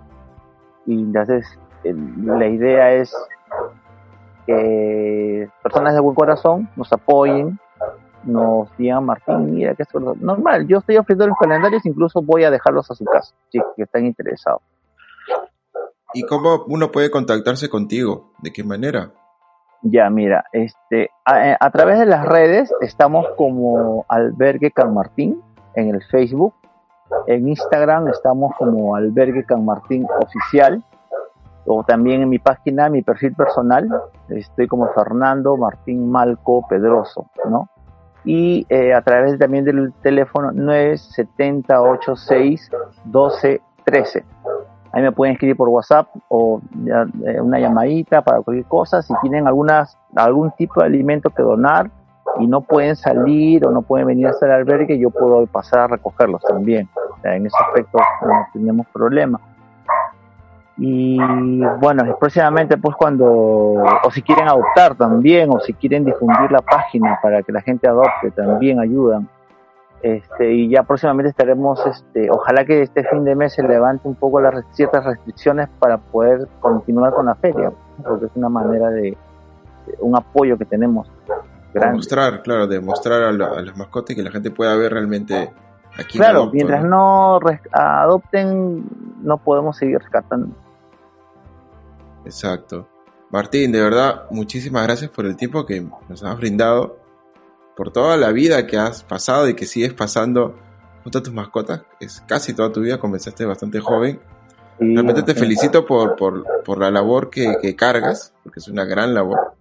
Y 0.87 0.95
entonces 0.95 1.59
la 1.85 2.47
idea 2.47 2.93
es 2.93 3.15
que 4.47 5.49
personas 5.63 5.95
de 5.95 6.01
buen 6.01 6.15
corazón 6.15 6.69
nos 6.77 6.93
apoyen, 6.93 7.59
nos 8.25 8.75
digan, 8.79 9.05
Martín, 9.05 9.55
mira 9.55 9.75
que 9.75 9.83
es 9.83 9.89
normal, 10.21 10.67
yo 10.67 10.79
estoy 10.79 10.97
ofreciendo 10.97 11.27
los 11.27 11.39
calendarios, 11.39 11.85
incluso 11.85 12.23
voy 12.23 12.45
a 12.45 12.51
dejarlos 12.51 12.91
a 12.91 12.95
su 12.95 13.05
casa, 13.05 13.35
si 13.51 13.61
que 13.77 13.83
están 13.83 14.07
interesados. 14.07 14.63
¿Y 16.15 16.23
cómo 16.23 16.65
uno 16.69 16.93
puede 16.93 17.11
contactarse 17.11 17.69
contigo? 17.69 18.33
¿De 18.39 18.53
qué 18.53 18.63
manera? 18.63 19.11
Ya, 19.87 20.09
mira, 20.09 20.47
este, 20.53 21.11
a, 21.27 21.59
a 21.61 21.71
través 21.71 21.99
de 21.99 22.07
las 22.07 22.27
redes 22.27 22.73
estamos 22.81 23.27
como 23.37 24.07
Albergue 24.09 24.71
Can 24.71 24.95
Martín 24.95 25.43
en 25.75 25.95
el 25.95 26.03
Facebook, 26.05 26.55
en 27.27 27.49
Instagram 27.49 28.09
estamos 28.09 28.55
como 28.57 28.97
Albergue 28.97 29.45
Can 29.45 29.63
Martín 29.65 30.07
Oficial, 30.23 30.83
o 31.67 31.85
también 31.85 32.23
en 32.23 32.31
mi 32.31 32.39
página, 32.39 32.89
mi 32.89 33.03
perfil 33.03 33.35
personal, 33.35 33.87
estoy 34.31 34.69
como 34.69 34.89
Fernando 34.93 35.55
Martín 35.57 36.11
Malco 36.11 36.67
Pedroso, 36.69 37.27
¿no? 37.49 37.69
Y 38.25 38.67
eh, 38.71 38.95
a 38.95 39.03
través 39.03 39.39
también 39.39 39.67
del 39.67 39.93
teléfono 40.03 40.51
97086 40.53 42.71
1213. 43.05 44.25
Ahí 44.95 45.03
me 45.03 45.13
pueden 45.13 45.35
escribir 45.35 45.57
por 45.57 45.69
WhatsApp 45.69 46.09
o 46.29 46.61
eh, 46.87 47.41
una 47.41 47.59
llamadita 47.59 48.23
para 48.23 48.41
cualquier 48.43 48.67
cosa. 48.67 49.03
Si 49.03 49.13
tienen 49.23 49.47
algunas, 49.47 49.99
algún 50.15 50.53
tipo 50.53 50.81
de 50.81 50.87
alimento 50.87 51.31
que 51.31 51.43
donar 51.43 51.91
y 52.39 52.47
no 52.47 52.61
pueden 52.61 52.97
salir 52.97 53.67
o 53.67 53.71
no 53.71 53.83
pueden 53.83 54.07
venir 54.07 54.29
a 54.29 54.31
hacer 54.31 54.51
albergue, 54.51 54.99
yo 54.99 55.11
puedo 55.11 55.47
pasar 55.47 55.81
a 55.81 55.87
recogerlos 55.89 56.43
también. 56.43 56.89
O 56.95 57.21
sea, 57.21 57.35
en 57.35 57.47
ese 57.47 57.57
aspecto 57.61 57.99
no 58.23 58.47
tenemos 58.53 58.87
problema 58.93 59.41
y 60.77 61.19
bueno, 61.81 62.17
próximamente 62.19 62.77
pues 62.77 62.97
cuando, 62.97 63.27
o 63.27 64.11
si 64.13 64.23
quieren 64.23 64.49
adoptar 64.49 64.97
también, 64.97 65.51
o 65.51 65.61
si 65.61 65.73
quieren 65.73 66.05
difundir 66.05 66.51
la 66.51 66.61
página 66.61 67.19
para 67.23 67.43
que 67.43 67.53
la 67.53 67.61
gente 67.61 67.87
adopte, 67.87 68.31
también 68.33 68.81
ayudan. 68.81 69.29
Este, 70.05 70.53
y 70.53 70.69
ya 70.69 70.83
próximamente 70.83 71.31
estaremos, 71.31 71.81
este, 71.87 72.31
ojalá 72.31 72.67
que 72.67 72.83
este 72.83 73.05
fin 73.05 73.25
de 73.25 73.35
mes 73.35 73.55
se 73.55 73.63
levante 73.63 74.07
un 74.07 74.15
poco 74.15 74.39
las 74.39 74.63
ciertas 74.73 75.03
restricciones 75.03 75.71
para 75.79 75.97
poder 75.97 76.47
continuar 76.61 77.15
con 77.15 77.25
la 77.25 77.35
feria, 77.37 77.73
porque 78.07 78.27
es 78.27 78.33
una 78.35 78.51
manera 78.51 78.91
de, 78.91 79.17
un 80.01 80.15
apoyo 80.15 80.59
que 80.59 80.67
tenemos. 80.67 81.11
Demostrar, 81.73 82.43
claro, 82.43 82.67
demostrar 82.67 83.23
a, 83.23 83.29
a 83.31 83.63
las 83.63 83.77
mascotas 83.79 84.11
y 84.11 84.17
que 84.17 84.23
la 84.23 84.31
gente 84.31 84.51
pueda 84.51 84.77
ver 84.77 84.93
realmente 84.93 85.51
aquí. 85.99 86.19
Claro, 86.19 86.51
mientras 86.53 86.85
no 86.85 87.41
adopten, 87.73 88.85
no 89.23 89.39
podemos 89.39 89.79
seguir 89.79 90.01
rescatando. 90.01 90.55
Exacto. 92.27 92.87
Martín, 93.31 93.73
de 93.73 93.81
verdad, 93.81 94.25
muchísimas 94.31 94.83
gracias 94.83 95.11
por 95.11 95.25
el 95.25 95.35
tiempo 95.35 95.65
que 95.65 95.83
nos 96.11 96.23
has 96.23 96.37
brindado, 96.37 96.99
por 97.77 97.93
toda 97.93 98.17
la 98.17 98.33
vida 98.33 98.67
que 98.67 98.77
has 98.77 99.03
pasado 99.03 99.49
y 99.49 99.55
que 99.55 99.67
sigues 99.67 99.93
pasando 99.93 100.57
junto 101.03 101.19
a 101.19 101.23
tus 101.23 101.33
mascotas. 101.33 101.83
Es 102.01 102.23
casi 102.27 102.55
toda 102.55 102.73
tu 102.73 102.81
vida, 102.81 102.99
comenzaste 102.99 103.45
bastante 103.45 103.81
joven. 103.81 104.21
Realmente 104.79 105.23
te 105.23 105.35
felicito 105.35 105.87
por, 105.87 106.17
por, 106.17 106.79
la 106.79 106.91
labor 106.91 107.31
que, 107.31 107.77
cargas, 107.77 108.35
porque 108.43 108.61
es 108.61 108.69
una 108.69 108.85
gran 108.85 109.15
labor. 109.15 109.55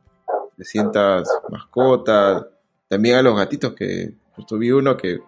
De 0.57 0.65
sientas 0.65 1.29
mascotas, 1.49 2.45
también 2.87 3.17
a 3.17 3.21
los 3.21 3.37
gatitos, 3.37 3.73
que 3.73 4.15
justo 4.35 4.57
vi 4.57 4.71
uno 4.71 4.97
que, 4.97 5.19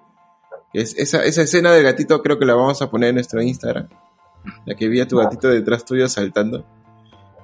es 0.73 0.97
esa, 0.97 1.23
esa 1.23 1.43
escena 1.43 1.71
del 1.71 1.83
gatito 1.83 2.21
creo 2.21 2.37
que 2.37 2.45
la 2.45 2.53
vamos 2.53 2.81
a 2.81 2.89
poner 2.89 3.09
en 3.09 3.15
nuestro 3.15 3.41
Instagram. 3.41 3.87
La 4.65 4.75
que 4.75 4.87
vi 4.87 4.99
a 4.99 5.07
tu 5.07 5.17
gatito 5.17 5.47
detrás 5.47 5.85
tuyo 5.85 6.07
saltando. 6.07 6.65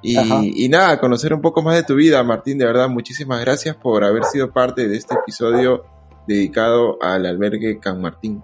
Y, 0.02 0.68
nada, 0.70 1.00
conocer 1.00 1.34
un 1.34 1.42
poco 1.42 1.62
más 1.62 1.76
de 1.76 1.84
tu 1.84 1.96
vida, 1.96 2.24
Martín. 2.24 2.58
De 2.58 2.66
verdad, 2.66 2.90
muchísimas 2.90 3.42
gracias 3.42 3.76
por 3.76 4.04
haber 4.04 4.24
sido 4.24 4.52
parte 4.52 4.88
de 4.88 4.98
este 4.98 5.16
episodio 5.16 5.84
dedicado 6.28 6.98
al 7.02 7.26
albergue 7.26 7.80
Can 7.80 8.02
Martín. 8.02 8.42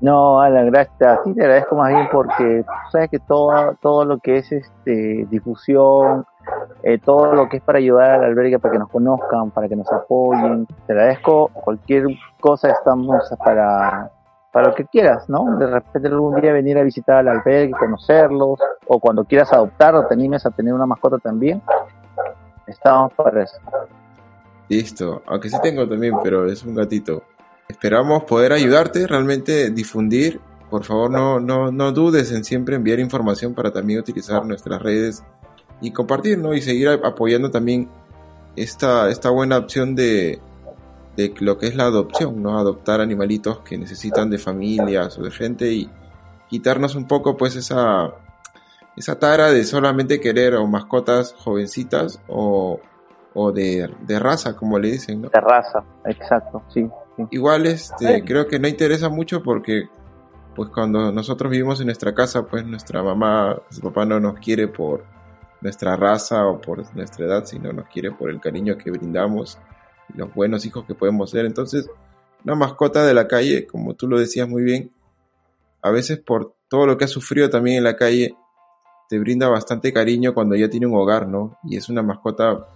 No, 0.00 0.40
Alan, 0.40 0.68
gracias. 0.70 1.20
Sí, 1.24 1.32
te 1.32 1.42
agradezco 1.42 1.76
más 1.76 1.90
bien 1.90 2.08
porque 2.10 2.64
sabes 2.90 3.08
que 3.08 3.20
todo, 3.20 3.76
todo 3.80 4.04
lo 4.04 4.18
que 4.18 4.38
es 4.38 4.50
este, 4.50 5.26
difusión, 5.30 6.26
eh, 6.82 6.98
todo 6.98 7.32
lo 7.34 7.48
que 7.48 7.58
es 7.58 7.62
para 7.62 7.78
ayudar 7.78 8.10
al 8.10 8.24
albergue, 8.24 8.58
para 8.58 8.72
que 8.72 8.78
nos 8.80 8.88
conozcan, 8.88 9.52
para 9.52 9.68
que 9.68 9.76
nos 9.76 9.90
apoyen, 9.92 10.66
te 10.86 10.92
agradezco. 10.92 11.48
Cualquier 11.52 12.06
cosa 12.40 12.70
estamos 12.70 13.22
para, 13.44 14.10
para 14.52 14.68
lo 14.68 14.74
que 14.74 14.84
quieras, 14.84 15.28
¿no? 15.28 15.56
De 15.58 15.66
repente 15.66 16.08
algún 16.08 16.38
día 16.40 16.52
venir 16.52 16.76
a 16.76 16.82
visitar 16.82 17.16
al 17.16 17.28
albergue, 17.28 17.72
conocerlos, 17.72 18.60
o 18.86 19.00
cuando 19.00 19.24
quieras 19.24 19.52
adoptar 19.52 19.94
o 19.94 20.06
te 20.06 20.14
animes 20.14 20.44
a 20.44 20.50
tener 20.50 20.74
una 20.74 20.84
mascota 20.84 21.18
también, 21.18 21.62
estamos 22.66 23.12
para 23.14 23.42
eso. 23.42 23.56
Listo, 24.68 25.22
aunque 25.26 25.48
sí 25.48 25.56
tengo 25.62 25.88
también, 25.88 26.14
pero 26.22 26.46
es 26.46 26.62
un 26.64 26.74
gatito. 26.74 27.22
Esperamos 27.66 28.24
poder 28.24 28.52
ayudarte, 28.52 29.06
realmente 29.06 29.70
difundir. 29.70 30.40
Por 30.70 30.84
favor, 30.84 31.10
no, 31.10 31.40
no, 31.40 31.70
no 31.72 31.92
dudes 31.92 32.30
en 32.32 32.44
siempre 32.44 32.76
enviar 32.76 32.98
información 32.98 33.54
para 33.54 33.72
también 33.72 34.00
utilizar 34.00 34.44
nuestras 34.44 34.80
redes 34.82 35.24
y 35.80 35.92
compartir, 35.92 36.38
¿no? 36.38 36.52
Y 36.54 36.60
seguir 36.60 36.88
apoyando 36.88 37.50
también 37.50 37.88
esta, 38.56 39.08
esta 39.10 39.30
buena 39.30 39.58
opción 39.58 39.94
de, 39.94 40.40
de 41.16 41.34
lo 41.40 41.58
que 41.58 41.66
es 41.66 41.76
la 41.76 41.84
adopción, 41.84 42.42
¿no? 42.42 42.58
Adoptar 42.58 43.00
animalitos 43.00 43.60
que 43.60 43.76
necesitan 43.76 44.30
de 44.30 44.38
familias 44.38 45.18
o 45.18 45.22
de 45.22 45.30
gente 45.30 45.70
y 45.72 45.90
quitarnos 46.48 46.94
un 46.94 47.06
poco 47.06 47.36
pues 47.36 47.56
esa, 47.56 48.14
esa 48.96 49.18
tara 49.18 49.50
de 49.50 49.64
solamente 49.64 50.20
querer 50.20 50.54
o 50.54 50.66
mascotas 50.66 51.34
jovencitas 51.34 52.20
o, 52.28 52.80
o 53.34 53.52
de, 53.52 53.88
raza, 54.18 54.56
como 54.56 54.78
le 54.78 54.92
dicen, 54.92 55.22
¿no? 55.22 55.28
De 55.28 55.40
raza, 55.40 55.84
exacto, 56.04 56.62
sí. 56.68 56.88
Igual 57.30 57.66
este, 57.66 58.24
creo 58.24 58.46
que 58.46 58.58
no 58.58 58.68
interesa 58.68 59.08
mucho 59.08 59.42
porque 59.42 59.88
pues 60.54 60.68
cuando 60.70 61.12
nosotros 61.12 61.50
vivimos 61.50 61.80
en 61.80 61.86
nuestra 61.86 62.14
casa, 62.14 62.44
pues 62.44 62.64
nuestra 62.66 63.02
mamá, 63.02 63.56
su 63.70 63.80
papá 63.80 64.04
no 64.04 64.20
nos 64.20 64.38
quiere 64.38 64.68
por 64.68 65.04
nuestra 65.60 65.96
raza 65.96 66.46
o 66.46 66.60
por 66.60 66.84
nuestra 66.94 67.26
edad, 67.26 67.44
sino 67.44 67.72
nos 67.72 67.86
quiere 67.86 68.10
por 68.12 68.30
el 68.30 68.40
cariño 68.40 68.76
que 68.76 68.90
brindamos 68.90 69.58
los 70.14 70.34
buenos 70.34 70.64
hijos 70.66 70.84
que 70.84 70.94
podemos 70.94 71.30
ser. 71.30 71.46
Entonces, 71.46 71.88
una 72.44 72.54
mascota 72.54 73.04
de 73.04 73.14
la 73.14 73.28
calle, 73.28 73.66
como 73.66 73.94
tú 73.94 74.08
lo 74.08 74.18
decías 74.18 74.48
muy 74.48 74.62
bien, 74.62 74.90
a 75.82 75.90
veces 75.90 76.18
por 76.18 76.54
todo 76.68 76.86
lo 76.86 76.96
que 76.96 77.04
ha 77.04 77.08
sufrido 77.08 77.50
también 77.50 77.78
en 77.78 77.84
la 77.84 77.96
calle, 77.96 78.36
te 79.08 79.18
brinda 79.18 79.48
bastante 79.48 79.92
cariño 79.92 80.32
cuando 80.32 80.56
ya 80.56 80.70
tiene 80.70 80.86
un 80.86 80.94
hogar, 80.94 81.28
¿no? 81.28 81.58
Y 81.64 81.76
es 81.76 81.88
una 81.88 82.02
mascota 82.02 82.66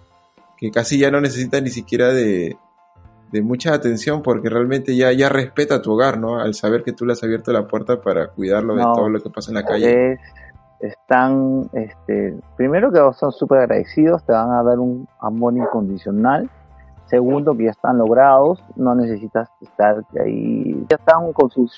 que 0.57 0.71
casi 0.71 0.99
ya 0.99 1.09
no 1.09 1.21
necesita 1.21 1.59
ni 1.61 1.69
siquiera 1.69 2.09
de, 2.09 2.57
mucha 3.41 3.73
atención 3.73 4.23
porque 4.23 4.49
realmente 4.49 4.95
ya, 4.95 5.11
ya 5.11 5.29
respeta 5.29 5.81
tu 5.81 5.93
hogar, 5.93 6.19
¿no? 6.19 6.39
Al 6.39 6.53
saber 6.53 6.83
que 6.83 6.93
tú 6.93 7.05
le 7.05 7.13
has 7.13 7.23
abierto 7.23 7.51
la 7.51 7.67
puerta 7.67 8.01
para 8.01 8.27
cuidarlo 8.27 8.75
de 8.75 8.83
todo 8.83 9.09
lo 9.09 9.19
que 9.19 9.29
pasa 9.29 9.51
en 9.51 9.55
la 9.55 9.63
calle. 9.63 10.19
están, 10.79 11.69
este, 11.73 12.37
primero 12.55 12.91
que 12.91 12.99
son 13.17 13.31
súper 13.31 13.59
agradecidos, 13.59 14.23
te 14.25 14.31
van 14.31 14.51
a 14.51 14.63
dar 14.63 14.79
un 14.79 15.07
amor 15.19 15.55
incondicional 15.55 16.49
Segundo, 17.07 17.55
que 17.55 17.65
ya 17.65 17.71
están 17.71 17.97
logrados, 17.97 18.61
no 18.75 18.93
necesitas 18.95 19.49
estar 19.61 20.03
ahí. 20.23 20.85
Ya 20.89 20.97
están 20.97 21.31
con 21.33 21.49
sus 21.49 21.73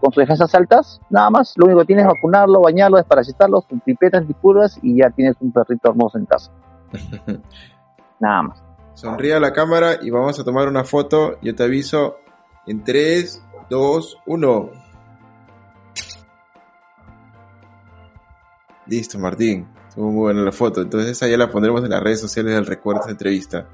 con 0.00 0.12
sus 0.12 0.20
defensas 0.20 0.54
altas, 0.54 1.00
nada 1.10 1.30
más. 1.30 1.54
Lo 1.56 1.66
único 1.66 1.80
que 1.80 1.86
tienes 1.86 2.04
es 2.04 2.12
vacunarlo, 2.12 2.60
bañarlo, 2.60 2.98
desparasitarlo, 2.98 3.62
con 3.62 3.80
pipetas 3.80 4.20
antipuras 4.20 4.78
y 4.82 4.98
ya 4.98 5.10
tienes 5.10 5.36
un 5.40 5.52
perrito 5.52 5.90
hermoso 5.90 6.18
en 6.18 6.26
casa. 6.26 6.52
nada 8.20 8.42
más. 8.42 8.62
Sonríe 8.94 9.34
a 9.34 9.40
la 9.40 9.52
cámara 9.52 9.96
y 10.00 10.10
vamos 10.10 10.38
a 10.38 10.44
tomar 10.44 10.68
una 10.68 10.84
foto. 10.84 11.38
Yo 11.40 11.54
te 11.54 11.64
aviso 11.64 12.16
en 12.66 12.84
3, 12.84 13.42
2, 13.70 14.18
1. 14.26 14.70
Listo, 18.86 19.18
Martín. 19.18 19.68
Estuvo 19.88 20.10
muy 20.10 20.20
buena 20.20 20.42
la 20.42 20.52
foto. 20.52 20.80
Entonces 20.82 21.10
esa 21.10 21.28
ya 21.28 21.36
la 21.36 21.50
pondremos 21.50 21.82
en 21.84 21.90
las 21.90 22.02
redes 22.02 22.20
sociales 22.20 22.54
del 22.54 22.66
recuerdo 22.66 23.00
de 23.00 23.02
esta 23.02 23.12
entrevista. 23.12 23.68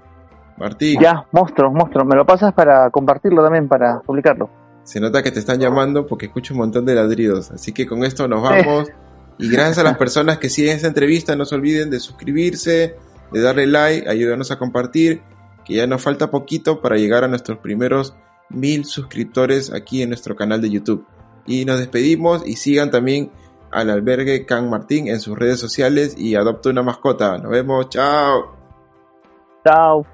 Martín. 0.57 1.01
Ya, 1.01 1.27
monstruo, 1.33 1.71
monstruo. 1.71 2.05
Me 2.05 2.17
lo 2.17 2.25
pasas 2.25 2.53
para 2.53 2.91
compartirlo 2.91 3.43
también, 3.43 3.69
para 3.69 4.01
publicarlo. 4.01 4.51
Se 4.83 5.01
nota 5.01 5.23
que 5.23 5.31
te 5.31 5.39
están 5.39 5.59
llamando 5.59 6.07
porque 6.07 6.27
escucho 6.27 6.55
un 6.55 6.61
montón 6.61 6.85
de 6.85 6.95
ladridos. 6.95 7.51
Así 7.51 7.73
que 7.73 7.87
con 7.87 8.05
esto 8.05 8.29
nos 8.29 8.43
vamos. 8.43 8.89
Y 9.39 9.51
gracias 9.51 9.79
a 9.79 9.83
las 9.83 9.97
personas 9.99 10.39
que 10.39 10.49
siguen 10.49 10.77
esta 10.77 10.89
entrevista, 10.89 11.35
no 11.37 11.45
se 11.45 11.55
olviden 11.55 11.91
de 11.91 12.01
suscribirse, 12.01 12.97
de 13.33 13.41
darle 13.41 13.67
like, 13.67 14.09
ayúdanos 14.09 14.51
a 14.51 14.59
compartir, 14.59 15.23
que 15.65 15.75
ya 15.75 15.87
nos 15.87 16.03
falta 16.03 16.31
poquito 16.31 16.81
para 16.81 16.97
llegar 16.97 17.25
a 17.25 17.29
nuestros 17.29 17.59
primeros 17.59 18.15
mil 18.51 18.85
suscriptores 18.85 19.73
aquí 19.73 20.03
en 20.03 20.11
nuestro 20.11 20.37
canal 20.37 20.61
de 20.61 20.71
YouTube. 20.71 21.07
Y 21.47 21.65
nos 21.65 21.79
despedimos 21.79 22.47
y 22.47 22.57
sigan 22.57 22.91
también 22.91 23.31
al 23.71 23.91
albergue 23.91 24.47
Can 24.47 24.71
Martín 24.71 25.09
en 25.09 25.21
sus 25.21 25.37
redes 25.37 25.59
sociales 25.59 26.15
y 26.17 26.37
adopta 26.37 26.71
una 26.71 26.83
mascota. 26.83 27.39
Nos 27.39 27.51
vemos, 27.51 27.89
chao. 27.89 28.57
Chao. 29.67 30.14